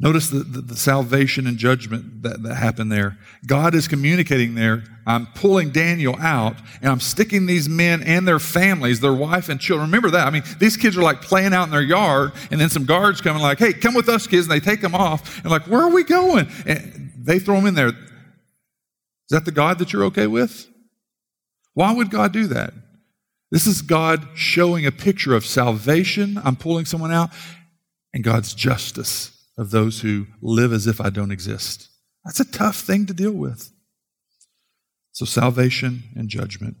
Notice 0.00 0.30
the, 0.30 0.40
the, 0.40 0.60
the, 0.62 0.76
salvation 0.76 1.46
and 1.46 1.56
judgment 1.56 2.22
that, 2.22 2.42
that 2.42 2.56
happened 2.56 2.90
there. 2.90 3.18
God 3.46 3.72
is 3.72 3.86
communicating 3.86 4.56
there. 4.56 4.82
I'm 5.06 5.26
pulling 5.26 5.70
Daniel 5.70 6.16
out 6.18 6.56
and 6.80 6.90
I'm 6.90 6.98
sticking 6.98 7.46
these 7.46 7.68
men 7.68 8.02
and 8.02 8.26
their 8.26 8.40
families, 8.40 8.98
their 8.98 9.12
wife 9.12 9.48
and 9.48 9.60
children. 9.60 9.88
Remember 9.88 10.10
that. 10.10 10.26
I 10.26 10.30
mean, 10.30 10.42
these 10.58 10.76
kids 10.76 10.96
are 10.96 11.02
like 11.02 11.22
playing 11.22 11.52
out 11.52 11.64
in 11.64 11.70
their 11.70 11.82
yard 11.82 12.32
and 12.50 12.60
then 12.60 12.68
some 12.68 12.84
guards 12.84 13.20
come 13.20 13.36
and 13.36 13.42
like, 13.42 13.60
hey, 13.60 13.72
come 13.72 13.94
with 13.94 14.08
us, 14.08 14.26
kids. 14.26 14.48
And 14.48 14.50
they 14.50 14.64
take 14.64 14.80
them 14.80 14.94
off 14.94 15.40
and 15.42 15.52
like, 15.52 15.68
where 15.68 15.82
are 15.82 15.90
we 15.90 16.02
going? 16.02 16.48
And 16.66 17.12
they 17.16 17.38
throw 17.38 17.54
them 17.54 17.66
in 17.66 17.74
there. 17.74 17.88
Is 17.88 17.94
that 19.30 19.44
the 19.44 19.52
God 19.52 19.78
that 19.78 19.92
you're 19.92 20.04
okay 20.06 20.26
with? 20.26 20.68
Why 21.74 21.92
would 21.92 22.10
God 22.10 22.32
do 22.32 22.48
that? 22.48 22.74
This 23.52 23.68
is 23.68 23.82
God 23.82 24.26
showing 24.34 24.84
a 24.84 24.90
picture 24.90 25.34
of 25.34 25.46
salvation. 25.46 26.40
I'm 26.42 26.56
pulling 26.56 26.86
someone 26.86 27.12
out 27.12 27.30
and 28.12 28.24
God's 28.24 28.52
justice 28.52 29.41
of 29.62 29.70
those 29.70 30.00
who 30.00 30.26
live 30.42 30.72
as 30.72 30.86
if 30.86 31.00
I 31.00 31.08
don't 31.08 31.30
exist. 31.30 31.88
That's 32.24 32.40
a 32.40 32.44
tough 32.44 32.76
thing 32.76 33.06
to 33.06 33.14
deal 33.14 33.32
with. 33.32 33.72
So, 35.12 35.24
salvation 35.24 36.02
and 36.14 36.28
judgment. 36.28 36.76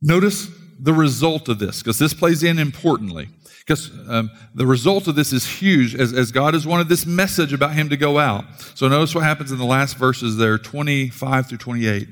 Notice 0.00 0.48
the 0.78 0.92
result 0.92 1.48
of 1.48 1.58
this, 1.58 1.82
because 1.82 1.98
this 1.98 2.14
plays 2.14 2.42
in 2.42 2.58
importantly. 2.58 3.28
Because 3.60 3.90
um, 4.08 4.30
the 4.54 4.66
result 4.66 5.06
of 5.06 5.14
this 5.14 5.32
is 5.32 5.46
huge 5.46 5.94
as, 5.94 6.12
as 6.12 6.32
God 6.32 6.54
has 6.54 6.66
wanted 6.66 6.88
this 6.88 7.06
message 7.06 7.52
about 7.52 7.74
Him 7.74 7.88
to 7.88 7.96
go 7.96 8.18
out. 8.18 8.44
So, 8.74 8.88
notice 8.88 9.14
what 9.14 9.24
happens 9.24 9.50
in 9.50 9.58
the 9.58 9.64
last 9.64 9.96
verses 9.96 10.36
there 10.36 10.58
25 10.58 11.48
through 11.48 11.58
28. 11.58 12.08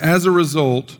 As 0.00 0.24
a 0.24 0.30
result, 0.30 0.98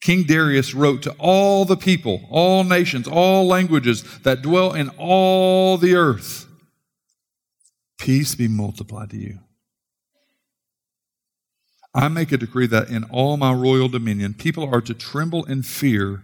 King 0.00 0.24
Darius 0.24 0.74
wrote 0.74 1.02
to 1.02 1.14
all 1.18 1.64
the 1.64 1.76
people, 1.76 2.22
all 2.30 2.64
nations, 2.64 3.06
all 3.06 3.46
languages 3.46 4.02
that 4.20 4.42
dwell 4.42 4.72
in 4.72 4.88
all 4.98 5.76
the 5.76 5.94
earth 5.94 6.46
Peace 8.00 8.34
be 8.34 8.48
multiplied 8.48 9.10
to 9.10 9.18
you. 9.18 9.40
I 11.94 12.08
make 12.08 12.32
a 12.32 12.38
decree 12.38 12.66
that 12.68 12.88
in 12.88 13.04
all 13.04 13.36
my 13.36 13.52
royal 13.52 13.88
dominion, 13.88 14.32
people 14.32 14.64
are 14.74 14.80
to 14.80 14.94
tremble 14.94 15.44
in 15.44 15.62
fear 15.62 16.22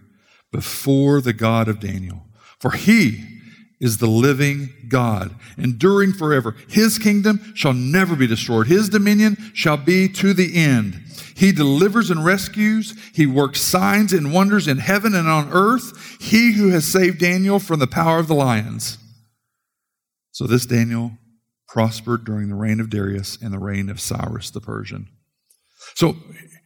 before 0.51 1.21
the 1.21 1.35
God 1.35 1.69
of 1.69 1.81
Daniel. 1.81 2.23
For 2.59 2.71
he 2.71 3.41
is 3.79 3.99
the 3.99 4.07
living 4.07 4.71
God, 4.89 5.35
enduring 5.59 6.15
forever. 6.15 6.57
His 6.67 6.99
kingdom 6.99 7.53
shall 7.55 7.75
never 7.75 8.17
be 8.17 8.27
destroyed. 8.27 8.69
His 8.69 8.89
dominion 8.89 9.37
shall 9.53 9.77
be 9.77 10.09
to 10.15 10.33
the 10.33 10.57
end. 10.57 11.03
He 11.35 11.53
delivers 11.53 12.11
and 12.11 12.25
rescues. 12.25 12.95
He 13.13 13.27
works 13.27 13.61
signs 13.61 14.15
and 14.15 14.33
wonders 14.33 14.67
in 14.67 14.79
heaven 14.79 15.15
and 15.15 15.29
on 15.29 15.53
earth. 15.53 16.17
He 16.23 16.55
who 16.55 16.71
has 16.71 16.87
saved 16.87 17.19
Daniel 17.19 17.59
from 17.59 17.81
the 17.81 17.87
power 17.87 18.19
of 18.19 18.29
the 18.29 18.35
lions. 18.35 18.97
So 20.33 20.47
this 20.47 20.65
Daniel 20.65 21.13
prospered 21.69 22.25
during 22.25 22.49
the 22.49 22.55
reign 22.55 22.81
of 22.81 22.91
Darius 22.91 23.39
and 23.41 23.53
the 23.53 23.59
reign 23.59 23.89
of 23.89 24.01
Cyrus 24.01 24.51
the 24.51 24.61
Persian. 24.61 25.09
So 25.95 26.17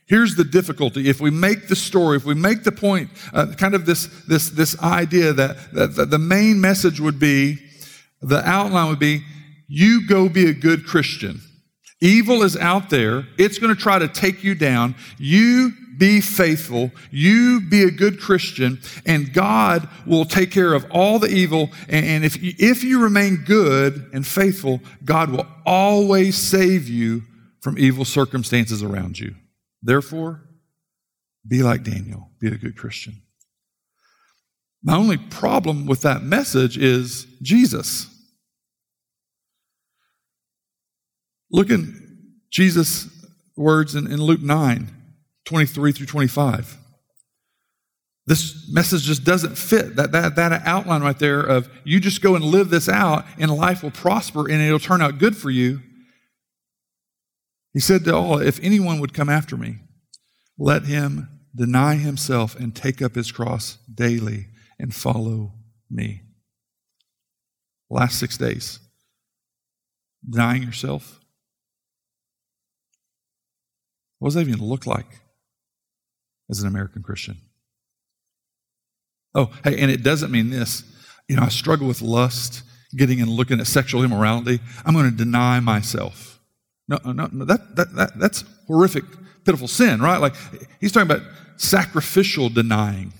here's 0.06 0.34
the 0.34 0.44
difficulty. 0.44 1.08
If 1.08 1.20
we 1.20 1.30
make 1.30 1.68
the 1.68 1.76
story, 1.76 2.16
if 2.16 2.24
we 2.24 2.34
make 2.34 2.64
the 2.64 2.72
point, 2.72 3.10
uh, 3.32 3.54
kind 3.56 3.74
of 3.74 3.86
this, 3.86 4.06
this, 4.26 4.50
this 4.50 4.80
idea 4.82 5.32
that, 5.32 5.72
that, 5.72 5.96
that 5.96 6.10
the 6.10 6.18
main 6.18 6.60
message 6.60 7.00
would 7.00 7.18
be, 7.18 7.58
the 8.20 8.46
outline 8.46 8.88
would 8.88 8.98
be, 8.98 9.22
you 9.68 10.06
go 10.06 10.28
be 10.28 10.48
a 10.48 10.52
good 10.52 10.84
Christian. 10.84 11.40
Evil 12.00 12.42
is 12.42 12.56
out 12.56 12.90
there. 12.90 13.26
It's 13.38 13.58
going 13.58 13.74
to 13.74 13.80
try 13.80 13.98
to 13.98 14.08
take 14.08 14.42
you 14.42 14.54
down. 14.54 14.94
You 15.18 15.72
be 16.00 16.22
faithful, 16.22 16.90
you 17.10 17.60
be 17.60 17.82
a 17.82 17.90
good 17.90 18.18
Christian, 18.18 18.80
and 19.04 19.34
God 19.34 19.86
will 20.06 20.24
take 20.24 20.50
care 20.50 20.72
of 20.72 20.86
all 20.90 21.18
the 21.18 21.28
evil. 21.28 21.70
And 21.90 22.24
if 22.24 22.42
you, 22.42 22.54
if 22.58 22.82
you 22.82 23.02
remain 23.02 23.44
good 23.44 24.08
and 24.14 24.26
faithful, 24.26 24.80
God 25.04 25.30
will 25.30 25.46
always 25.66 26.38
save 26.38 26.88
you 26.88 27.22
from 27.60 27.78
evil 27.78 28.06
circumstances 28.06 28.82
around 28.82 29.18
you. 29.18 29.34
Therefore, 29.82 30.48
be 31.46 31.62
like 31.62 31.84
Daniel, 31.84 32.30
be 32.40 32.48
a 32.48 32.56
good 32.56 32.78
Christian. 32.78 33.20
My 34.82 34.96
only 34.96 35.18
problem 35.18 35.84
with 35.84 36.00
that 36.00 36.22
message 36.22 36.78
is 36.78 37.26
Jesus. 37.42 38.06
Look 41.50 41.70
at 41.70 41.80
Jesus' 42.50 43.06
words 43.54 43.94
in, 43.94 44.06
in 44.06 44.22
Luke 44.22 44.40
9. 44.40 44.96
23 45.50 45.90
through 45.90 46.06
25. 46.06 46.76
This 48.24 48.70
message 48.70 49.02
just 49.02 49.24
doesn't 49.24 49.58
fit. 49.58 49.96
That, 49.96 50.12
that, 50.12 50.36
that 50.36 50.62
outline 50.64 51.02
right 51.02 51.18
there 51.18 51.40
of 51.40 51.68
you 51.82 51.98
just 51.98 52.22
go 52.22 52.36
and 52.36 52.44
live 52.44 52.70
this 52.70 52.88
out 52.88 53.24
and 53.36 53.50
life 53.50 53.82
will 53.82 53.90
prosper 53.90 54.48
and 54.48 54.62
it'll 54.62 54.78
turn 54.78 55.02
out 55.02 55.18
good 55.18 55.36
for 55.36 55.50
you. 55.50 55.80
He 57.72 57.80
said 57.80 58.04
to 58.04 58.14
all, 58.14 58.38
If 58.38 58.60
anyone 58.62 59.00
would 59.00 59.12
come 59.12 59.28
after 59.28 59.56
me, 59.56 59.78
let 60.56 60.84
him 60.84 61.28
deny 61.52 61.96
himself 61.96 62.54
and 62.54 62.72
take 62.72 63.02
up 63.02 63.16
his 63.16 63.32
cross 63.32 63.76
daily 63.92 64.46
and 64.78 64.94
follow 64.94 65.54
me. 65.90 66.22
Last 67.90 68.20
six 68.20 68.38
days. 68.38 68.78
Denying 70.28 70.62
yourself. 70.62 71.18
What 74.20 74.28
does 74.28 74.34
that 74.34 74.46
even 74.46 74.64
look 74.64 74.86
like? 74.86 75.19
As 76.50 76.60
an 76.60 76.68
American 76.68 77.02
Christian. 77.02 77.38
Oh, 79.34 79.50
hey, 79.62 79.78
and 79.78 79.90
it 79.90 80.02
doesn't 80.02 80.32
mean 80.32 80.50
this. 80.50 80.82
You 81.28 81.36
know, 81.36 81.42
I 81.42 81.48
struggle 81.48 81.86
with 81.86 82.02
lust, 82.02 82.62
getting 82.96 83.20
and 83.20 83.30
looking 83.30 83.60
at 83.60 83.68
sexual 83.68 84.02
immorality. 84.02 84.58
I'm 84.84 84.94
going 84.94 85.08
to 85.08 85.16
deny 85.16 85.60
myself. 85.60 86.40
No, 86.88 86.98
uh, 87.04 87.12
no, 87.12 87.28
no 87.30 87.44
that, 87.44 87.76
that, 87.76 87.94
that, 87.94 88.18
that's 88.18 88.44
horrific, 88.66 89.04
pitiful 89.44 89.68
sin, 89.68 90.02
right? 90.02 90.20
Like, 90.20 90.34
he's 90.80 90.90
talking 90.90 91.08
about 91.08 91.24
sacrificial 91.56 92.48
denying, 92.48 93.12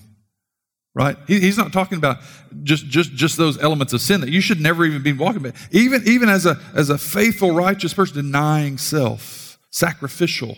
right? 0.93 1.15
He, 1.25 1.39
he's 1.39 1.57
not 1.57 1.71
talking 1.71 1.97
about 1.97 2.17
just, 2.63 2.87
just, 2.87 3.13
just 3.13 3.37
those 3.37 3.57
elements 3.63 3.93
of 3.93 4.01
sin 4.01 4.19
that 4.21 4.29
you 4.29 4.41
should 4.41 4.59
never 4.59 4.83
even 4.83 5.01
be 5.01 5.13
walking 5.13 5.45
about. 5.45 5.55
Even, 5.71 6.01
even 6.05 6.27
as, 6.27 6.45
a, 6.45 6.59
as 6.75 6.89
a 6.89 6.97
faithful, 6.97 7.51
righteous 7.51 7.93
person, 7.93 8.17
denying 8.17 8.77
self, 8.77 9.57
sacrificial. 9.69 10.57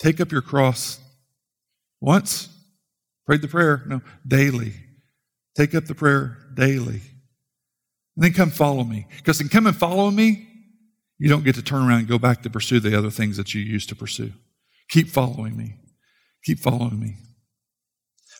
Take 0.00 0.20
up 0.20 0.32
your 0.32 0.42
cross 0.42 0.98
once? 2.04 2.48
Prayed 3.26 3.42
the 3.42 3.48
prayer? 3.48 3.82
No, 3.86 4.02
daily. 4.26 4.74
Take 5.56 5.74
up 5.74 5.86
the 5.86 5.94
prayer 5.94 6.36
daily. 6.54 7.00
And 8.16 8.24
then 8.24 8.32
come 8.32 8.50
follow 8.50 8.84
me. 8.84 9.06
Because 9.16 9.40
in 9.40 9.48
come 9.48 9.66
and 9.66 9.76
follow 9.76 10.10
me, 10.10 10.46
you 11.18 11.28
don't 11.28 11.44
get 11.44 11.54
to 11.54 11.62
turn 11.62 11.88
around 11.88 12.00
and 12.00 12.08
go 12.08 12.18
back 12.18 12.42
to 12.42 12.50
pursue 12.50 12.80
the 12.80 12.96
other 12.96 13.10
things 13.10 13.36
that 13.38 13.54
you 13.54 13.62
used 13.62 13.88
to 13.88 13.96
pursue. 13.96 14.32
Keep 14.90 15.08
following 15.08 15.56
me. 15.56 15.76
Keep 16.44 16.58
following 16.58 17.00
me. 17.00 17.16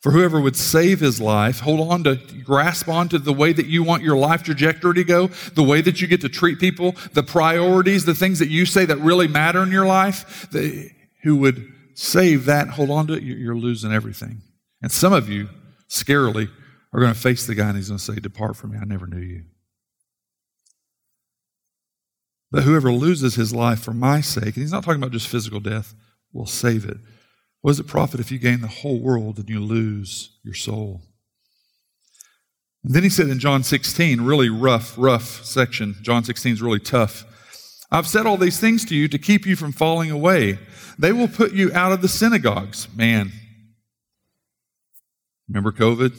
For 0.03 0.11
whoever 0.13 0.39
would 0.39 0.57
save 0.57 1.01
his 1.01 1.19
life, 1.19 1.61
hold 1.61 1.81
on 1.91 2.05
to, 2.05 2.17
grasp 2.45 2.89
on 2.91 3.09
to 3.09 3.19
the 3.19 3.33
way 3.33 3.55
that 3.55 3.67
you 3.67 3.83
want 3.83 4.03
your 4.03 4.19
life 4.19 4.43
trajectory 4.43 4.95
to 4.97 5.05
go, 5.05 5.29
the 5.55 5.63
way 5.63 5.81
that 5.81 6.03
you 6.03 6.07
get 6.07 6.21
to 6.21 6.29
treat 6.29 6.59
people, 6.61 6.95
the 7.15 7.23
priorities, 7.23 8.05
the 8.05 8.15
things 8.15 8.39
that 8.41 8.51
you 8.51 8.67
say 8.67 8.85
that 8.85 8.99
really 8.99 9.29
matter 9.29 9.63
in 9.63 9.71
your 9.71 9.87
life, 9.87 10.51
the, 10.51 10.91
who 11.23 11.37
would 11.37 11.74
save 11.95 12.45
that, 12.45 12.69
hold 12.69 12.91
on 12.91 13.07
to 13.09 13.15
it, 13.15 13.23
you're 13.23 13.57
losing 13.57 13.93
everything. 13.93 14.43
And 14.83 14.93
some 14.93 15.13
of 15.13 15.29
you, 15.29 15.49
scarily, 15.89 16.51
are 16.93 17.01
going 17.01 17.15
to 17.15 17.19
face 17.19 17.47
the 17.47 17.55
guy 17.55 17.69
and 17.69 17.77
he's 17.77 17.89
going 17.89 17.99
to 17.99 18.05
say, 18.05 18.15
Depart 18.17 18.57
from 18.57 18.73
me, 18.73 18.79
I 18.81 18.85
never 18.85 19.07
knew 19.07 19.21
you. 19.21 19.45
But 22.51 22.63
whoever 22.63 22.93
loses 22.93 23.35
his 23.35 23.53
life 23.53 23.81
for 23.81 23.93
my 23.93 24.21
sake, 24.21 24.45
and 24.45 24.57
he's 24.57 24.71
not 24.71 24.85
talking 24.85 25.03
about 25.03 25.13
just 25.13 25.27
physical 25.27 25.59
death, 25.59 25.95
will 26.33 26.47
save 26.47 26.85
it. 26.85 26.99
What 27.63 27.73
does 27.73 27.81
it 27.81 27.87
profit 27.87 28.21
if 28.21 28.31
you 28.31 28.39
gain 28.39 28.61
the 28.61 28.69
whole 28.69 29.01
world 29.01 29.39
and 29.39 29.49
you 29.49 29.59
lose 29.59 30.39
your 30.45 30.55
soul? 30.55 31.03
And 32.85 32.95
then 32.95 33.03
he 33.03 33.09
said 33.09 33.29
in 33.29 33.39
John 33.39 33.63
16, 33.63 34.21
really 34.21 34.51
rough, 34.51 34.95
rough 34.99 35.45
section. 35.45 35.97
John 36.03 36.23
16 36.23 36.53
is 36.53 36.63
really 36.63 36.79
tough. 36.79 37.25
I've 37.95 38.09
said 38.09 38.27
all 38.27 38.37
these 38.37 38.59
things 38.59 38.85
to 38.87 38.97
you 38.97 39.07
to 39.07 39.19
keep 39.19 39.47
you 39.47 39.55
from 39.55 39.71
falling 39.71 40.11
away. 40.11 40.59
They 40.99 41.13
will 41.13 41.29
put 41.29 41.53
you 41.53 41.73
out 41.73 41.93
of 41.93 42.03
the 42.03 42.09
synagogues. 42.09 42.89
Man. 42.93 43.31
Remember 45.49 45.71
COVID? 45.71 46.13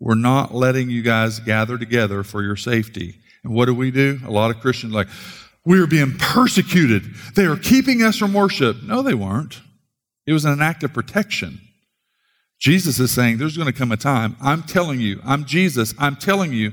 We're 0.00 0.16
not 0.16 0.52
letting 0.52 0.90
you 0.90 1.00
guys 1.02 1.38
gather 1.38 1.78
together 1.78 2.24
for 2.24 2.42
your 2.42 2.56
safety. 2.56 3.20
And 3.44 3.54
what 3.54 3.66
do 3.66 3.74
we 3.74 3.92
do? 3.92 4.18
A 4.26 4.32
lot 4.32 4.50
of 4.50 4.58
Christians 4.58 4.92
like, 4.92 5.06
we 5.64 5.80
are 5.80 5.86
being 5.86 6.18
persecuted. 6.18 7.04
They 7.36 7.44
are 7.44 7.56
keeping 7.56 8.02
us 8.02 8.18
from 8.18 8.34
worship. 8.34 8.82
No, 8.82 9.00
they 9.00 9.14
weren't. 9.14 9.60
It 10.26 10.32
was 10.32 10.44
an 10.44 10.60
act 10.60 10.82
of 10.82 10.92
protection. 10.92 11.60
Jesus 12.58 12.98
is 12.98 13.12
saying 13.12 13.38
there's 13.38 13.56
going 13.56 13.72
to 13.72 13.78
come 13.78 13.92
a 13.92 13.96
time, 13.96 14.34
I'm 14.42 14.64
telling 14.64 15.00
you, 15.00 15.20
I'm 15.24 15.44
Jesus, 15.44 15.94
I'm 16.00 16.16
telling 16.16 16.52
you, 16.52 16.72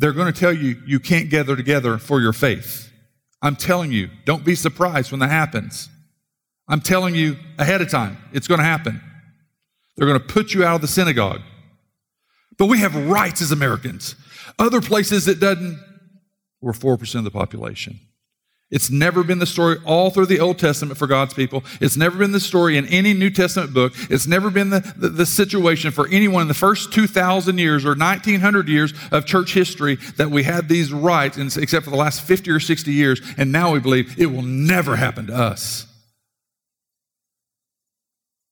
they're 0.00 0.12
going 0.12 0.32
to 0.32 0.38
tell 0.38 0.52
you 0.52 0.80
you 0.86 0.98
can't 0.98 1.28
gather 1.28 1.54
together 1.54 1.98
for 1.98 2.20
your 2.20 2.32
faith. 2.32 2.90
I'm 3.42 3.54
telling 3.54 3.92
you, 3.92 4.08
don't 4.24 4.44
be 4.44 4.54
surprised 4.54 5.10
when 5.10 5.20
that 5.20 5.30
happens. 5.30 5.88
I'm 6.68 6.80
telling 6.80 7.14
you 7.14 7.36
ahead 7.58 7.82
of 7.82 7.90
time, 7.90 8.16
it's 8.32 8.48
going 8.48 8.58
to 8.58 8.64
happen. 8.64 9.00
They're 9.96 10.06
going 10.06 10.20
to 10.20 10.26
put 10.26 10.54
you 10.54 10.64
out 10.64 10.76
of 10.76 10.80
the 10.80 10.88
synagogue. 10.88 11.42
But 12.56 12.66
we 12.66 12.78
have 12.78 12.94
rights 13.08 13.42
as 13.42 13.52
Americans. 13.52 14.14
Other 14.58 14.80
places 14.80 15.28
it 15.28 15.38
doesn't, 15.38 15.78
we're 16.60 16.72
4% 16.72 17.14
of 17.16 17.24
the 17.24 17.30
population. 17.30 18.00
It's 18.70 18.88
never 18.88 19.24
been 19.24 19.40
the 19.40 19.46
story 19.46 19.78
all 19.84 20.10
through 20.10 20.26
the 20.26 20.38
Old 20.38 20.58
Testament 20.58 20.96
for 20.96 21.08
God's 21.08 21.34
people. 21.34 21.64
It's 21.80 21.96
never 21.96 22.16
been 22.16 22.30
the 22.30 22.38
story 22.38 22.76
in 22.76 22.86
any 22.86 23.14
New 23.14 23.30
Testament 23.30 23.74
book. 23.74 23.94
It's 24.08 24.28
never 24.28 24.48
been 24.48 24.70
the, 24.70 24.80
the, 24.96 25.08
the, 25.08 25.26
situation 25.26 25.90
for 25.90 26.06
anyone 26.08 26.42
in 26.42 26.48
the 26.48 26.54
first 26.54 26.92
2,000 26.92 27.58
years 27.58 27.84
or 27.84 27.90
1,900 27.90 28.68
years 28.68 28.94
of 29.10 29.26
church 29.26 29.54
history 29.54 29.96
that 30.16 30.30
we 30.30 30.44
had 30.44 30.68
these 30.68 30.92
rights, 30.92 31.36
except 31.56 31.84
for 31.84 31.90
the 31.90 31.96
last 31.96 32.22
50 32.22 32.50
or 32.52 32.60
60 32.60 32.92
years. 32.92 33.20
And 33.36 33.50
now 33.50 33.72
we 33.72 33.80
believe 33.80 34.18
it 34.20 34.26
will 34.26 34.42
never 34.42 34.94
happen 34.94 35.26
to 35.26 35.34
us. 35.34 35.86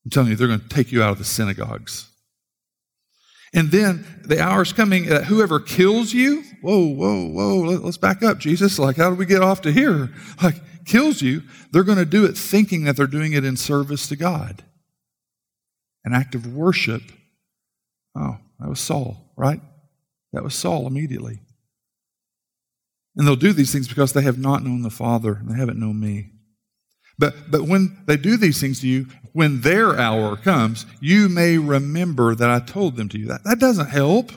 I'm 0.05 0.11
telling 0.11 0.31
you, 0.31 0.37
they're 0.37 0.49
going 0.49 0.61
to 0.61 0.69
take 0.69 0.91
you 0.91 1.03
out 1.03 1.13
of 1.13 1.19
the 1.19 1.25
synagogues. 1.25 2.11
And 3.55 3.71
then 3.71 4.05
the 4.25 4.41
hour 4.41 4.63
is 4.63 4.73
coming 4.73 5.07
that 5.07 5.25
whoever 5.25 5.61
kills 5.61 6.13
you, 6.13 6.43
whoa, 6.63 6.87
whoa, 6.87 7.27
whoa, 7.29 7.57
let's 7.83 7.97
back 7.97 8.23
up, 8.23 8.39
Jesus. 8.39 8.79
Like, 8.79 8.97
how 8.97 9.11
do 9.11 9.17
we 9.17 9.27
get 9.27 9.43
off 9.43 9.63
to 9.63 9.73
here? 9.73 10.11
Like, 10.43 10.57
kills 10.85 11.23
you, 11.23 11.43
they're 11.71 11.85
going 11.85 11.99
to 11.99 12.05
do 12.05 12.25
it 12.25 12.37
thinking 12.37 12.85
that 12.85 12.97
they're 12.97 13.07
doing 13.07 13.33
it 13.33 13.45
in 13.45 13.57
service 13.57 14.09
to 14.09 14.17
God. 14.17 14.65
An 16.05 16.15
act 16.15 16.35
of 16.35 16.55
worship. 16.55 17.03
Oh, 18.17 18.39
that 18.59 18.69
was 18.69 18.81
Saul, 18.81 19.33
right? 19.37 19.61
That 20.33 20.43
was 20.43 20.55
Saul 20.55 20.87
immediately. 20.87 21.41
And 23.17 23.27
they'll 23.27 23.37
do 23.37 23.53
these 23.53 23.73
things 23.73 23.89
because 23.89 24.13
they 24.13 24.23
have 24.23 24.39
not 24.39 24.63
known 24.63 24.83
the 24.83 24.91
Father 24.91 25.35
and 25.35 25.51
they 25.51 25.59
haven't 25.59 25.79
known 25.79 26.01
me. 26.01 26.31
But, 27.19 27.51
but 27.51 27.63
when 27.63 27.99
they 28.07 28.17
do 28.17 28.37
these 28.37 28.61
things 28.61 28.81
to 28.81 28.89
you, 28.89 29.07
when 29.33 29.61
their 29.63 29.99
hour 29.99 30.37
comes, 30.37 30.87
you 31.01 31.29
may 31.29 31.59
remember 31.59 32.35
that 32.35 32.49
I 32.49 32.61
told 32.61 32.97
them 32.97 33.09
to 33.11 33.19
you. 33.19 33.27
That, 33.27 33.45
that 33.45 33.59
doesn't 33.59 33.91
help. 33.91 34.31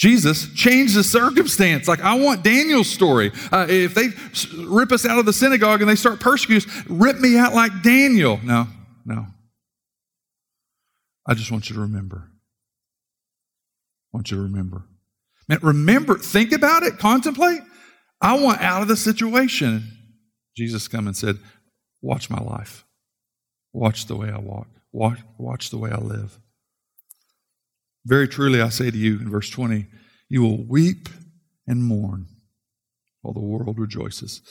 Jesus 0.00 0.50
changed 0.54 0.96
the 0.96 1.04
circumstance. 1.04 1.86
Like, 1.86 2.00
I 2.00 2.14
want 2.14 2.42
Daniel's 2.42 2.88
story. 2.88 3.32
Uh, 3.52 3.66
if 3.68 3.92
they 3.92 4.08
rip 4.56 4.92
us 4.92 5.04
out 5.04 5.18
of 5.18 5.26
the 5.26 5.32
synagogue 5.34 5.82
and 5.82 5.90
they 5.90 5.94
start 5.94 6.20
persecuting 6.20 6.70
us, 6.70 6.84
rip 6.88 7.20
me 7.20 7.36
out 7.36 7.52
like 7.52 7.82
Daniel. 7.82 8.40
No, 8.42 8.66
no. 9.04 9.26
I 11.28 11.34
just 11.34 11.52
want 11.52 11.68
you 11.68 11.74
to 11.74 11.82
remember. 11.82 12.30
I 14.06 14.16
want 14.16 14.30
you 14.30 14.38
to 14.38 14.42
remember. 14.42 14.86
Man, 15.48 15.58
remember, 15.60 16.16
think 16.16 16.52
about 16.52 16.82
it, 16.82 16.96
contemplate. 16.96 17.60
I 18.22 18.38
want 18.38 18.62
out 18.62 18.80
of 18.80 18.88
the 18.88 18.96
situation. 18.96 19.84
Jesus 20.56 20.88
come 20.88 21.08
and 21.08 21.16
said, 21.16 21.36
Watch 22.00 22.30
my 22.30 22.40
life. 22.40 22.86
Watch 23.74 24.06
the 24.06 24.16
way 24.16 24.30
I 24.30 24.38
walk. 24.38 24.68
Watch, 24.92 25.18
watch 25.36 25.68
the 25.68 25.76
way 25.76 25.90
I 25.90 25.98
live. 25.98 26.38
Very 28.04 28.28
truly, 28.28 28.60
I 28.60 28.68
say 28.70 28.90
to 28.90 28.96
you 28.96 29.20
in 29.20 29.30
verse 29.30 29.50
20, 29.50 29.86
you 30.28 30.42
will 30.42 30.64
weep 30.64 31.08
and 31.66 31.84
mourn 31.84 32.26
while 33.22 33.34
the 33.34 33.40
world 33.40 33.78
rejoices. 33.78 34.42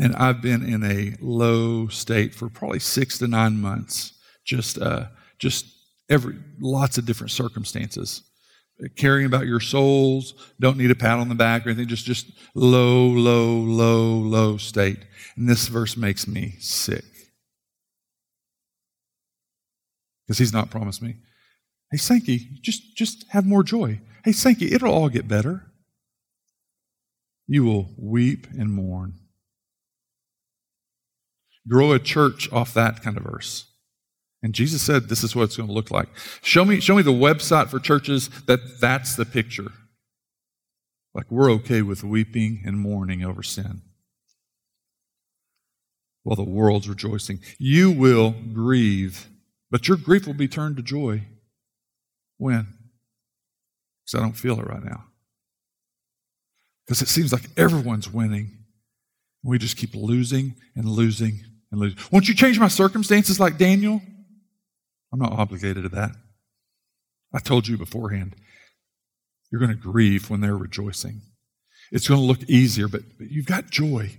And 0.00 0.14
I've 0.16 0.42
been 0.42 0.64
in 0.64 0.82
a 0.82 1.16
low 1.20 1.88
state 1.88 2.34
for 2.34 2.48
probably 2.48 2.80
six 2.80 3.18
to 3.18 3.28
nine 3.28 3.60
months. 3.60 4.12
Just, 4.44 4.78
uh, 4.78 5.06
just 5.38 5.66
every 6.08 6.36
lots 6.60 6.98
of 6.98 7.06
different 7.06 7.30
circumstances. 7.30 8.22
Caring 8.96 9.24
about 9.24 9.46
your 9.46 9.60
souls, 9.60 10.34
don't 10.60 10.76
need 10.76 10.90
a 10.90 10.94
pat 10.94 11.18
on 11.18 11.28
the 11.28 11.34
back 11.34 11.64
or 11.64 11.70
anything. 11.70 11.88
Just, 11.88 12.04
just 12.04 12.30
low, 12.54 13.06
low, 13.06 13.56
low, 13.56 14.18
low 14.18 14.56
state. 14.58 14.98
And 15.36 15.48
this 15.48 15.68
verse 15.68 15.96
makes 15.96 16.26
me 16.26 16.56
sick. 16.58 17.04
Because 20.26 20.38
he's 20.38 20.52
not 20.52 20.70
promised 20.70 21.00
me. 21.00 21.16
Hey, 21.90 21.98
Sankey, 21.98 22.48
just, 22.62 22.96
just 22.96 23.24
have 23.30 23.46
more 23.46 23.62
joy. 23.62 24.00
Hey, 24.24 24.32
Sankey, 24.32 24.72
it'll 24.72 24.92
all 24.92 25.08
get 25.08 25.28
better. 25.28 25.66
You 27.46 27.64
will 27.64 27.90
weep 27.96 28.46
and 28.58 28.72
mourn. 28.72 29.14
Grow 31.68 31.92
a 31.92 31.98
church 31.98 32.50
off 32.52 32.74
that 32.74 33.02
kind 33.02 33.16
of 33.16 33.24
verse. 33.24 33.66
And 34.42 34.54
Jesus 34.54 34.82
said, 34.82 35.08
this 35.08 35.24
is 35.24 35.34
what 35.34 35.44
it's 35.44 35.56
going 35.56 35.68
to 35.68 35.72
look 35.74 35.90
like. 35.90 36.08
Show 36.42 36.64
me, 36.64 36.80
show 36.80 36.96
me 36.96 37.02
the 37.02 37.12
website 37.12 37.68
for 37.68 37.78
churches 37.78 38.28
that 38.46 38.80
that's 38.80 39.16
the 39.16 39.24
picture. 39.24 39.72
Like 41.14 41.30
we're 41.30 41.50
okay 41.52 41.82
with 41.82 42.04
weeping 42.04 42.62
and 42.64 42.78
mourning 42.78 43.24
over 43.24 43.42
sin 43.42 43.82
while 46.22 46.36
the 46.36 46.42
world's 46.42 46.88
rejoicing. 46.88 47.40
You 47.56 47.92
will 47.92 48.34
grieve, 48.52 49.28
but 49.70 49.88
your 49.88 49.96
grief 49.96 50.26
will 50.26 50.34
be 50.34 50.48
turned 50.48 50.76
to 50.76 50.82
joy. 50.82 51.22
When? 52.38 52.66
Because 54.04 54.20
I 54.20 54.22
don't 54.22 54.36
feel 54.36 54.60
it 54.60 54.66
right 54.66 54.84
now. 54.84 55.04
Because 56.86 57.02
it 57.02 57.08
seems 57.08 57.32
like 57.32 57.48
everyone's 57.56 58.08
winning. 58.10 58.58
We 59.42 59.58
just 59.58 59.76
keep 59.76 59.94
losing 59.94 60.54
and 60.74 60.88
losing 60.88 61.40
and 61.70 61.80
losing. 61.80 61.98
Won't 62.10 62.28
you 62.28 62.34
change 62.34 62.58
my 62.58 62.68
circumstances 62.68 63.40
like 63.40 63.58
Daniel? 63.58 64.00
I'm 65.12 65.18
not 65.18 65.32
obligated 65.32 65.84
to 65.84 65.88
that. 65.90 66.12
I 67.32 67.38
told 67.38 67.68
you 67.68 67.76
beforehand. 67.76 68.36
You're 69.50 69.60
going 69.60 69.70
to 69.70 69.76
grieve 69.76 70.30
when 70.30 70.40
they're 70.40 70.56
rejoicing. 70.56 71.22
It's 71.92 72.08
going 72.08 72.20
to 72.20 72.26
look 72.26 72.42
easier, 72.44 72.88
but, 72.88 73.02
but 73.18 73.30
you've 73.30 73.46
got 73.46 73.70
joy. 73.70 74.18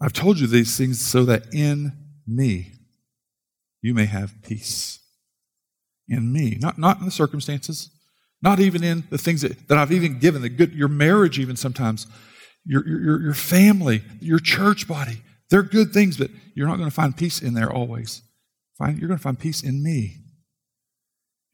I've 0.00 0.12
told 0.12 0.38
you 0.38 0.46
these 0.46 0.76
things 0.76 1.00
so 1.00 1.24
that 1.24 1.54
in 1.54 1.92
me 2.26 2.72
you 3.80 3.94
may 3.94 4.04
have 4.04 4.42
peace. 4.42 5.00
In 6.08 6.32
me, 6.32 6.56
not, 6.60 6.78
not 6.78 7.00
in 7.00 7.04
the 7.04 7.10
circumstances, 7.10 7.90
not 8.40 8.60
even 8.60 8.84
in 8.84 9.04
the 9.10 9.18
things 9.18 9.42
that, 9.42 9.68
that 9.68 9.76
I've 9.76 9.92
even 9.92 10.18
given, 10.18 10.42
the 10.42 10.48
good, 10.48 10.72
your 10.72 10.88
marriage, 10.88 11.38
even 11.38 11.56
sometimes, 11.56 12.06
your, 12.64 12.86
your, 12.86 13.22
your 13.22 13.34
family, 13.34 14.02
your 14.20 14.38
church 14.38 14.86
body. 14.86 15.22
They're 15.50 15.62
good 15.62 15.92
things, 15.92 16.16
but 16.16 16.30
you're 16.54 16.68
not 16.68 16.76
going 16.76 16.88
to 16.88 16.94
find 16.94 17.16
peace 17.16 17.40
in 17.40 17.54
there 17.54 17.72
always. 17.72 18.22
Find, 18.78 18.98
you're 18.98 19.08
going 19.08 19.18
to 19.18 19.22
find 19.22 19.38
peace 19.38 19.62
in 19.62 19.82
me. 19.82 20.18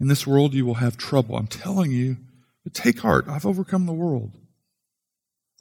In 0.01 0.09
this 0.09 0.27
world, 0.27 0.55
you 0.55 0.67
will 0.67 0.75
have 0.75 0.97
trouble. 0.97 1.37
I'm 1.37 1.47
telling 1.47 1.93
you, 1.93 2.17
but 2.65 2.75
take 2.75 3.01
heart. 3.01 3.27
I've 3.29 3.47
overcome 3.47 3.87
the 3.87 3.93
world. 3.93 4.33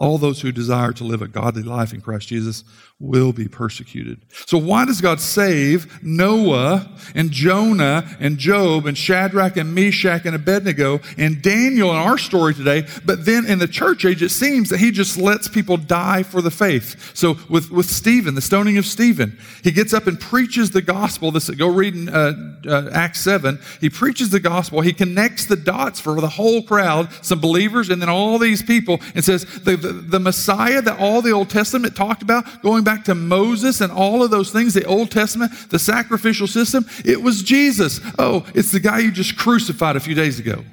All 0.01 0.17
those 0.17 0.41
who 0.41 0.51
desire 0.51 0.93
to 0.93 1.03
live 1.03 1.21
a 1.21 1.27
godly 1.27 1.61
life 1.61 1.93
in 1.93 2.01
Christ 2.01 2.27
Jesus 2.27 2.63
will 2.99 3.33
be 3.33 3.47
persecuted. 3.47 4.21
So 4.47 4.57
why 4.57 4.85
does 4.85 4.99
God 4.99 5.19
save 5.19 6.03
Noah 6.03 6.89
and 7.13 7.29
Jonah 7.29 8.07
and 8.19 8.39
Job 8.39 8.87
and 8.87 8.97
Shadrach 8.97 9.57
and 9.57 9.75
Meshach 9.75 10.25
and 10.25 10.35
Abednego 10.35 11.01
and 11.17 11.41
Daniel 11.41 11.91
in 11.91 11.97
our 11.97 12.17
story 12.17 12.55
today, 12.55 12.87
but 13.05 13.25
then 13.25 13.45
in 13.45 13.59
the 13.59 13.67
church 13.67 14.03
age, 14.03 14.23
it 14.23 14.29
seems 14.29 14.69
that 14.69 14.79
he 14.79 14.89
just 14.89 15.17
lets 15.17 15.47
people 15.47 15.77
die 15.77 16.23
for 16.23 16.41
the 16.41 16.51
faith. 16.51 17.15
So 17.15 17.37
with, 17.47 17.69
with 17.69 17.87
Stephen, 17.87 18.33
the 18.33 18.41
stoning 18.41 18.79
of 18.79 18.87
Stephen, 18.87 19.37
he 19.63 19.71
gets 19.71 19.93
up 19.93 20.07
and 20.07 20.19
preaches 20.19 20.71
the 20.71 20.81
gospel. 20.81 21.31
This, 21.31 21.47
go 21.51 21.67
read 21.67 21.95
in 21.95 22.09
uh, 22.09 22.55
uh, 22.67 22.89
Acts 22.91 23.21
7. 23.21 23.59
He 23.79 23.89
preaches 23.89 24.31
the 24.31 24.39
gospel. 24.39 24.81
He 24.81 24.93
connects 24.93 25.45
the 25.45 25.55
dots 25.55 25.99
for 25.99 26.19
the 26.21 26.29
whole 26.29 26.63
crowd, 26.63 27.11
some 27.23 27.39
believers, 27.39 27.89
and 27.89 28.01
then 28.01 28.09
all 28.09 28.39
these 28.39 28.63
people, 28.63 28.99
and 29.13 29.23
says, 29.23 29.45
the, 29.63 29.75
the 29.75 29.90
the 29.91 30.19
Messiah 30.19 30.81
that 30.81 30.99
all 30.99 31.21
the 31.21 31.31
Old 31.31 31.49
Testament 31.49 31.95
talked 31.95 32.21
about, 32.21 32.61
going 32.61 32.83
back 32.83 33.03
to 33.05 33.15
Moses 33.15 33.81
and 33.81 33.91
all 33.91 34.23
of 34.23 34.31
those 34.31 34.51
things, 34.51 34.73
the 34.73 34.85
Old 34.85 35.11
Testament, 35.11 35.51
the 35.69 35.79
sacrificial 35.79 36.47
system, 36.47 36.85
it 37.05 37.21
was 37.21 37.43
Jesus. 37.43 37.99
Oh, 38.19 38.45
it's 38.53 38.71
the 38.71 38.79
guy 38.79 38.99
you 38.99 39.11
just 39.11 39.37
crucified 39.37 39.95
a 39.95 39.99
few 39.99 40.15
days 40.15 40.39
ago. 40.39 40.63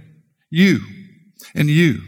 You 0.51 0.81
and 1.55 1.69
you. 1.69 2.01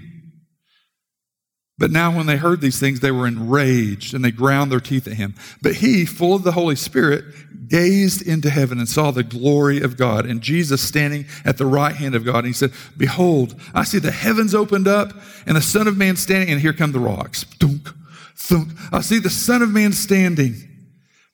But 1.80 1.90
now, 1.90 2.14
when 2.14 2.26
they 2.26 2.36
heard 2.36 2.60
these 2.60 2.78
things, 2.78 3.00
they 3.00 3.10
were 3.10 3.26
enraged 3.26 4.12
and 4.12 4.22
they 4.22 4.30
ground 4.30 4.70
their 4.70 4.80
teeth 4.80 5.06
at 5.06 5.14
him. 5.14 5.34
But 5.62 5.76
he, 5.76 6.04
full 6.04 6.34
of 6.34 6.42
the 6.42 6.52
Holy 6.52 6.76
Spirit, 6.76 7.24
gazed 7.68 8.20
into 8.20 8.50
heaven 8.50 8.78
and 8.78 8.86
saw 8.86 9.10
the 9.10 9.22
glory 9.22 9.80
of 9.80 9.96
God 9.96 10.26
and 10.26 10.42
Jesus 10.42 10.82
standing 10.82 11.24
at 11.42 11.56
the 11.56 11.64
right 11.64 11.96
hand 11.96 12.14
of 12.14 12.22
God. 12.22 12.40
And 12.40 12.48
he 12.48 12.52
said, 12.52 12.72
Behold, 12.98 13.58
I 13.72 13.84
see 13.84 13.98
the 13.98 14.10
heavens 14.10 14.54
opened 14.54 14.88
up 14.88 15.14
and 15.46 15.56
the 15.56 15.62
Son 15.62 15.88
of 15.88 15.96
Man 15.96 16.16
standing, 16.16 16.50
and 16.50 16.60
here 16.60 16.74
come 16.74 16.92
the 16.92 17.00
rocks. 17.00 17.44
Thunk, 17.44 17.88
thunk. 18.36 18.68
I 18.92 19.00
see 19.00 19.18
the 19.18 19.30
Son 19.30 19.62
of 19.62 19.70
Man 19.70 19.94
standing. 19.94 20.69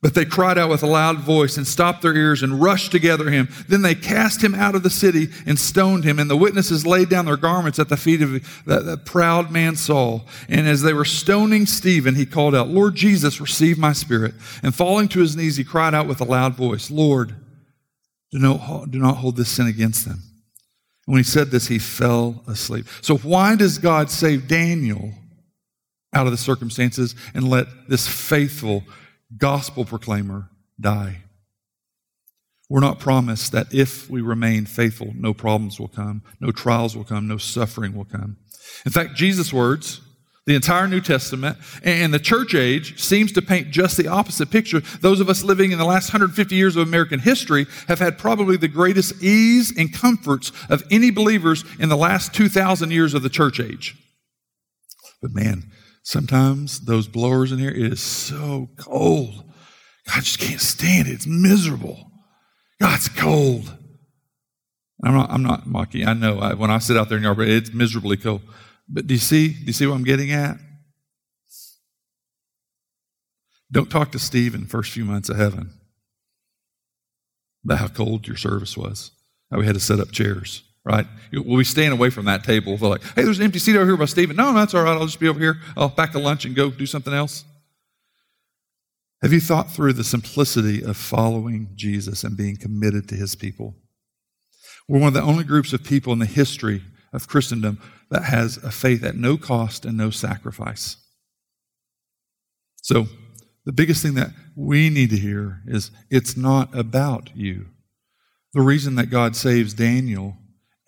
But 0.07 0.15
they 0.15 0.25
cried 0.25 0.57
out 0.57 0.71
with 0.71 0.85
a 0.85 0.87
loud 0.87 1.19
voice 1.19 1.57
and 1.57 1.67
stopped 1.67 2.03
their 2.03 2.15
ears 2.15 2.45
and 2.45 2.63
rushed 2.63 2.93
to 2.93 3.01
gather 3.01 3.29
him. 3.29 3.49
Then 3.67 3.83
they 3.83 3.97
cast 3.97 4.41
him 4.41 4.55
out 4.55 4.77
of 4.77 4.85
the 4.85 4.89
city 4.89 5.31
and 5.47 5.59
stoned 5.59 6.05
him. 6.05 6.21
And 6.21 6.31
the 6.31 6.37
witnesses 6.37 6.87
laid 6.87 7.09
down 7.09 7.25
their 7.25 7.37
garments 7.37 7.81
at 7.81 7.89
the 7.89 7.97
feet 7.97 8.23
of 8.23 8.31
the, 8.67 8.81
that 8.83 9.05
proud 9.05 9.51
man 9.51 9.75
Saul. 9.75 10.25
And 10.49 10.69
as 10.69 10.83
they 10.83 10.93
were 10.93 11.05
stoning 11.05 11.67
Stephen, 11.67 12.15
he 12.15 12.25
called 12.25 12.55
out, 12.55 12.69
Lord 12.69 12.95
Jesus, 12.95 13.41
receive 13.41 13.79
my 13.79 13.93
spirit. 13.93 14.35
And 14.63 14.73
falling 14.73 15.09
to 15.09 15.19
his 15.19 15.35
knees, 15.35 15.57
he 15.57 15.65
cried 15.65 15.93
out 15.93 16.07
with 16.07 16.21
a 16.21 16.25
loud 16.25 16.55
voice, 16.55 16.89
Lord, 16.89 17.35
do 18.31 18.39
not, 18.39 18.93
do 18.93 19.01
not 19.01 19.17
hold 19.17 19.35
this 19.35 19.49
sin 19.49 19.67
against 19.67 20.05
them. 20.05 20.23
And 21.09 21.15
when 21.15 21.19
he 21.19 21.25
said 21.25 21.51
this, 21.51 21.67
he 21.67 21.81
fell 21.81 22.45
asleep. 22.47 22.87
So 23.01 23.17
why 23.17 23.57
does 23.57 23.79
God 23.79 24.13
save 24.13 24.47
Daniel 24.47 25.11
out 26.13 26.27
of 26.27 26.31
the 26.31 26.39
circumstances 26.39 27.17
and 27.35 27.51
let 27.51 27.67
this 27.89 28.07
faithful 28.07 28.85
gospel 29.37 29.85
proclaimer 29.85 30.51
die. 30.81 31.23
We're 32.69 32.81
not 32.81 32.99
promised 32.99 33.53
that 33.53 33.73
if 33.73 34.11
we 34.11 34.21
remain 34.21 34.67
faithful, 34.67 35.13
no 35.15 35.33
problems 35.33 35.79
will 35.79 35.89
come, 35.89 36.23
no 36.41 36.51
trials 36.51 36.97
will 36.97 37.05
come, 37.05 37.29
no 37.29 37.39
suffering 37.39 37.95
will 37.95 38.05
come. 38.05 38.39
In 38.85 38.91
fact, 38.91 39.15
Jesus' 39.15 39.53
words, 39.53 40.01
the 40.47 40.55
entire 40.55 40.87
New 40.87 41.01
Testament 41.01 41.59
and 41.83 42.15
the 42.15 42.21
church 42.21 42.55
age 42.55 43.03
seems 43.03 43.33
to 43.33 43.43
paint 43.43 43.71
just 43.73 43.97
the 43.97 44.07
opposite 44.07 44.51
picture. 44.51 44.81
Those 45.01 45.21
of 45.21 45.29
us 45.29 45.43
living 45.43 45.73
in 45.73 45.79
the 45.79 45.85
last 45.85 46.13
150 46.13 46.55
years 46.55 46.77
of 46.77 46.87
American 46.87 47.19
history 47.19 47.67
have 47.89 47.99
had 47.99 48.17
probably 48.17 48.57
the 48.57 48.69
greatest 48.69 49.23
ease 49.23 49.77
and 49.77 49.93
comforts 49.93 50.53
of 50.69 50.85
any 50.91 51.11
believers 51.11 51.65
in 51.81 51.89
the 51.89 51.97
last 51.97 52.33
2,000 52.33 52.93
years 52.93 53.13
of 53.13 53.23
the 53.23 53.29
church 53.29 53.59
age. 53.59 53.97
But 55.21 55.33
man, 55.33 55.73
Sometimes 56.07 56.83
those 56.83 57.09
blowers 57.09 57.51
in 57.51 57.59
here, 57.59 57.71
it 57.71 57.93
is 57.93 58.01
so 58.01 58.69
cold. 58.77 59.43
I 60.07 60.21
just 60.21 60.39
can't 60.39 60.61
stand 60.61 61.09
it. 61.09 61.15
It's 61.15 61.27
miserable. 61.27 62.13
God, 62.81 62.95
it's 62.95 63.09
cold. 63.09 63.77
I'm 65.03 65.15
not, 65.15 65.33
I'm 65.33 65.43
not 65.43 65.67
mocking. 65.67 66.07
I 66.07 66.13
know 66.13 66.39
I, 66.39 66.55
when 66.55 66.71
I 66.71 66.79
sit 66.79 66.97
out 66.97 67.09
there 67.09 67.17
in 67.17 67.25
the 67.25 67.29
arbor, 67.29 67.43
it's 67.43 67.73
miserably 67.73 68.17
cold. 68.17 68.43
But 68.89 69.09
do 69.09 69.15
you 69.15 69.19
see? 69.19 69.49
Do 69.49 69.65
you 69.65 69.73
see 69.73 69.85
what 69.85 69.97
I'm 69.97 70.05
getting 70.05 70.31
at? 70.31 70.59
Don't 73.73 73.91
talk 73.91 74.13
to 74.13 74.21
Steve 74.21 74.55
in 74.55 74.61
the 74.61 74.69
first 74.69 74.93
few 74.93 75.05
months 75.05 75.29
of 75.29 75.37
heaven 75.37 75.73
about 77.65 77.79
how 77.79 77.89
cold 77.89 78.29
your 78.29 78.37
service 78.37 78.77
was, 78.77 79.11
how 79.51 79.59
we 79.59 79.67
had 79.67 79.75
to 79.75 79.81
set 79.81 79.99
up 79.99 80.13
chairs 80.13 80.63
right? 80.87 81.07
We'll 81.33 81.59
be 81.59 81.65
staying 81.65 81.91
away 81.91 82.11
from 82.11 82.27
that 82.27 82.45
table. 82.45 82.79
We're 82.81 82.89
like, 82.89 83.03
hey, 83.03 83.25
there's 83.25 83.39
an 83.39 83.45
empty 83.45 83.59
seat 83.59 83.75
over 83.75 83.85
here 83.85 83.97
by 83.97 84.05
Stephen. 84.05 84.37
No, 84.37 84.55
that's 84.55 84.73
all 84.73 84.85
right. 84.85 84.97
I'll 84.97 85.07
just 85.07 85.19
be 85.19 85.27
over 85.27 85.41
here. 85.41 85.57
I'll 85.77 85.91
pack 85.91 86.15
a 86.15 86.21
lunch 86.21 86.45
and 86.45 86.55
go 86.55 86.71
do 86.71 86.87
something 86.87 87.13
else. 87.13 87.45
Have 89.21 89.33
you 89.33 89.41
thought 89.41 89.73
through 89.73 89.95
the 89.95 90.05
simplicity 90.05 90.85
of 90.85 90.97
following 90.97 91.71
Jesus 91.75 92.23
and 92.23 92.37
being 92.37 92.57
committed 92.57 93.09
to 93.09 93.17
his 93.17 93.35
people? 93.35 93.75
We're 94.89 95.01
one 95.01 95.09
of 95.09 95.15
the 95.15 95.23
only 95.23 95.43
groups 95.43 95.73
of 95.73 95.83
people 95.83 96.13
in 96.13 96.21
the 96.21 96.27
history 96.27 96.85
of 97.13 97.27
Christendom 97.27 97.81
that 98.11 98.25
has 98.25 98.59
a 98.59 98.71
faith 98.71 99.03
at 99.03 99.17
no 99.17 99.37
cost 99.37 99.85
and 99.85 99.97
no 99.97 100.11
sacrifice. 100.11 100.99
So, 102.83 103.07
the 103.65 103.73
biggest 103.73 104.01
thing 104.01 104.15
that 104.15 104.31
we 104.55 104.91
need 104.91 105.11
to 105.11 105.17
hear 105.17 105.63
is 105.67 105.91
it's 106.09 106.37
not 106.37 106.73
about 106.79 107.31
you. 107.35 107.67
The 108.53 108.61
reason 108.61 108.95
that 108.95 109.11
God 109.11 109.35
saves 109.35 109.75
Daniel 109.75 110.37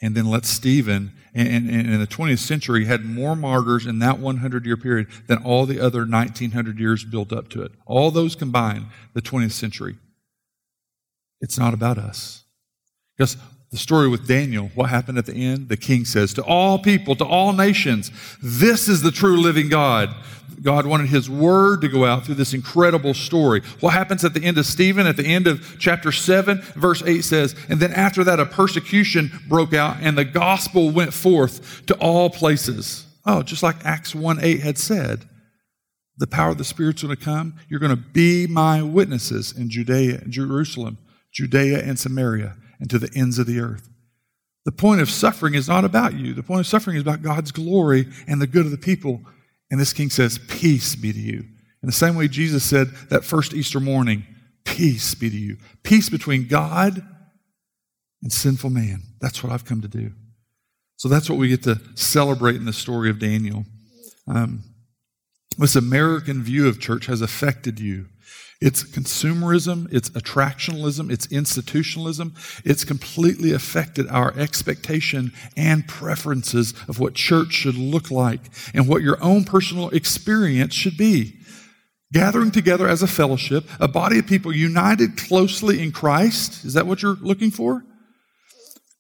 and 0.01 0.15
then 0.15 0.27
let 0.27 0.45
Stephen, 0.45 1.13
and, 1.35 1.49
and, 1.49 1.69
and, 1.69 1.93
in 1.93 2.01
the 2.01 2.07
20th 2.07 2.39
century, 2.39 2.85
had 2.85 3.05
more 3.05 3.35
martyrs 3.35 3.87
in 3.87 3.99
that 3.99 4.19
100 4.19 4.65
year 4.65 4.77
period 4.77 5.09
than 5.27 5.39
all 5.39 5.67
the 5.67 5.81
other 5.81 6.07
1900 6.07 6.79
years 6.79 7.05
built 7.05 7.33
up 7.33 7.49
to 7.51 7.63
it. 7.63 7.73
All 7.85 8.11
those 8.11 8.37
combined, 8.37 8.87
the 9.15 9.23
20th 9.23 9.53
century. 9.53 9.97
It's 11.41 11.59
not 11.59 11.75
about 11.75 11.99
us. 11.99 12.45
Because 13.17 13.37
the 13.71 13.77
story 13.77 14.09
with 14.09 14.27
Daniel, 14.27 14.71
what 14.75 14.89
happened 14.89 15.19
at 15.19 15.27
the 15.27 15.35
end? 15.35 15.69
The 15.69 15.77
king 15.77 16.05
says, 16.05 16.33
To 16.35 16.43
all 16.43 16.79
people, 16.79 17.15
to 17.17 17.25
all 17.25 17.53
nations, 17.53 18.11
this 18.43 18.89
is 18.89 19.03
the 19.03 19.11
true 19.11 19.39
living 19.39 19.69
God. 19.69 20.15
God 20.63 20.87
wanted 20.87 21.09
his 21.09 21.31
word 21.31 21.81
to 21.83 21.89
go 21.89 22.05
out 22.05 22.25
through 22.25 22.35
this 22.37 22.55
incredible 22.55 23.15
story. 23.15 23.63
What 23.81 23.93
happens 23.93 24.25
at 24.25 24.35
the 24.35 24.45
end 24.45 24.59
of 24.59 24.67
Stephen? 24.67 25.07
At 25.07 25.17
the 25.17 25.27
end 25.27 25.47
of 25.47 25.77
chapter 25.79 26.13
7, 26.13 26.61
verse 26.75 27.03
8 27.03 27.23
says, 27.23 27.55
And 27.69 27.81
then 27.81 27.93
after 27.93 28.25
that, 28.25 28.41
a 28.41 28.47
persecution 28.47 29.31
broke 29.49 29.75
out, 29.75 29.97
and 30.01 30.19
the 30.19 30.25
gospel 30.25 30.91
went 30.91 31.15
forth 31.15 31.87
to 31.87 31.95
all 31.95 32.31
places. 32.31 33.07
Oh, 33.25 33.43
just 33.43 33.63
like 33.63 33.85
Acts 33.85 34.15
1 34.15 34.39
8 34.43 34.61
had 34.61 34.79
said. 34.79 35.29
The 36.17 36.27
power 36.27 36.51
of 36.51 36.59
the 36.59 36.65
Spirit's 36.65 37.03
going 37.03 37.17
to 37.17 37.23
come. 37.23 37.55
You're 37.69 37.79
going 37.79 37.95
to 37.95 37.97
be 37.97 38.49
my 38.49 38.83
witnesses 38.83 39.57
in 39.57 39.71
Judea, 39.71 40.19
and 40.23 40.33
Jerusalem, 40.33 40.99
Judea, 41.33 41.79
and 41.85 41.99
Samaria 41.99 42.57
and 42.81 42.89
to 42.91 42.99
the 42.99 43.11
ends 43.15 43.39
of 43.39 43.47
the 43.47 43.61
earth. 43.61 43.89
The 44.65 44.73
point 44.73 45.01
of 45.01 45.11
suffering 45.11 45.55
is 45.55 45.69
not 45.69 45.85
about 45.85 46.15
you. 46.15 46.35
The 46.35 46.43
point 46.43 46.61
of 46.61 46.67
suffering 46.67 46.97
is 46.97 47.03
about 47.03 47.23
God's 47.23 47.53
glory 47.53 48.09
and 48.27 48.41
the 48.41 48.47
good 48.47 48.67
of 48.67 48.71
the 48.71 48.79
people. 48.79 49.23
And 49.71 49.79
this 49.79 49.93
king 49.93 50.11
says, 50.11 50.39
Peace 50.49 50.97
be 50.97 51.13
to 51.13 51.19
you. 51.19 51.45
In 51.83 51.87
the 51.87 51.93
same 51.93 52.17
way 52.17 52.29
Jesus 52.29 52.65
said 52.65 52.89
that 53.11 53.25
first 53.25 53.55
Easter 53.55 53.81
morning, 53.81 54.25
Peace 54.65 55.15
be 55.15 55.31
to 55.31 55.37
you. 55.37 55.57
Peace 55.83 56.09
between 56.09 56.47
God 56.47 57.03
and 58.23 58.33
sinful 58.33 58.71
man. 58.71 59.03
That's 59.21 59.43
what 59.43 59.53
I've 59.53 59.65
come 59.65 59.81
to 59.83 59.89
do. 59.89 60.13
So 60.97 61.09
that's 61.09 61.31
what 61.31 61.39
we 61.39 61.49
get 61.49 61.63
to 61.63 61.81
celebrate 61.95 62.57
in 62.57 62.65
the 62.65 62.73
story 62.73 63.09
of 63.09 63.19
Daniel. 63.19 63.65
Um, 64.27 64.65
this 65.57 65.77
American 65.77 66.43
view 66.43 66.69
of 66.69 66.81
church 66.81 67.07
has 67.07 67.21
affected 67.21 67.81
you 67.81 68.07
it's 68.61 68.83
consumerism, 68.83 69.87
it's 69.93 70.11
attractionalism, 70.11 71.13
it's 71.13 71.27
institutionalism. 71.27 72.35
It's 72.65 72.85
completely 72.85 73.53
affected 73.53 74.09
our 74.09 74.37
expectation 74.37 75.33
and 75.57 75.87
preferences 75.87 76.75
of 76.89 76.99
what 76.99 77.15
church 77.15 77.53
should 77.53 77.77
look 77.77 78.11
like 78.11 78.41
and 78.75 78.89
what 78.89 79.03
your 79.03 79.23
own 79.23 79.45
personal 79.45 79.91
experience 79.91 80.75
should 80.75 80.97
be. 80.97 81.35
Gathering 82.13 82.51
together 82.51 82.89
as 82.89 83.03
a 83.03 83.07
fellowship, 83.07 83.65
a 83.79 83.87
body 83.87 84.19
of 84.19 84.27
people 84.27 84.53
united 84.53 85.17
closely 85.17 85.81
in 85.81 85.93
Christ. 85.93 86.65
Is 86.65 86.73
that 86.73 86.87
what 86.87 87.01
you're 87.01 87.19
looking 87.21 87.53
for? 87.53 87.85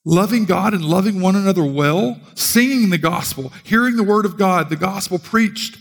Loving 0.04 0.44
God 0.44 0.72
and 0.72 0.84
loving 0.84 1.20
one 1.20 1.34
another 1.34 1.64
well, 1.64 2.20
singing 2.36 2.90
the 2.90 2.98
gospel, 2.98 3.52
hearing 3.64 3.96
the 3.96 4.04
word 4.04 4.24
of 4.24 4.36
God, 4.36 4.68
the 4.68 4.76
gospel 4.76 5.18
preached, 5.18 5.78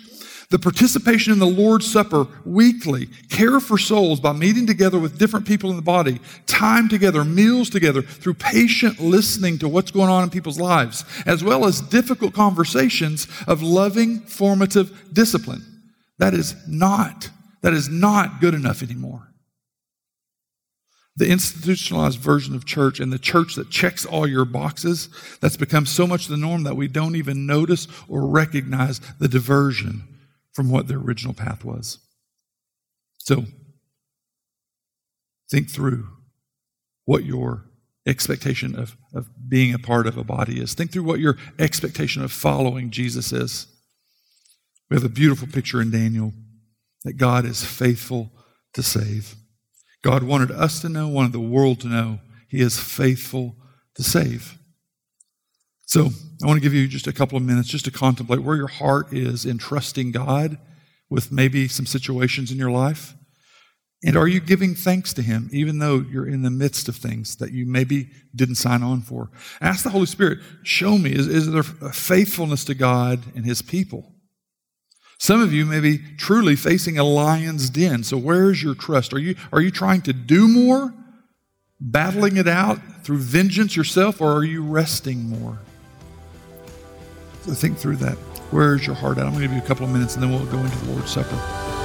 the 0.50 0.60
participation 0.60 1.34
in 1.34 1.40
the 1.40 1.46
Lord's 1.46 1.92
Supper 1.92 2.26
weekly, 2.46 3.08
care 3.30 3.60
for 3.60 3.78
souls 3.78 4.22
by 4.22 4.32
meeting 4.32 4.66
together 4.66 4.98
with 4.98 5.20
different 5.20 5.46
people 5.46 5.70
in 5.70 5.76
the 5.76 5.82
body, 5.82 6.22
time 6.46 6.88
together, 6.88 7.26
meals 7.26 7.70
together, 7.70 8.02
through 8.02 8.36
patient 8.36 9.00
listening 9.00 9.60
to 9.60 9.68
what's 9.68 9.92
going 9.92 10.10
on 10.10 10.24
in 10.24 10.30
people's 10.30 10.60
lives, 10.60 11.04
as 11.26 11.44
well 11.44 11.66
as 11.66 11.82
difficult 11.82 12.34
conversations 12.34 13.28
of 13.46 13.62
loving, 13.62 14.22
formative 14.22 15.14
discipline. 15.14 15.64
That 16.18 16.34
is 16.34 16.56
not, 16.66 17.30
that 17.62 17.74
is 17.74 17.90
not 17.90 18.40
good 18.40 18.54
enough 18.54 18.82
anymore. 18.82 19.34
The 21.18 21.30
institutionalized 21.30 22.20
version 22.20 22.56
of 22.56 22.66
church 22.66 23.02
and 23.02 23.12
the 23.12 23.20
church 23.20 23.56
that 23.56 23.70
checks 23.70 24.06
all 24.06 24.28
your 24.28 24.46
boxes, 24.46 25.10
that's 25.42 25.58
become 25.58 25.86
so 25.86 26.08
much 26.08 26.28
the 26.28 26.38
norm 26.38 26.64
that 26.64 26.78
we 26.78 26.88
don't 26.88 27.18
even 27.18 27.46
notice 27.46 27.88
or 28.08 28.28
recognize 28.28 29.02
the 29.20 29.28
diversion 29.28 30.08
from 30.58 30.72
what 30.72 30.88
their 30.88 30.98
original 30.98 31.36
path 31.36 31.64
was. 31.64 32.00
So, 33.20 33.46
think 35.52 35.70
through 35.70 36.08
what 37.06 37.26
your 37.26 37.66
expectation 38.08 38.76
of, 38.76 38.98
of 39.14 39.30
being 39.48 39.76
a 39.76 39.78
part 39.78 40.08
of 40.08 40.18
a 40.18 40.24
body 40.24 40.60
is. 40.60 40.74
Think 40.74 40.92
through 40.92 41.04
what 41.04 41.20
your 41.20 41.38
expectation 41.60 42.24
of 42.24 42.32
following 42.32 42.90
Jesus 42.90 43.32
is. 43.32 43.68
We 44.90 44.96
have 44.96 45.04
a 45.04 45.10
beautiful 45.10 45.48
picture 45.48 45.80
in 45.80 45.92
Daniel 45.92 46.34
that 47.04 47.18
God 47.18 47.46
is 47.46 47.64
faithful 47.64 48.32
to 48.74 48.82
save. 48.82 49.36
God 50.02 50.24
wanted 50.24 50.50
us 50.50 50.82
to 50.82 50.90
know, 50.90 51.08
wanted 51.08 51.34
the 51.34 51.40
world 51.40 51.82
to 51.82 51.88
know, 51.88 52.20
He 52.50 52.62
is 52.62 52.80
faithful 52.80 53.58
to 53.94 54.02
save. 54.02 54.58
So 55.86 56.10
I 56.44 56.48
want 56.48 56.58
to 56.58 56.62
give 56.62 56.74
you 56.74 56.88
just 56.88 57.08
a 57.08 57.14
couple 57.14 57.38
of 57.38 57.44
minutes 57.44 57.68
just 57.68 57.86
to 57.86 57.92
contemplate 57.92 58.44
where 58.44 58.56
your 58.56 58.68
heart 58.68 59.12
is 59.12 59.46
in 59.46 59.58
trusting 59.58 60.12
God 60.12 60.58
with 61.10 61.32
maybe 61.32 61.68
some 61.68 61.86
situations 61.86 62.52
in 62.52 62.58
your 62.58 62.70
life. 62.70 63.16
And 64.04 64.16
are 64.16 64.28
you 64.28 64.40
giving 64.40 64.76
thanks 64.76 65.14
to 65.14 65.24
Him 65.24 65.50
even 65.52 65.80
though 65.80 65.96
you're 66.00 66.28
in 66.28 66.44
the 66.44 66.52
midst 66.52 66.88
of 66.88 66.96
things 66.96 67.38
that 67.38 67.52
you 67.52 67.66
maybe 67.66 68.10
didn't 68.36 68.56
sign 68.56 68.84
on 68.84 69.02
for? 69.02 69.32
Ask 69.60 69.84
the 69.84 69.90
Holy 69.90 70.06
Spirit, 70.06 70.40
show 70.64 70.98
me, 71.00 71.12
is, 71.12 71.28
is 71.28 71.52
there 71.52 71.62
a 71.62 71.92
faithfulness 71.92 72.64
to 72.66 72.76
God 72.76 73.24
and 73.36 73.44
His 73.44 73.64
people? 73.64 74.14
Some 75.18 75.42
of 75.42 75.52
you 75.52 75.66
may 75.66 75.80
be 75.80 75.98
truly 76.18 76.56
facing 76.56 77.00
a 77.00 77.04
lion's 77.04 77.72
den. 77.72 78.04
So 78.04 78.18
where's 78.18 78.62
your 78.62 78.76
trust? 78.76 79.14
Are 79.14 79.20
you, 79.20 79.36
are 79.52 79.62
you 79.62 79.72
trying 79.72 80.04
to 80.04 80.14
do 80.14 80.48
more, 80.48 80.94
battling 81.80 82.38
it 82.38 82.48
out 82.48 82.80
through 83.04 83.18
vengeance 83.18 83.76
yourself, 83.76 84.22
or 84.22 84.32
are 84.32 84.44
you 84.44 84.62
resting 84.62 85.28
more? 85.28 85.58
Think 87.56 87.78
through 87.78 87.96
that. 87.98 88.18
Where's 88.52 88.86
your 88.86 88.96
heart 88.96 89.18
at? 89.18 89.26
I'm 89.26 89.32
going 89.32 89.42
to 89.42 89.48
give 89.48 89.58
you 89.58 89.64
a 89.64 89.66
couple 89.66 89.86
of 89.86 89.92
minutes 89.92 90.16
and 90.16 90.24
then 90.24 90.32
we'll 90.32 90.46
go 90.46 90.58
into 90.60 90.78
the 90.86 90.92
Lord's 90.92 91.12
Supper. 91.12 91.77